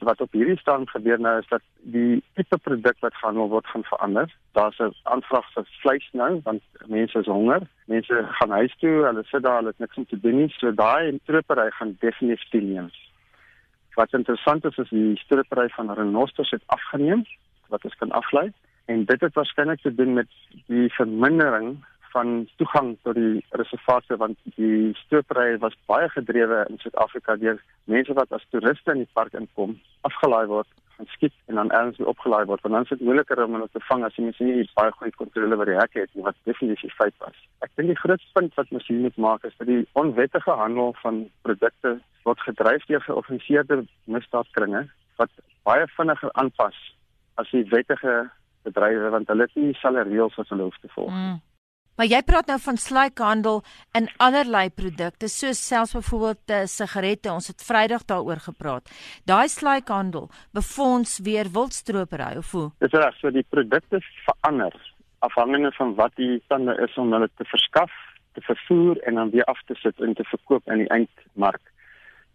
wat 0.00 0.20
op 0.20 0.32
hierdie 0.32 0.58
stand 0.58 0.90
gebeur 0.90 1.20
nou 1.20 1.38
is 1.38 1.48
dat 1.48 1.62
die 1.94 2.22
tipe 2.34 2.58
produk 2.58 2.96
wat 3.00 3.14
gehandel 3.14 3.48
word 3.48 3.66
gaan 3.66 3.84
verander. 3.84 4.34
Daar's 4.52 4.78
'n 4.78 4.94
aanvraag 5.02 5.52
vir 5.52 5.64
vleis 5.82 6.08
nou 6.12 6.40
want 6.44 6.62
mense 6.86 7.18
is 7.18 7.26
honger. 7.26 7.60
Mense 7.84 8.26
gaan 8.38 8.50
huis 8.50 8.74
toe, 8.78 9.04
hulle 9.04 9.24
sit 9.24 9.42
daar, 9.42 9.56
hulle 9.56 9.68
het 9.68 9.78
niks 9.78 9.96
om 9.96 10.06
te 10.06 10.20
doen 10.20 10.36
nie. 10.36 10.48
So 10.48 10.72
daai 10.72 11.18
stropery 11.22 11.70
gaan 11.70 11.96
definitief 12.00 12.48
toeneem. 12.48 12.90
Wat 13.94 14.12
interessant 14.12 14.64
is 14.64 14.78
is 14.78 14.88
die 14.88 15.16
stropery 15.16 15.68
van 15.68 15.94
renosters 15.94 16.50
het 16.50 16.62
afgeneem 16.66 17.24
wat 17.68 17.84
ons 17.84 17.96
kan 17.96 18.10
aflei 18.10 18.52
en 18.84 19.04
dit 19.04 19.20
het 19.20 19.34
waarskynlik 19.34 19.80
te 19.80 19.94
doen 19.94 20.12
met 20.12 20.28
die 20.66 20.92
vermindering 20.92 21.84
van 22.12 22.48
toegang 22.56 22.96
tot 23.02 23.14
die 23.18 23.44
reservate 23.60 24.16
want 24.16 24.38
die 24.56 24.92
stropery 25.04 25.58
was 25.64 25.76
baie 25.90 26.08
gedrewe 26.16 26.64
in 26.68 26.78
Suid-Afrika 26.82 27.36
deur 27.40 27.58
mense 27.84 28.14
wat 28.18 28.32
as 28.32 28.46
toeriste 28.50 28.94
in 28.94 29.04
die 29.04 29.12
park 29.18 29.34
inkom, 29.38 29.76
afgelaai 30.08 30.46
word, 30.50 30.68
gaan 30.96 31.08
skiet 31.14 31.34
en 31.46 31.54
dan 31.54 31.94
weer 31.96 32.06
opgelaai 32.06 32.44
word. 32.44 32.62
Want 32.62 32.74
dan 32.74 32.82
is 32.82 32.88
dit 32.88 33.00
moeiliker 33.00 33.44
om 33.44 33.56
hulle 33.56 33.68
te 33.72 33.82
vang 33.88 34.04
as 34.04 34.16
jy 34.16 34.24
mens 34.24 34.38
nie 34.38 34.68
baie 34.74 34.92
goeie 34.98 35.16
kontrole 35.16 35.56
by 35.56 35.66
die 35.70 35.78
hekke 35.78 36.04
het 36.04 36.14
nie 36.14 36.26
wat 36.26 36.38
definitief 36.48 36.94
feit 36.98 37.14
was. 37.24 37.36
Ek 37.64 37.72
dink 37.76 37.92
die 37.92 38.00
grootste 38.02 38.32
punt 38.38 38.56
wat 38.60 38.70
mens 38.70 38.88
hier 38.88 39.02
moet 39.04 39.16
maak 39.16 39.44
is 39.48 39.56
dat 39.58 39.70
die 39.70 39.82
onwettige 40.02 40.56
handel 40.62 40.94
van 41.02 41.22
produkte 41.46 41.98
word 42.28 42.40
gedryf 42.46 42.86
deur 42.90 43.04
georganiseerde 43.06 43.82
misdaadkringe 44.04 44.86
wat 45.20 45.32
baie 45.68 45.86
vinniger 45.96 46.32
aanpas 46.42 46.76
as 47.40 47.50
die 47.54 47.64
wettige 47.72 48.16
bedrywe 48.68 49.12
want 49.14 49.28
hulle 49.32 49.48
het 49.48 49.56
nie 49.56 49.70
dieselfde 49.72 50.04
reëls 50.08 50.36
wat 50.40 50.52
hulle 50.52 50.68
hoef 50.68 50.80
te 50.82 50.92
volg. 50.96 51.14
Mm. 51.14 51.38
Maar 52.00 52.08
jy 52.08 52.18
praat 52.24 52.46
nou 52.48 52.54
van 52.64 52.78
sluikhandel 52.80 53.58
in 53.98 54.06
allerlei 54.24 54.70
produkte, 54.72 55.28
soos 55.28 55.58
selfs 55.60 55.92
byvoorbeeld 55.92 56.52
uh, 56.56 56.60
sigarette. 56.64 57.28
Ons 57.28 57.50
het 57.52 57.60
Vrydag 57.60 58.06
daaroor 58.08 58.38
gepraat. 58.40 58.88
Daai 59.28 59.50
sluikhandel 59.52 60.30
befonds 60.56 61.18
weer 61.26 61.50
wildstropery 61.52 62.38
of 62.40 62.54
hoe? 62.56 62.70
Dis 62.80 62.96
reg, 62.96 63.18
so 63.20 63.28
die 63.34 63.44
produkte 63.44 64.00
verander 64.24 64.72
afhangende 65.28 65.74
van 65.76 65.92
wat 65.98 66.16
die 66.16 66.38
tande 66.48 66.78
is 66.86 66.96
om 66.96 67.12
hulle 67.12 67.28
te 67.36 67.44
verskaf, 67.50 67.92
te 68.32 68.40
vervoer 68.46 69.02
en 69.04 69.20
dan 69.20 69.34
weer 69.34 69.44
af 69.52 69.60
te 69.68 69.76
sit 69.82 70.00
en 70.00 70.16
te 70.16 70.24
verkoop 70.30 70.72
in 70.72 70.86
die 70.86 70.88
eindmark. 70.96 71.60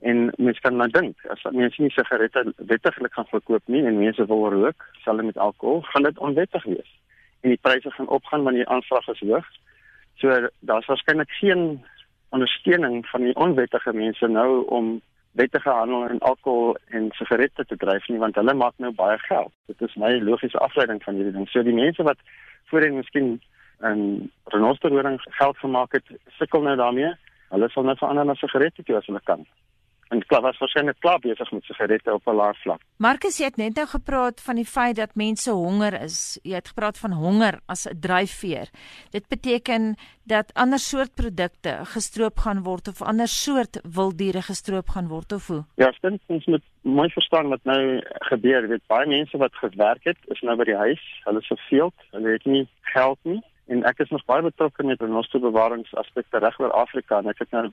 En 0.06 0.28
mens 0.38 0.62
kan 0.62 0.78
nou 0.78 0.92
dink, 0.94 1.26
as 1.34 1.42
mense 1.50 1.82
nie 1.82 1.90
sigarette 1.96 2.46
wettiglik 2.70 3.18
gaan 3.18 3.34
verkoop 3.34 3.66
nie 3.66 3.82
en 3.82 3.98
mense 3.98 4.30
wil 4.30 4.46
rook, 4.54 4.86
sal 5.02 5.18
dit 5.18 5.32
met 5.32 5.42
alkohol 5.48 5.82
gaan 5.90 6.06
dit 6.06 6.22
onwettig 6.30 6.70
wees 6.70 6.94
en 7.46 7.54
die 7.54 7.62
pryse 7.62 7.92
gaan 7.92 8.08
opgaan 8.18 8.44
wanneer 8.44 8.66
die 8.66 8.74
aanvraag 8.74 9.08
is 9.14 9.20
hoog. 9.20 9.50
So 10.22 10.50
daar's 10.60 10.88
waarskynlik 10.90 11.32
geen 11.40 11.84
ondersteuning 12.30 13.06
van 13.08 13.22
die 13.22 13.36
onwettige 13.36 13.94
mense 13.94 14.28
nou 14.28 14.66
om 14.78 15.02
wettige 15.32 15.70
handel 15.70 16.08
in 16.10 16.20
alkohol 16.20 16.78
en 16.98 17.10
sigarette 17.12 17.66
te 17.66 17.78
dryf 17.78 18.08
nie 18.08 18.22
want 18.24 18.40
hulle 18.40 18.54
maak 18.54 18.74
nou 18.78 18.92
baie 18.96 19.18
geld. 19.28 19.52
Dit 19.72 19.82
is 19.82 19.96
my 19.96 20.14
logiese 20.30 20.58
afleiding 20.68 21.04
van 21.04 21.20
hierdie 21.20 21.36
ding. 21.36 21.50
So 21.50 21.64
die 21.64 21.76
mense 21.76 22.04
wat 22.08 22.24
voorheen 22.72 22.98
miskien 23.02 23.42
'n 23.84 24.32
renosterhoring 24.56 25.20
geld 25.22 25.58
gemaak 25.58 25.92
het, 25.92 26.06
sukkel 26.40 26.62
nou 26.62 26.76
daarmee. 26.76 27.14
Hulle 27.50 27.70
sal 27.70 27.84
net 27.84 27.98
verander 27.98 28.26
na 28.26 28.34
sigarette 28.34 28.84
toe 28.84 28.98
as 28.98 29.06
hulle 29.06 29.22
kan 29.24 29.46
en 30.14 30.22
klaar 30.26 30.42
was 30.42 30.60
waarskynlik 30.62 31.00
klaar 31.00 31.20
besig 31.20 31.52
met 31.52 31.64
sigarette 31.64 32.14
op 32.14 32.28
'n 32.28 32.36
laer 32.36 32.56
vlak. 32.64 32.82
Marcus, 32.98 33.38
jy 33.38 33.46
het 33.46 33.58
net 33.58 33.76
nou 33.76 33.88
gepraat 33.88 34.42
van 34.42 34.56
die 34.56 34.66
feit 34.66 34.96
dat 34.96 35.16
mense 35.16 35.52
honger 35.52 36.02
is. 36.02 36.40
Jy 36.44 36.56
het 36.56 36.68
gepraat 36.68 36.98
van 36.98 37.12
honger 37.12 37.60
as 37.66 37.88
'n 37.88 38.00
dryfveer. 38.00 38.70
Dit 39.12 39.28
beteken 39.28 39.96
dat 40.24 40.54
ander 40.54 40.80
soort 40.80 41.16
produkte 41.16 41.80
gestroop 41.84 42.38
gaan 42.38 42.64
word 42.64 42.88
of 42.88 43.02
ander 43.02 43.28
soort 43.28 43.80
wilddiere 43.96 44.42
gestroop 44.42 44.90
gaan 44.90 45.08
word 45.08 45.32
of 45.32 45.48
hoe? 45.48 45.64
Ja, 45.76 45.88
ek 45.88 46.02
dink 46.02 46.22
ons 46.26 46.46
moet 46.46 46.64
mooi 46.82 47.10
verstaan 47.10 47.50
wat 47.50 47.64
nou 47.64 48.02
gebeur. 48.10 48.62
Jy 48.62 48.68
weet 48.68 48.88
baie 48.88 49.08
mense 49.08 49.38
wat 49.38 49.56
gewerk 49.56 50.04
het, 50.04 50.18
is 50.28 50.42
nou 50.42 50.56
by 50.56 50.64
die 50.64 50.76
huis. 50.76 51.22
Hulle 51.24 51.40
is 51.40 51.48
verveeld. 51.48 51.94
Hulle 52.12 52.32
het 52.32 52.46
nie 52.46 52.68
geld 52.82 53.20
nie 53.22 53.44
en 53.68 53.84
ek 53.90 54.00
is 54.04 54.12
nog 54.14 54.26
baie 54.30 54.44
betrokke 54.46 54.84
met 54.86 55.02
renosterbewaringsaaspekte 55.02 56.40
reg 56.44 56.58
oor 56.62 56.74
Afrika 56.78 57.18
en 57.18 57.30
ek 57.32 57.40
het 57.42 57.54
nou 57.56 57.64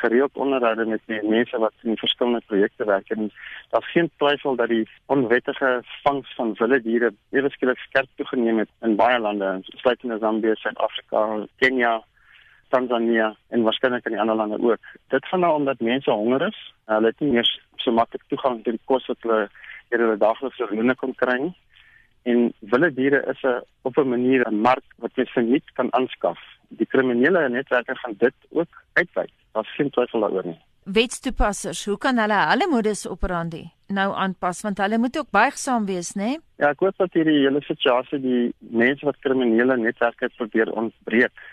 gereeld 0.00 0.36
onderhoude 0.36 0.84
met 0.84 1.00
die 1.08 1.20
mense 1.24 1.60
wat 1.62 1.86
in 1.88 1.96
verskillende 1.96 2.42
projekte 2.46 2.84
werk 2.84 3.08
en 3.14 3.30
daar's 3.72 3.92
geen 3.92 4.10
twyfel 4.20 4.58
dat 4.60 4.68
die 4.68 4.84
onwettige 5.14 5.70
vangs 6.04 6.34
van 6.36 6.52
wilde 6.58 6.80
diere 6.84 7.12
ewe 7.36 7.50
skielik 7.54 7.80
skerp 7.86 8.10
toegeneem 8.20 8.60
het 8.64 8.72
in 8.84 8.96
baie 9.00 9.18
lande, 9.18 9.54
insluitende 9.72 10.18
Zambië, 10.18 10.52
Suid-Afrika, 10.60 11.24
Kenia, 11.56 11.94
Tanzania 12.68 13.30
en 13.48 13.64
waarskynlik 13.64 14.04
in 14.04 14.18
die 14.18 14.20
ander 14.20 14.36
lande 14.36 14.60
ook. 14.60 14.92
Dit 15.08 15.24
gaan 15.26 15.40
nou 15.40 15.54
omdat 15.54 15.80
mense 15.80 16.10
honger 16.10 16.44
is. 16.48 16.58
Hulle 16.92 17.08
het 17.08 17.20
nie 17.24 17.32
meer 17.38 17.48
so 17.76 17.92
maklik 17.92 18.26
toegang 18.28 18.60
tot 18.64 18.76
die 18.76 18.84
kos 18.84 19.08
wat 19.08 19.24
hulle 19.24 19.48
in 19.88 20.04
hulle 20.04 20.20
daaglikse 20.20 20.68
loone 20.68 20.94
kon 21.00 21.16
kry 21.16 21.38
nie 21.40 21.54
en 22.30 22.52
wilde 22.72 22.92
diere 22.94 23.22
is 23.32 23.42
'n 23.42 23.62
op 23.88 23.98
'n 23.98 24.08
manier 24.08 24.46
'n 24.48 24.60
mark 24.60 24.86
wat 24.98 25.14
jy 25.14 25.24
verniet 25.24 25.66
kan 25.72 25.92
aanskaf. 25.92 26.38
Die 26.68 26.86
kriminele 26.86 27.48
netwerke 27.48 27.94
gaan 27.96 28.14
dit 28.18 28.36
ook 28.50 28.72
uitwyd. 28.92 29.32
Daar's 29.52 29.74
geen 29.76 29.90
twyfel 29.90 30.20
daaroor 30.20 30.46
nie. 30.46 30.60
Wetstoepassers, 30.84 31.84
hoe 31.84 31.98
kan 31.98 32.18
hulle 32.18 32.38
hulle 32.50 32.66
modus 32.70 33.08
operandi 33.08 33.64
nou 33.94 34.08
aanpas 34.12 34.60
want 34.64 34.80
hulle 34.82 34.98
moet 35.00 35.16
ook 35.18 35.30
buigsaam 35.30 35.86
wees, 35.88 36.12
né? 36.14 36.24
Nee? 36.24 36.40
Ja, 36.60 36.72
ek 36.74 36.82
hoop 36.84 36.96
dat 37.00 37.14
hierdie 37.16 37.40
hele 37.44 37.62
situasie 37.64 38.20
die 38.20 38.42
mense 38.58 39.06
wat 39.08 39.20
kriminele 39.24 39.78
netwerke 39.80 40.28
probeer 40.36 40.72
ontbreek, 40.72 41.44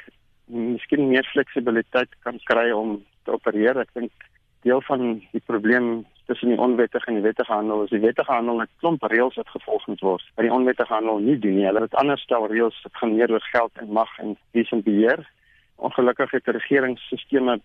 miskien 0.51 1.07
meer 1.09 1.28
fleksibiliteit 1.32 2.11
kan 2.28 2.39
kry 2.49 2.69
om 2.76 2.97
te 3.26 3.36
opereer. 3.36 3.80
Ek 3.82 3.93
dink 3.95 4.28
deel 4.67 4.82
van 4.89 5.05
die 5.32 5.43
probleem 5.45 6.03
tussen 6.26 6.49
die 6.49 6.59
onwettige 6.59 7.07
en 7.07 7.13
die 7.13 7.23
wettige 7.23 7.51
handel 7.51 7.84
is 7.84 7.89
die 7.89 7.99
wettige 7.99 8.32
handel 8.32 8.61
'n 8.61 8.69
klomp 8.80 9.03
reëls 9.03 9.36
wat 9.36 9.49
gevolg 9.49 9.88
moet 9.88 9.99
word. 9.99 10.26
By 10.36 10.41
die 10.41 10.53
onwettige 10.53 10.93
handel 10.93 11.17
nie 11.17 11.39
doen 11.39 11.55
nie. 11.55 11.65
Hulle 11.65 11.82
het 11.82 11.95
ander 11.95 12.17
stel 12.17 12.47
reëls 12.47 12.82
wat 12.84 12.95
gaan 12.95 13.15
meer 13.15 13.32
oor 13.32 13.47
geld 13.51 13.71
en 13.73 13.91
mag 13.91 14.17
en 14.19 14.38
wie 14.51 14.65
se 14.65 14.76
beheer. 14.76 15.30
Ongelukkig 15.76 16.32
het 16.32 16.47
regeringsstelsels 16.47 17.32
'n 17.51 17.61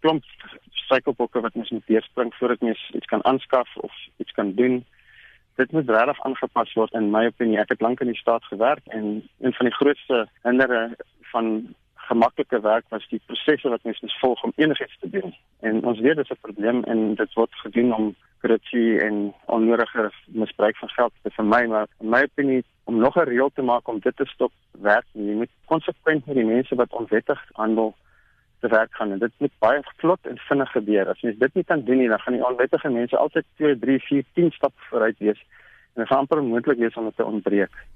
klomp 0.00 0.24
struikelblokke 0.70 1.40
wat 1.40 1.54
mens 1.54 1.70
moet 1.70 1.86
deurspring 1.86 2.34
voordat 2.34 2.60
mens 2.60 2.90
iets 2.94 3.06
kan 3.06 3.24
aanskaf 3.24 3.76
of 3.76 3.92
iets 4.16 4.32
kan 4.32 4.54
doen. 4.54 4.84
Dit 5.56 5.72
moet 5.72 5.90
regtig 5.90 6.22
aangepas 6.24 6.72
word 6.72 6.92
in 6.92 7.10
my 7.10 7.26
opinie. 7.26 7.58
Ek 7.58 7.68
het 7.68 7.80
lank 7.80 8.00
in 8.00 8.12
die 8.12 8.16
staat 8.16 8.44
gewerk 8.44 8.86
en 8.86 9.28
een 9.40 9.52
van 9.52 9.66
die 9.66 9.74
grootste 9.74 10.28
hindere 10.42 10.96
van 11.32 11.74
gemaklike 12.08 12.60
werk 12.60 12.84
was 12.88 13.08
die 13.08 13.20
prosesse 13.26 13.68
wat 13.68 13.84
mens 13.84 14.00
moet 14.00 14.18
volg 14.20 14.42
om 14.42 14.52
enigiets 14.56 14.98
te 15.00 15.10
doen. 15.10 15.34
En 15.60 15.84
ons 15.84 16.00
weet 16.00 16.16
dit 16.16 16.30
is 16.30 16.36
'n 16.36 16.46
probleem 16.46 16.84
en 16.84 17.14
dit 17.14 17.32
word 17.34 17.54
gedoen 17.64 17.94
om 17.94 18.14
korrupsie 18.40 19.00
en 19.00 19.34
onnodige 19.46 20.10
misbruik 20.26 20.76
van 20.76 20.88
geld 20.88 21.12
te 21.22 21.30
vermy, 21.30 21.66
maar 21.66 21.86
in 22.00 22.08
my 22.08 22.22
opinie 22.22 22.64
om 22.84 22.96
nog 22.96 23.16
'n 23.16 23.28
reël 23.32 23.50
te 23.54 23.62
maak 23.62 23.88
om 23.88 23.98
dit 23.98 24.16
te 24.16 24.24
stop 24.24 24.52
werk, 24.70 25.06
jy 25.12 25.34
moet 25.34 25.50
konsekwent 25.64 26.26
met 26.26 26.36
die 26.36 26.44
mense 26.44 26.74
wat 26.74 26.92
onwettig 26.92 27.40
handel 27.52 27.94
te 28.60 28.68
werk 28.68 28.94
gaan 28.94 29.12
en 29.12 29.18
dit 29.18 29.32
moet 29.38 29.58
baie 29.58 29.80
vlot 29.96 30.26
en 30.26 30.38
vinnig 30.38 30.70
gebeur. 30.70 31.08
As 31.08 31.20
jy 31.20 31.34
dit 31.38 31.54
nie 31.54 31.64
kan 31.64 31.84
doen 31.84 31.98
nie, 31.98 32.08
dan 32.08 32.20
gaan 32.20 32.34
die 32.34 32.46
onwettige 32.46 32.90
mense 32.90 33.16
altyd 33.16 33.44
2, 33.56 33.78
3, 33.78 33.98
4, 33.98 34.24
10 34.34 34.50
stappe 34.50 34.80
vooruit 34.90 35.18
wees 35.18 35.40
en 35.94 36.06
gaan 36.06 36.18
amper 36.18 36.42
moontlik 36.42 36.78
wees 36.78 36.96
om 36.96 37.04
dit 37.04 37.16
te 37.16 37.24
ontbreek. 37.24 37.86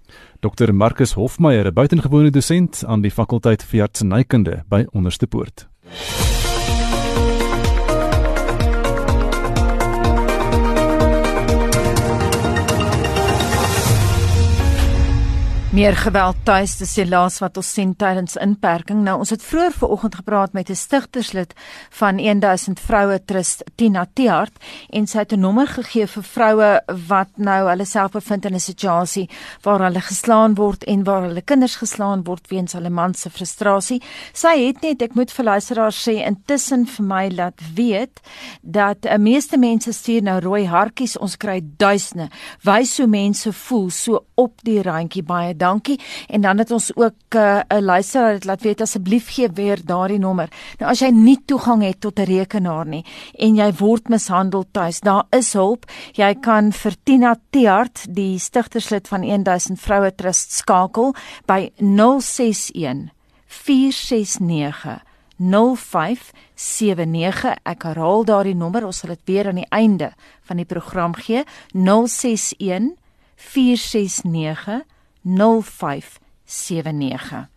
Dr 0.41 0.73
Marcus 0.73 1.13
Hofmeyer, 1.13 1.67
'n 1.67 1.75
buitengewone 1.75 2.31
dosent 2.31 2.85
aan 2.87 3.01
die 3.01 3.11
fakulteit 3.11 3.65
veeartsenykunde 3.65 4.65
by 4.69 4.87
Onderste 4.93 5.27
Meer 15.77 15.93
geweld 15.93 16.39
tuis 16.49 16.79
dis 16.81 16.95
die 16.97 17.05
laas 17.05 17.35
wat 17.43 17.59
ons 17.61 17.69
sien 17.77 17.91
tydens 18.01 18.39
inperking. 18.41 19.03
Nou 19.05 19.19
ons 19.21 19.33
het 19.35 19.43
vroeër 19.45 19.75
vanoggend 19.77 20.15
gepraat 20.17 20.53
met 20.57 20.71
'n 20.71 20.75
stigterslid 20.75 21.53
van 21.99 22.17
1000 22.17 22.81
vroue 22.81 23.19
trust 23.25 23.63
Tina 23.77 24.07
Tiart 24.15 24.57
en 24.91 25.07
sy 25.07 25.19
het 25.19 25.33
'n 25.33 25.41
nommer 25.41 25.67
gegee 25.67 26.07
vir 26.07 26.23
vroue 26.23 26.81
wat 27.09 27.29
nou 27.37 27.69
hulle 27.69 27.85
self 27.85 28.13
bevind 28.13 28.45
in 28.45 28.55
'n 28.55 28.61
situasie 28.61 29.29
waar 29.63 29.81
hulle 29.81 30.01
geslaan 30.01 30.55
word 30.55 30.85
en 30.85 31.05
waar 31.05 31.23
hulle 31.23 31.43
kinders 31.43 31.77
geslaan 31.77 32.25
word 32.25 32.49
weens 32.49 32.73
hulle 32.73 32.91
man 32.91 33.15
se 33.15 33.31
frustrasie. 33.31 34.03
Sy 34.33 34.67
het 34.67 34.83
net 34.83 35.03
ek 35.03 35.15
moet 35.15 35.33
vir 35.33 35.45
luisteraars 35.45 36.09
sê 36.09 36.25
intussen 36.27 36.87
vir 36.87 37.05
my 37.05 37.29
laat 37.29 37.61
weet 37.75 38.21
dat 38.63 39.05
'n 39.05 39.23
meeste 39.23 39.59
mense 39.59 39.93
stuur 39.93 40.23
nou 40.23 40.41
rooi 40.41 40.67
hartjies. 40.67 41.19
Ons 41.19 41.37
kry 41.37 41.61
duisende. 41.77 42.29
Wys 42.63 42.97
hoe 42.97 43.07
mense 43.07 43.53
voel 43.53 43.91
so 43.91 44.25
op 44.35 44.53
die 44.63 44.83
randjie 44.83 45.23
baie 45.23 45.55
dankie. 45.67 45.99
En 46.29 46.41
dan 46.41 46.63
het 46.63 46.71
ons 46.71 46.91
ook 46.97 47.19
eh, 47.29 47.61
'n 47.69 47.75
uh, 47.75 47.81
luisteraar 47.81 48.33
wat 48.33 48.45
laat 48.45 48.63
weet 48.63 48.81
asseblief 48.81 49.35
gee 49.35 49.49
weer 49.55 49.81
daardie 49.85 50.19
nommer. 50.19 50.49
Nou 50.79 50.91
as 50.91 51.01
jy 51.01 51.11
nie 51.11 51.39
toegang 51.45 51.83
het 51.83 52.01
tot 52.01 52.19
'n 52.19 52.25
rekenaar 52.25 52.87
nie 52.87 53.05
en 53.39 53.57
jy 53.57 53.73
word 53.73 54.09
mishandel 54.09 54.65
tuis, 54.71 55.01
daar 55.01 55.25
is 55.31 55.53
hulp. 55.53 55.85
Jy 56.13 56.35
kan 56.41 56.73
vir 56.73 56.95
Tina 57.05 57.37
Tiart, 57.51 58.15
die 58.15 58.39
stigterslid 58.39 59.09
van 59.09 59.21
1000 59.21 59.81
Vroue 59.81 60.15
Trust 60.15 60.53
skakel 60.53 61.15
by 61.47 61.71
061 61.79 63.11
469 63.47 65.03
0579 65.39 67.57
ek 67.69 67.83
herhaal 67.85 68.25
daardie 68.25 68.57
nommer 68.57 68.87
ons 68.89 69.03
sal 69.03 69.13
dit 69.13 69.21
weer 69.29 69.51
aan 69.51 69.61
die 69.61 69.71
einde 69.71 70.13
van 70.49 70.57
die 70.57 70.69
program 70.69 71.15
gee 71.15 71.45
061 71.75 72.95
469 73.37 74.85
0579. 75.27 77.49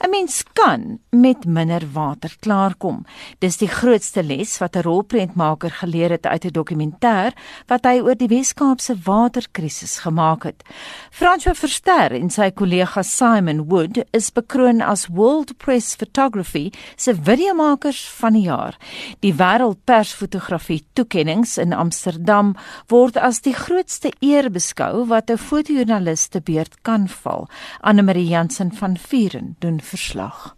'n 0.00 0.10
Mens 0.10 0.44
kan 0.52 0.98
met 1.10 1.44
minder 1.44 1.82
water 1.92 2.36
klaarkom. 2.40 3.04
Dis 3.38 3.56
die 3.56 3.68
grootste 3.68 4.22
les 4.22 4.58
wat 4.58 4.76
'n 4.76 4.82
rolprentmaker 4.82 5.70
geleer 5.70 6.10
het 6.10 6.26
uit 6.26 6.44
'n 6.44 6.52
dokumentêr 6.52 7.32
wat 7.66 7.84
hy 7.84 8.00
oor 8.00 8.14
die 8.14 8.28
Wes-Kaapse 8.28 8.96
waterkrisis 9.04 9.98
gemaak 9.98 10.42
het. 10.42 10.62
François 11.10 11.58
Verster 11.58 12.12
en 12.12 12.30
sy 12.30 12.50
kollega 12.50 13.02
Simon 13.02 13.68
Wood 13.68 14.04
is 14.10 14.30
bekroon 14.30 14.80
as 14.80 15.06
World 15.06 15.56
Press 15.56 15.94
Photography 15.94 16.70
se 16.96 17.14
videomakers 17.14 18.08
van 18.08 18.32
die 18.32 18.42
jaar. 18.42 18.76
Die 19.20 19.34
wêreldpersfotografie 19.34 20.84
toekenninge 20.92 21.60
in 21.60 21.72
Amsterdam 21.72 22.54
word 22.88 23.16
as 23.16 23.40
die 23.40 23.54
grootste 23.54 24.12
eer 24.20 24.50
beskou 24.50 25.06
wat 25.06 25.30
'n 25.30 25.38
fotojoernalis 25.38 26.28
te 26.28 26.40
beurt 26.40 26.82
kan 26.82 27.08
val. 27.08 27.48
Anne 27.80 28.02
Marie 28.02 28.28
Jansen 28.28 28.72
van 28.72 28.96
Vuren 28.96 29.56
doen 29.62 29.80
verslag. 29.82 30.56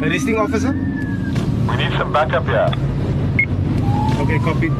Arresting 0.00 0.38
officer? 0.38 0.72
We 1.68 1.76
need 1.76 1.92
some 1.98 2.12
backup 2.12 2.46
here. 2.46 2.72
Okay, 4.20 4.38
copy. 4.38 4.70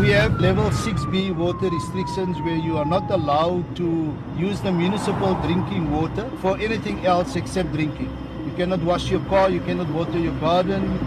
We 0.00 0.10
have 0.12 0.40
level 0.40 0.70
6B 0.70 1.34
water 1.34 1.70
restrictions 1.70 2.36
where 2.40 2.56
you 2.56 2.76
are 2.76 2.84
not 2.84 3.10
allowed 3.10 3.64
to 3.76 4.14
use 4.36 4.60
the 4.60 4.72
municipal 4.72 5.34
drinking 5.40 5.90
water 5.90 6.28
for 6.42 6.58
anything 6.58 7.06
else 7.06 7.36
except 7.36 7.72
drinking. 7.72 8.10
You 8.44 8.52
cannot 8.56 8.82
wash 8.82 9.10
your 9.10 9.24
car, 9.32 9.48
you 9.48 9.60
cannot 9.60 9.88
water 9.88 10.18
your 10.18 10.36
garden. 10.40 10.98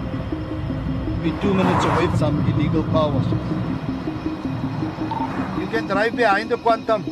Be 1.23 1.31
two 1.41 1.53
minutes 1.53 1.86
away 1.86 2.07
from 2.07 2.17
some 2.17 2.36
illegal 2.51 2.84
car 2.89 3.11
washing. 3.11 3.39
You 5.61 5.67
can 5.67 5.88
drive 5.88 6.15
behind 6.15 6.49
the 6.49 6.57
quantum. 6.57 7.03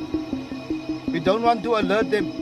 We 1.11 1.19
don't 1.19 1.43
want 1.43 1.61
to 1.63 1.76
alert 1.76 2.09
them. 2.09 2.41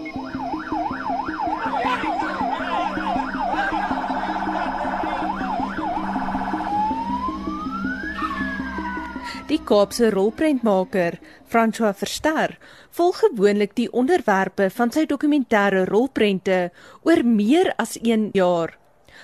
Die 9.50 9.58
Kaapse 9.66 10.12
rolprentmaker, 10.14 11.18
François 11.50 11.96
Verster, 11.98 12.58
volg 12.94 13.18
gewoonlik 13.24 13.74
die 13.76 13.88
onderwerpe 13.92 14.70
van 14.70 14.94
sy 14.94 15.08
dokumentêre 15.10 15.88
rolprente 15.90 16.60
oor 17.02 17.24
meer 17.26 17.72
as 17.82 17.98
1 17.98 18.30
jaar. 18.38 18.78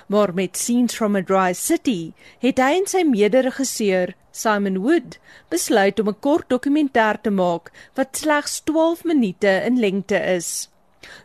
Maar 0.09 0.33
met 0.33 0.57
Scenes 0.57 0.97
from 0.97 1.15
a 1.15 1.21
Dry 1.21 1.53
City 1.53 2.13
het 2.41 2.59
hy 2.59 2.71
en 2.81 2.89
sy 2.89 3.05
mede-regisseur, 3.05 4.15
Simon 4.35 4.81
Wood, 4.83 5.19
besluit 5.53 5.99
om 6.01 6.09
'n 6.09 6.19
kort 6.19 6.49
dokumentêr 6.49 7.21
te 7.21 7.29
maak 7.29 7.71
wat 7.93 8.17
slegs 8.17 8.61
12 8.65 9.03
minute 9.03 9.61
in 9.69 9.79
lengte 9.79 10.19
is. 10.35 10.69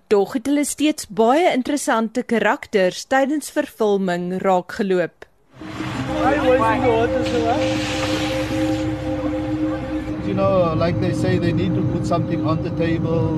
Dog 0.08 0.32
het 0.38 0.46
hulle 0.46 0.64
steeds 0.64 1.06
baie 1.08 1.52
interessante 1.54 2.22
karakters 2.22 3.04
tydens 3.06 3.50
vervulling 3.50 4.40
raakgeloop. 4.42 5.26
Hi, 6.20 6.36
where's 6.44 6.82
the 6.82 6.90
water 6.90 7.24
so 7.24 8.00
you 10.30 10.36
know, 10.36 10.74
like 10.74 11.00
they 11.00 11.12
say, 11.12 11.38
they 11.38 11.52
need 11.52 11.74
to 11.74 11.82
put 11.92 12.06
something 12.06 12.46
on 12.46 12.62
the 12.62 12.70
table. 12.76 13.34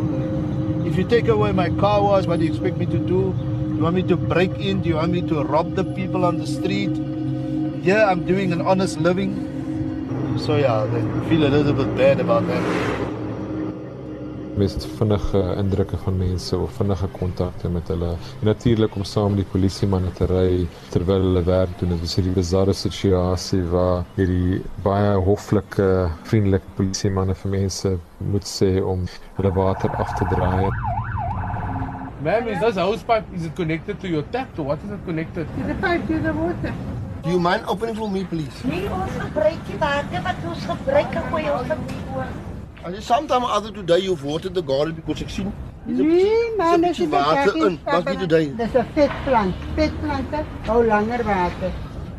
If 0.87 0.99
you 0.99 1.05
take 1.05 1.27
away 1.29 1.51
my 1.53 1.71
car 1.81 2.03
wash, 2.03 2.27
what 2.27 2.41
do 2.41 2.45
you 2.45 2.51
expect 2.53 2.77
me 2.77 2.85
to 2.85 2.99
do? 2.99 3.33
Do 3.33 3.77
you 3.77 3.83
want 3.83 3.97
me 3.97 4.03
to 4.03 4.17
break 4.17 4.51
in? 4.59 4.83
Do 4.83 4.91
you 4.91 4.97
want 4.97 5.13
me 5.13 5.23
to 5.23 5.43
rob 5.43 5.75
the 5.75 5.85
people 5.85 6.27
on 6.27 6.37
the 6.37 6.47
street? 6.47 6.93
Yeah, 7.83 8.11
I'm 8.11 8.27
doing 8.27 8.53
an 8.53 8.61
honest 8.61 9.01
living. 9.01 9.33
So 10.39 10.57
yeah, 10.57 10.85
they 10.85 11.01
feel 11.31 11.47
a 11.47 11.49
little 11.49 11.73
bit 11.73 11.97
bad 11.97 12.21
about 12.21 12.47
that. 12.49 13.12
Mees 14.57 14.77
vinnige 14.99 15.41
indrukke 15.57 15.97
van 16.05 16.17
mense 16.19 16.59
of 16.59 16.73
vinnige 16.77 17.09
kontakte 17.19 17.69
met 17.69 17.89
hulle. 17.89 18.11
En 18.41 18.47
natuurlik 18.51 18.97
om 18.97 19.05
saam 19.05 19.35
met 19.35 19.43
die 19.43 19.51
polisie 19.53 19.89
manne 19.89 20.13
te 20.13 20.29
ry 20.31 20.67
terwyl 20.93 21.23
hulle 21.29 21.43
werk 21.47 21.79
doen. 21.81 21.95
Dit 21.97 22.03
is 22.03 22.17
'n 22.19 22.33
bizarre 22.33 22.73
situasie 22.73 23.63
waar 23.63 24.05
hierdie 24.17 24.63
baie 24.83 25.17
hoflike, 25.17 26.11
vriendelike 26.23 26.69
polisie 26.77 27.11
manne 27.11 27.35
vir 27.35 27.51
mense 27.51 27.99
moet 28.19 28.45
sê 28.45 28.83
om 28.83 29.07
hulle 29.37 29.53
water 29.53 29.91
af 29.91 30.13
te 30.19 30.25
draai. 30.35 30.71
Ma'am, 32.23 32.47
is 32.49 32.61
this 32.61 32.77
house 32.77 33.03
pipe 33.03 33.25
is 33.35 33.45
it 33.45 33.55
connected 33.57 34.01
to 34.01 34.09
your 34.09 34.23
tap 34.31 34.59
or 34.59 34.65
what 34.65 34.79
is 34.85 34.91
it 34.91 35.05
connected? 35.05 35.47
To 35.57 35.67
the 35.67 35.75
pipe 35.75 36.07
to 36.07 36.21
the 36.21 36.33
water. 36.33 36.73
Do 37.23 37.31
you 37.31 37.41
mind 37.41 37.65
opening 37.67 37.97
for 37.97 38.11
me 38.11 38.25
please? 38.25 38.63
Nee, 38.65 38.87
ons 38.91 39.13
gebruik 39.19 39.67
die 39.67 39.79
water 39.79 40.23
wat 40.23 40.49
ons 40.53 40.65
gebruik 40.67 41.21
gooi 41.31 41.51
ons 41.51 41.69
dit 41.69 41.93
voor. 42.13 42.52
And 42.85 43.03
sometime 43.03 43.45
other 43.45 43.71
today 43.71 43.99
you've 43.99 44.25
watered 44.25 44.55
the 44.55 44.63
garden 44.63 44.95
because 44.95 45.23
ek 45.23 45.31
sien 45.31 45.53
Nee, 45.87 46.55
man, 46.57 46.81
dis 46.81 46.99
nie 46.99 47.09
water 47.11 47.57
in. 47.67 47.79
Wat 47.85 48.07
doen 48.07 48.19
today? 48.19 48.53
Dis 48.57 48.75
'n 48.75 48.87
vetplant. 48.95 49.55
Vetplante 49.75 50.45
hou 50.67 50.85
langer 50.87 51.25
water. 51.25 51.73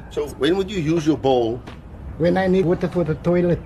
So 0.10 0.28
when 0.40 0.56
would 0.56 0.72
you 0.72 0.82
use 0.96 1.06
your 1.06 1.18
bowl? 1.18 1.60
When 2.18 2.38
I 2.38 2.48
need 2.48 2.66
water 2.66 2.90
for 2.90 3.06
the 3.06 3.16
toilet. 3.22 3.60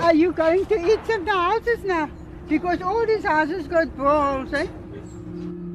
Are 0.00 0.14
you 0.14 0.32
going 0.32 0.66
to 0.66 0.76
eat 0.76 1.00
some 1.08 1.24
the 1.24 1.32
houses 1.32 1.84
now? 1.84 2.08
Because 2.48 2.82
all 2.82 3.06
these 3.06 3.28
houses 3.28 3.66
got 3.66 3.96
bowls, 3.96 4.52
eh? 4.52 4.66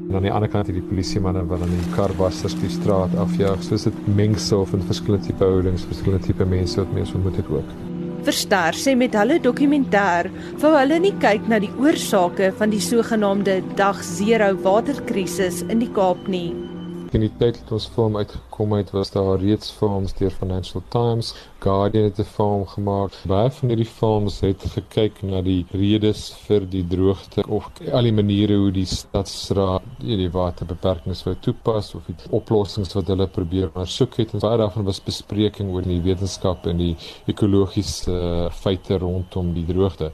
En 0.09 0.15
aan 0.15 0.21
die 0.21 0.31
ander 0.31 0.49
kant 0.49 0.67
het 0.67 0.75
die 0.75 0.83
polisie 0.89 1.19
manne 1.19 1.45
wat 1.45 1.61
aan 1.61 1.73
die 1.73 1.93
karwassers 1.95 2.55
die 2.59 2.69
straat 2.69 3.15
afjaag. 3.15 3.63
So 3.63 3.75
is 3.75 3.83
dit 3.83 4.07
mengsel 4.15 4.65
van 4.65 4.81
verskillende 4.81 5.25
tipe 5.25 5.43
houdings, 5.43 5.83
verskillende 5.83 6.25
tipe 6.25 6.45
mense 6.45 6.79
wat 6.79 6.93
mense 6.93 7.13
ontmoet 7.13 7.35
het 7.35 7.49
ook. 7.51 7.86
Verster 8.27 8.75
sê 8.75 8.91
met 8.99 9.13
hulle 9.15 9.37
dokumentêr 9.39 10.27
wou 10.59 10.73
hulle 10.75 10.97
nie 10.99 11.13
kyk 11.23 11.47
na 11.47 11.61
die 11.63 11.71
oorsake 11.79 12.51
van 12.59 12.73
die 12.75 12.83
sogenaamde 12.83 13.61
dag 13.79 14.03
0 14.03 14.59
waterkrisis 14.65 15.63
in 15.71 15.79
die 15.79 15.93
Kaap 15.95 16.27
nie. 16.27 16.66
In 17.15 17.21
die 17.23 17.31
tyd 17.39 17.55
het 17.61 17.69
ons 17.71 17.85
film 17.95 18.17
uitgekom 18.19 18.73
het, 18.75 18.89
was 18.91 19.13
daar 19.13 19.37
reeds 19.39 19.69
films 19.71 20.11
deur 20.17 20.33
Financial 20.35 20.81
Times, 20.91 21.29
Guardian 21.63 22.09
het 22.09 22.19
'n 22.19 22.23
film 22.23 22.65
gemaak. 22.67 23.11
Baie 23.31 23.51
van 23.51 23.69
hierdie 23.69 23.85
films 23.99 24.39
het 24.39 24.61
gekyk 24.75 25.21
na 25.23 25.41
die 25.41 25.65
redes 25.71 26.33
vir 26.47 26.65
die 26.69 26.83
droogte 26.87 27.47
of 27.47 27.69
al 27.91 28.03
die 28.03 28.11
maniere 28.11 28.57
hoe 28.57 28.71
die 28.71 28.85
stadsraad 28.85 29.83
hierdie 29.99 30.31
waterbeperkings 30.31 31.23
wou 31.23 31.35
toepas 31.39 31.95
of 31.95 32.05
die 32.05 32.15
oplossings 32.29 32.93
wat 32.93 33.07
hulle 33.07 33.27
probeer 33.27 33.69
maar 33.73 33.87
soek 33.87 34.17
het. 34.17 34.33
En 34.33 34.39
baie 34.39 34.57
daarvan 34.57 34.83
was 34.83 35.03
bespreking 35.03 35.71
oor 35.71 35.81
die 35.81 36.01
wetenskap 36.01 36.67
en 36.67 36.77
die 36.77 36.95
ekologiese 37.25 38.49
feite 38.51 38.97
rondom 38.97 39.53
die 39.53 39.65
droogte. 39.65 40.11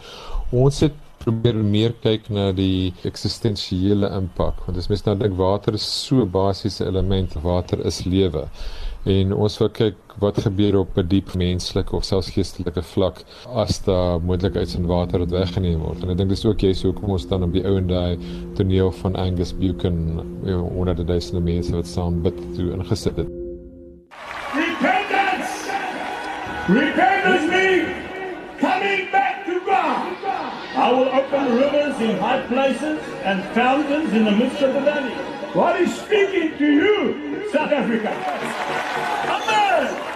Ons 0.51 0.79
het 0.79 0.93
probeer 1.23 1.55
meer 1.55 1.93
kyk 2.03 2.29
na 2.33 2.51
die 2.55 2.93
eksistensiële 3.07 4.09
impak. 4.17 4.63
Want 4.67 4.79
as 4.79 4.89
mens 4.91 5.05
nou 5.07 5.15
dink 5.19 5.37
water 5.39 5.77
is 5.77 5.85
so 5.85 6.25
basiese 6.27 6.85
element 6.85 7.35
water 7.43 7.81
is 7.87 8.03
lewe. 8.05 8.47
En 9.09 9.33
ons 9.35 9.57
wil 9.59 9.69
kyk 9.75 10.15
wat 10.21 10.39
gebeur 10.45 10.77
op 10.79 10.97
'n 10.97 11.07
diep 11.07 11.33
menslike 11.35 11.95
of 11.95 12.05
selfs 12.05 12.31
geestelike 12.35 12.83
vlak 12.93 13.23
as 13.63 13.79
daar 13.83 14.21
moontlikheid 14.21 14.75
in 14.75 14.87
water 14.87 15.19
wat 15.19 15.31
weggeneem 15.31 15.79
word. 15.79 16.03
En 16.03 16.09
ek 16.09 16.17
dink 16.17 16.29
dis 16.29 16.45
ook 16.45 16.61
jy 16.61 16.73
so 16.73 16.93
kom 16.93 17.11
ons 17.11 17.27
dan 17.27 17.43
op 17.43 17.51
die 17.51 17.65
ou 17.65 17.77
en 17.77 17.87
daai 17.87 18.17
toneel 18.55 18.91
van 18.91 19.15
Angus 19.15 19.53
Buchan 19.53 20.21
know, 20.43 20.77
onder 20.77 20.95
die 20.95 21.05
duisende 21.05 21.41
mense 21.41 21.75
wat 21.75 21.87
saam 21.87 22.21
bid 22.21 22.37
toe 22.55 22.71
ingesit 22.71 23.17
het. 23.17 23.27
Repentance! 24.53 25.71
Repentance 26.67 27.62
I 30.83 30.91
will 30.91 31.07
open 31.07 31.55
rivers 31.55 31.97
in 32.01 32.17
high 32.17 32.45
places 32.45 32.99
and 33.23 33.41
fountains 33.55 34.11
in 34.11 34.25
the 34.25 34.31
midst 34.31 34.61
of 34.61 34.73
the 34.73 34.81
valley. 34.81 35.13
God 35.53 35.79
is 35.79 35.95
speaking 35.95 36.57
to 36.57 36.71
you, 36.73 37.49
South 37.53 37.71
Africa. 37.71 38.09
Amen. 39.29 40.12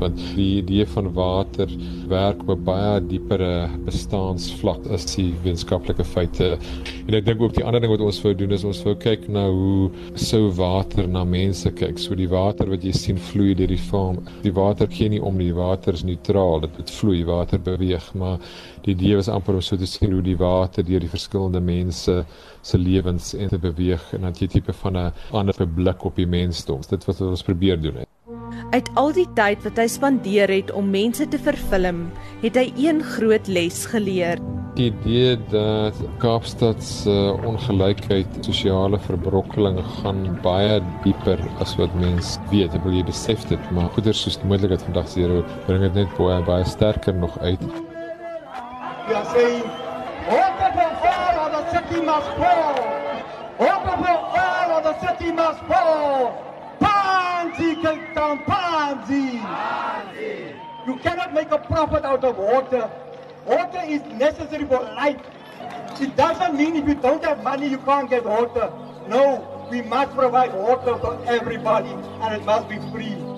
Want 0.00 0.20
die 0.36 0.58
idee 0.62 0.86
van 0.86 1.12
water 1.12 1.70
werk 2.08 2.42
op 2.42 2.50
'n 2.54 2.64
baie 2.64 3.00
diepere 3.00 3.68
bestaansvlak 3.84 4.86
as 4.90 5.06
die 5.14 5.32
wetenskaplike 5.44 6.04
feite. 6.04 6.58
En 7.06 7.14
ek 7.14 7.26
dink 7.26 7.40
ook 7.40 7.54
die 7.54 7.64
ander 7.64 7.80
ding 7.80 7.92
wat 7.92 8.00
ons 8.00 8.22
wou 8.22 8.34
doen 8.34 8.52
is 8.52 8.64
ons 8.64 8.82
wou 8.84 8.94
kyk 8.94 9.28
na 9.28 9.48
hoe 9.48 9.90
sou 10.14 10.50
water 10.50 11.08
na 11.08 11.24
mense 11.24 11.70
kyk. 11.70 11.98
So 11.98 12.14
die 12.14 12.28
water 12.28 12.68
wat 12.68 12.82
jy 12.84 12.92
sien 12.92 13.18
vloei 13.18 13.54
deur 13.54 13.68
die 13.68 13.78
farm. 13.90 14.18
Die 14.42 14.52
water 14.52 14.86
gee 14.86 15.08
nie 15.08 15.22
om 15.22 15.38
die 15.38 15.54
water 15.54 15.94
is 15.94 16.04
neutraal, 16.04 16.60
dit 16.60 16.76
dit 16.76 16.90
vloei, 16.90 17.24
water 17.24 17.58
beweeg, 17.58 18.14
maar 18.14 18.38
die 18.84 18.94
idee 18.94 19.16
was 19.16 19.28
amper 19.28 19.54
om 19.54 19.60
so 19.60 19.76
te 19.76 19.86
sien 19.86 20.12
hoe 20.12 20.22
die 20.22 20.36
water 20.36 20.84
deur 20.86 21.00
die 21.00 21.10
verskillende 21.10 21.60
mense 21.60 22.24
se 22.62 22.78
lewens 22.78 23.34
en 23.34 23.48
te 23.48 23.58
beweeg 23.58 24.12
en 24.14 24.26
dan 24.26 24.34
jy 24.38 24.48
tipe 24.48 24.72
van 24.82 24.96
'n 24.96 25.12
ander 25.32 25.66
blik 25.66 26.04
op 26.04 26.16
die 26.16 26.26
mensdom. 26.26 26.80
Dit 26.88 27.04
wat 27.04 27.20
ons 27.20 27.42
probeer 27.42 27.80
doen. 27.80 27.96
Het. 27.96 28.35
Uit 28.70 28.90
al 28.98 29.12
die 29.16 29.28
tyd 29.38 29.62
wat 29.64 29.78
hy 29.80 29.86
spandeer 29.90 30.50
het 30.50 30.72
om 30.74 30.90
mense 30.90 31.26
te 31.30 31.38
vervilm, 31.38 32.06
het 32.42 32.58
hy 32.58 32.66
een 32.76 33.02
groot 33.14 33.48
les 33.48 33.84
geleer. 33.90 34.42
Die 34.76 34.90
idee 34.90 35.38
dat 35.48 35.96
Kaapstad 36.20 36.82
se 36.84 37.14
ongelykheid, 37.48 38.28
sosiale 38.44 38.98
verbrokkeling 39.06 39.78
gaan 40.02 40.20
baie 40.44 40.82
dieper 41.04 41.40
as 41.64 41.72
wat 41.80 41.94
mense 41.96 42.36
weet. 42.50 42.76
Ek 42.76 42.84
wil 42.84 42.98
jy 42.98 43.06
besef 43.08 43.46
dit, 43.48 43.70
maar 43.72 43.88
goeie 43.96 44.12
soos 44.12 44.36
die 44.42 44.50
moontlikheid 44.50 44.84
vandag 44.84 45.08
se 45.08 45.42
bring 45.64 45.86
dit 45.86 46.00
net 46.02 46.16
baie 46.18 46.42
baie 46.44 46.68
sterker 46.68 47.16
nog 47.16 47.38
uit. 47.40 47.64
Are 49.06 49.24
saying, 49.32 49.62
water 50.28 50.70
from 50.76 50.92
all 51.08 51.38
of 51.46 51.52
the 51.56 51.62
city 51.72 52.02
must 52.04 52.34
fall. 52.36 52.82
Water 53.56 53.96
from 53.96 54.04
all 54.44 54.76
of 54.76 54.82
the 54.84 54.94
city 55.06 55.32
must 55.32 55.64
fall. 55.70 56.45
Pansy, 57.50 57.76
Cape 57.82 58.14
Town. 58.14 58.38
You 60.86 60.96
cannot 60.96 61.34
make 61.34 61.50
a 61.50 61.58
profit 61.58 62.04
out 62.04 62.24
of 62.24 62.38
water. 62.38 62.90
Water 63.44 63.82
is 63.86 64.02
necessary 64.18 64.64
for 64.64 64.82
life. 64.82 65.20
It 66.00 66.16
doesn't 66.16 66.56
mean 66.56 66.76
if 66.76 66.86
you 66.86 66.94
don't 66.94 67.24
have 67.24 67.42
money, 67.42 67.68
you 67.68 67.78
can't 67.78 68.10
get 68.10 68.24
water. 68.24 68.72
No, 69.08 69.66
we 69.70 69.82
must 69.82 70.14
provide 70.14 70.52
water 70.54 70.96
for 70.98 71.22
everybody 71.26 71.90
and 71.90 72.34
it 72.34 72.44
must 72.44 72.68
be 72.68 72.78
free. 72.90 73.35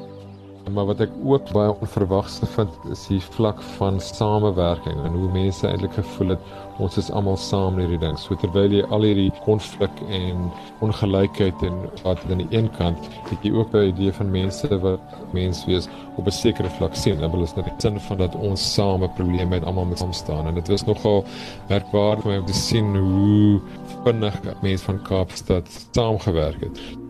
Maar 0.72 0.86
wat 0.90 1.00
ek 1.00 1.12
ook 1.24 1.50
baie 1.52 1.72
onverwagse 1.80 2.46
vind 2.54 2.74
is 2.92 3.06
die 3.08 3.20
vlak 3.22 3.60
van 3.78 4.00
samewerking 4.00 4.98
en 5.06 5.14
hoe 5.16 5.30
mense 5.32 5.66
eintlik 5.66 5.94
gevoel 5.96 6.34
het 6.34 6.50
ons 6.78 6.98
is 7.00 7.10
almal 7.10 7.38
saam 7.40 7.78
in 7.78 7.86
hierdie 7.86 8.00
ding. 8.02 8.18
So 8.20 8.36
terwyl 8.38 8.74
jy 8.74 8.84
al 8.94 9.06
hierdie 9.06 9.30
konflik 9.44 10.02
en 10.14 10.50
ongelykheid 10.84 11.64
en 11.66 11.80
wat 12.04 12.22
aan 12.28 12.42
die 12.44 12.50
een 12.54 12.68
kant 12.76 13.08
het 13.30 13.46
jy 13.46 13.52
ook 13.54 13.74
'n 13.74 13.88
idee 13.94 14.12
van 14.12 14.30
mense 14.30 14.80
wat 14.84 15.00
mens 15.32 15.64
wees 15.66 15.88
op 16.16 16.26
'n 16.26 16.30
sekere 16.30 16.70
vlak 16.78 16.94
sien. 16.94 17.18
Hulle 17.18 17.42
is 17.42 17.56
net 17.56 17.64
die 17.64 17.74
sin 17.78 18.00
van 18.00 18.18
dat 18.18 18.34
ons 18.34 18.74
saam 18.74 19.02
'n 19.02 19.14
probleem 19.14 19.52
het 19.52 19.64
almal 19.64 19.84
met 19.84 19.98
saam 19.98 20.12
staan 20.12 20.46
en 20.46 20.54
dit 20.54 20.68
was 20.68 20.84
nogal 20.84 21.24
my 21.68 22.38
om 22.38 22.46
te 22.46 22.54
sien 22.54 22.96
hoe 22.96 23.60
vinnig 24.04 24.40
mense 24.62 24.84
van 24.84 25.02
Kaapstad 25.02 25.88
saamgewerk 25.92 26.60
het. 26.60 27.07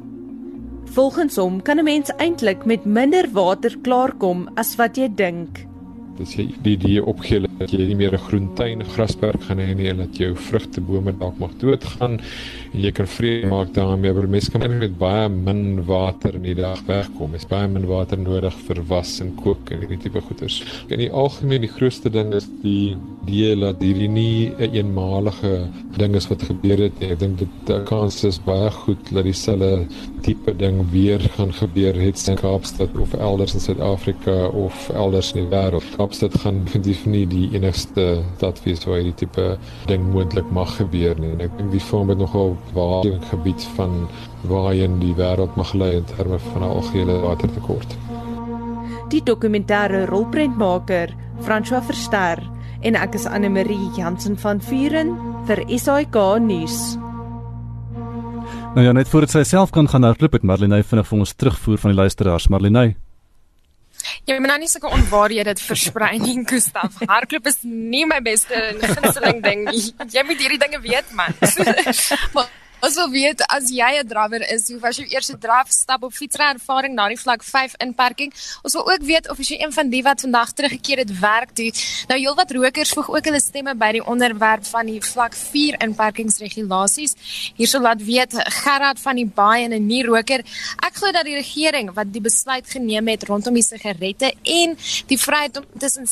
Volgens 0.90 1.36
hom 1.36 1.62
kan 1.62 1.78
'n 1.78 1.84
mens 1.84 2.10
eintlik 2.16 2.64
met 2.64 2.84
minder 2.84 3.28
water 3.32 3.78
klaarkom 3.82 4.48
as 4.54 4.76
wat 4.76 4.96
jy 4.96 5.08
dink. 5.14 5.67
Dis 6.18 6.34
jy 6.34 6.48
die 6.64 6.74
idee 6.74 7.02
opgee 7.04 7.44
dat 7.58 7.70
jy 7.70 7.86
nie 7.86 7.96
meer 7.98 8.14
'n 8.14 8.26
groen 8.28 8.48
tuin, 8.54 8.82
grasperk 8.94 9.42
gaan 9.46 9.58
hê 9.58 9.74
nie 9.74 9.88
en 9.88 9.98
dat 9.98 10.16
jou 10.18 10.34
vrugtebome 10.34 11.12
dalk 11.18 11.38
mag 11.38 11.52
doodgaan 11.58 12.18
en 12.72 12.80
jy 12.80 12.90
kan 12.92 13.06
vrede 13.06 13.46
maak 13.46 13.72
daarmee, 13.74 14.12
maar 14.12 14.28
mense 14.28 14.50
kan 14.50 14.78
met 14.78 14.98
baie 14.98 15.28
min 15.28 15.84
water 15.86 16.34
in 16.34 16.42
die 16.42 16.54
dag 16.54 16.82
wegkom. 16.86 17.34
Is 17.34 17.46
baie 17.46 17.68
min 17.68 17.86
water 17.86 18.18
nodig 18.18 18.54
vir 18.66 18.82
was 18.88 19.20
en 19.20 19.34
kook 19.36 19.70
en 19.70 19.80
hierdie 19.80 19.98
tipe 19.98 20.20
goeders. 20.20 20.62
In 20.88 20.98
die 20.98 21.10
algemeen 21.10 21.60
die 21.60 21.70
grootste 21.70 22.10
ding 22.10 22.34
is 22.34 22.48
die 22.62 22.96
idee 23.26 23.56
dat 23.56 23.80
hierdie 23.80 24.08
nie 24.08 24.50
'n 24.50 24.62
een 24.62 24.74
eenmalige 24.74 25.68
ding 25.96 26.14
is 26.14 26.28
wat 26.28 26.42
gebeur 26.42 26.78
het 26.78 27.00
nie. 27.00 27.10
Ek 27.10 27.18
dink 27.18 27.38
dit 27.38 27.84
kans 27.84 28.24
is 28.24 28.38
baie 28.38 28.70
goed 28.70 28.98
dat 29.12 29.24
dieselfde 29.24 29.86
tipe 30.22 30.56
ding 30.56 30.82
weer 30.90 31.20
gaan 31.36 31.52
gebeur 31.52 31.94
het 31.94 32.28
in 32.28 32.36
Kaapstad 32.36 32.90
of 32.98 33.14
elders 33.14 33.54
in 33.54 33.60
Suid-Afrika 33.60 34.48
of 34.48 34.90
elders 34.90 35.32
in 35.32 35.44
die 35.44 35.50
wêreld. 35.50 35.96
Kaapstad 36.08 36.40
gaan 36.40 36.62
definitief 36.64 37.02
nie 37.04 37.26
die 37.28 37.50
enigste 37.52 38.22
stad 38.38 38.60
wees 38.64 38.80
waar 38.88 38.96
hierdie 38.96 39.26
tipe 39.26 39.58
ding 39.90 40.06
moontlik 40.08 40.46
mag 40.56 40.70
gebeur 40.78 41.18
nie. 41.20 41.34
En 41.36 41.42
ek 41.44 41.56
dink 41.58 41.74
die 41.74 41.82
vorm 41.84 42.08
het 42.08 42.20
nogal 42.22 42.54
waar 42.72 43.04
gebied 43.28 43.66
van 43.76 44.06
waarheen 44.48 44.96
die 45.02 45.12
wêreld 45.18 45.52
mag 45.60 45.74
lei 45.76 45.98
in 45.98 46.06
terme 46.08 46.38
van 46.38 46.62
'n 46.62 46.70
algehele 46.78 47.18
watertekort. 47.20 47.92
Die 49.12 49.20
dokumentêre 49.20 50.06
rolprentmaker 50.08 51.12
François 51.44 51.84
Verster 51.84 52.40
en 52.80 52.94
ek 52.94 53.14
is 53.14 53.26
Anne 53.26 53.48
Marie 53.48 53.90
Jansen 53.96 54.38
van 54.38 54.60
Vuren 54.60 55.12
vir 55.44 55.60
SAK 55.68 56.40
nuus. 56.40 56.96
Nou 58.74 58.86
ja, 58.86 58.92
net 58.92 59.08
voordat 59.08 59.30
sy 59.30 59.42
self 59.42 59.70
kan 59.70 59.88
gaan 59.88 60.02
hardloop 60.02 60.32
het 60.32 60.42
Marlene 60.42 60.82
vinnig 60.82 61.06
vir 61.06 61.18
ons 61.18 61.34
terugvoer 61.34 61.78
van 61.78 61.90
die 61.90 62.00
luisteraars. 62.00 62.48
Marlene 62.48 62.94
Jy 64.28 64.38
moet 64.38 64.52
nou 64.52 64.58
nie 64.62 64.70
sulke 64.70 64.92
onwaarhede 64.94 65.54
versprei 65.60 66.14
nie, 66.22 66.36
Gustaf. 66.48 67.00
Hardloop 67.08 67.50
is 67.50 67.60
nie 67.62 68.06
my 68.08 68.20
beste 68.24 68.62
gunsteling 68.80 69.42
ding 69.44 69.66
nie. 69.68 69.84
Jy 70.14 70.24
moet 70.28 70.42
hierdie 70.44 70.60
dinge 70.62 70.80
weet, 70.84 71.12
man. 71.18 71.34
maar 72.34 72.48
Ons 72.78 72.94
wil 72.94 73.08
weet 73.10 73.40
as 73.50 73.72
jy 73.74 73.88
'n 73.98 74.06
drawer 74.06 74.42
is, 74.54 74.68
hoe 74.70 74.78
was 74.78 74.96
jou 74.96 75.06
eerste 75.10 75.36
draf 75.38 75.66
stap 75.70 76.02
op 76.02 76.12
fietsry 76.12 76.44
ervaring 76.46 76.94
na 76.94 77.08
die 77.08 77.18
vlak 77.18 77.42
5 77.42 77.74
inperking? 77.82 78.32
Ons 78.62 78.72
wil 78.72 78.86
ook 78.92 79.02
weet 79.02 79.30
of 79.30 79.38
jy 79.38 79.58
een 79.58 79.72
van 79.72 79.90
die 79.90 80.02
wat 80.02 80.20
vandag 80.20 80.52
teruggekeer 80.52 80.98
het 80.98 81.18
werk 81.18 81.50
toe. 81.54 81.72
Nou 82.08 82.18
heelwat 82.20 82.50
rokers 82.50 82.90
voeg 82.90 83.08
ook 83.10 83.24
hulle 83.24 83.40
stemme 83.40 83.74
by 83.74 83.92
die 83.92 84.04
onderwerp 84.04 84.64
van 84.66 84.86
die 84.86 85.02
vlak 85.02 85.34
4 85.34 85.82
inperkingsregulasies. 85.82 87.14
Hierso 87.56 87.80
laat 87.80 88.04
weet 88.04 88.32
Gerard 88.62 89.00
van 89.00 89.16
die 89.16 89.26
Baai 89.26 89.64
en 89.64 89.72
'n 89.72 89.86
nie 89.86 90.04
roker. 90.04 90.38
Ek 90.78 90.94
glo 90.94 91.10
dat 91.10 91.24
die 91.24 91.34
regering 91.34 91.92
wat 91.94 92.12
die 92.12 92.22
besluit 92.22 92.70
geneem 92.70 93.08
het 93.08 93.24
rondom 93.24 93.54
die 93.54 93.62
sigarette 93.62 94.34
en 94.42 94.76
die 95.06 95.18
vryheid 95.18 95.56
om 95.56 95.64
tussen 95.78 96.06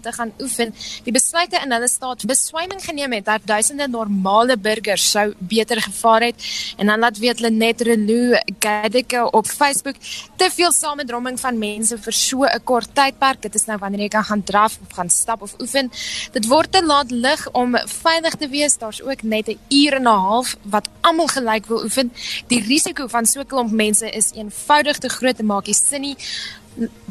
te 0.00 0.12
gaan 0.12 0.32
oefen. 0.40 0.74
Die 1.04 1.12
besluite 1.12 1.60
in 1.64 1.72
hulle 1.72 1.88
staat 1.88 2.26
beswyming 2.26 2.84
geneem 2.84 3.12
het 3.12 3.24
dat 3.24 3.46
duisende 3.48 3.88
normale 3.88 4.56
burgers 4.56 5.10
sou 5.10 5.34
beter 5.38 5.80
gevaar 5.82 6.22
het 6.22 6.36
en 6.76 6.86
dan 6.86 6.98
laat 6.98 7.18
weet 7.18 7.40
Lenet 7.40 7.80
Relou 7.80 8.38
Gadeke 8.58 9.30
op 9.30 9.46
Facebook 9.46 9.96
te 10.36 10.50
veel 10.50 10.72
samedromming 10.72 11.40
van 11.40 11.58
mense 11.58 11.98
vir 11.98 12.12
so 12.12 12.44
'n 12.44 12.64
kort 12.64 12.94
tydperk. 12.94 13.42
Dit 13.42 13.54
is 13.54 13.66
nou 13.66 13.78
wanneer 13.78 14.00
jy 14.00 14.08
kan 14.08 14.24
gaan 14.24 14.42
draf 14.42 14.78
of 14.82 14.96
gaan 14.96 15.10
stap 15.10 15.42
of 15.42 15.54
oefen. 15.60 15.90
Dit 16.32 16.46
word 16.46 16.72
te 16.72 16.84
laat 16.84 17.10
lig 17.10 17.50
om 17.52 17.76
veilig 17.86 18.34
te 18.34 18.48
wees. 18.48 18.78
Daar's 18.78 19.02
ook 19.02 19.22
net 19.22 19.48
'n 19.48 19.58
uur 19.68 19.92
en 19.92 20.02
'n 20.02 20.06
half 20.06 20.56
wat 20.62 20.88
almal 21.00 21.26
gelyk 21.26 21.66
wil 21.66 21.82
oefen. 21.82 22.12
Die 22.46 22.62
risiko 22.62 23.06
van 23.06 23.26
so 23.26 23.40
'n 23.40 23.46
klomp 23.46 23.70
mense 23.70 24.10
is 24.10 24.32
eenvoudig 24.32 24.98
te 24.98 25.08
groot 25.08 25.36
te 25.36 25.42
maak. 25.42 25.66
Jy 25.66 25.72
sien 25.72 26.00
nie 26.00 26.16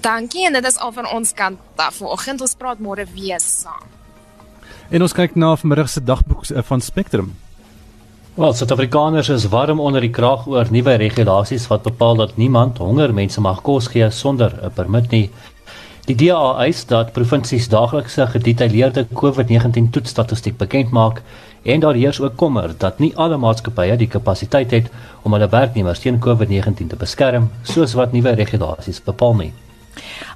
Dankie 0.02 0.46
en 0.48 0.54
dit 0.54 0.66
is 0.66 0.78
al 0.78 0.92
van 0.92 1.08
ons 1.12 1.34
kant 1.34 1.60
af. 1.76 2.00
Vanoggend 2.00 2.42
ons 2.42 2.56
praat 2.56 2.80
môre 2.80 3.06
weer 3.14 3.42
saam. 3.44 3.90
En 4.90 5.04
ons 5.04 5.14
kyk 5.14 5.36
na 5.36 5.56
vanmiddag 5.60 5.90
se 5.92 6.04
dagboek 6.04 6.48
eh, 6.50 6.64
van 6.64 6.82
Spectrum. 6.82 7.34
Wel, 8.38 8.54
Suid-Afrikaners 8.54 9.30
is 9.34 9.48
warm 9.50 9.80
onder 9.80 10.02
die 10.02 10.14
kraag 10.14 10.46
oor 10.48 10.70
nuwe 10.72 10.94
regulasies 11.02 11.68
wat 11.68 11.84
bepaal 11.84 12.16
dat 12.16 12.38
niemand 12.38 12.78
honger 12.78 13.14
mense 13.14 13.42
mag 13.42 13.64
kos 13.66 13.88
gee 13.92 14.10
sonder 14.12 14.54
'n 14.64 14.72
permit 14.72 15.12
nie. 15.12 15.30
Die 16.08 16.16
DA 16.16 16.54
eis 16.64 16.86
dat 16.88 17.10
provinsies 17.12 17.66
daaglikse 17.68 18.30
gedetailleerde 18.32 19.02
COVID-19 19.22 19.90
toetsstatistiek 19.92 20.56
bekend 20.58 20.94
maak 20.96 21.20
en 21.64 21.84
daar 21.84 22.00
heers 22.00 22.22
ook 22.24 22.38
kommer 22.40 22.72
dat 22.78 23.04
nie 23.04 23.12
alle 23.16 23.38
maatskappye 23.38 24.00
die 24.00 24.08
kapasiteit 24.16 24.72
het 24.72 24.90
om 25.28 25.36
hulle 25.36 25.52
werknemers 25.52 26.00
teen 26.00 26.24
COVID-19 26.24 26.94
te 26.96 27.04
beskerm 27.06 27.52
soos 27.76 28.00
wat 28.00 28.16
nuwe 28.16 28.38
regulasies 28.40 29.04
bepaal 29.04 29.36
nie. 29.44 29.54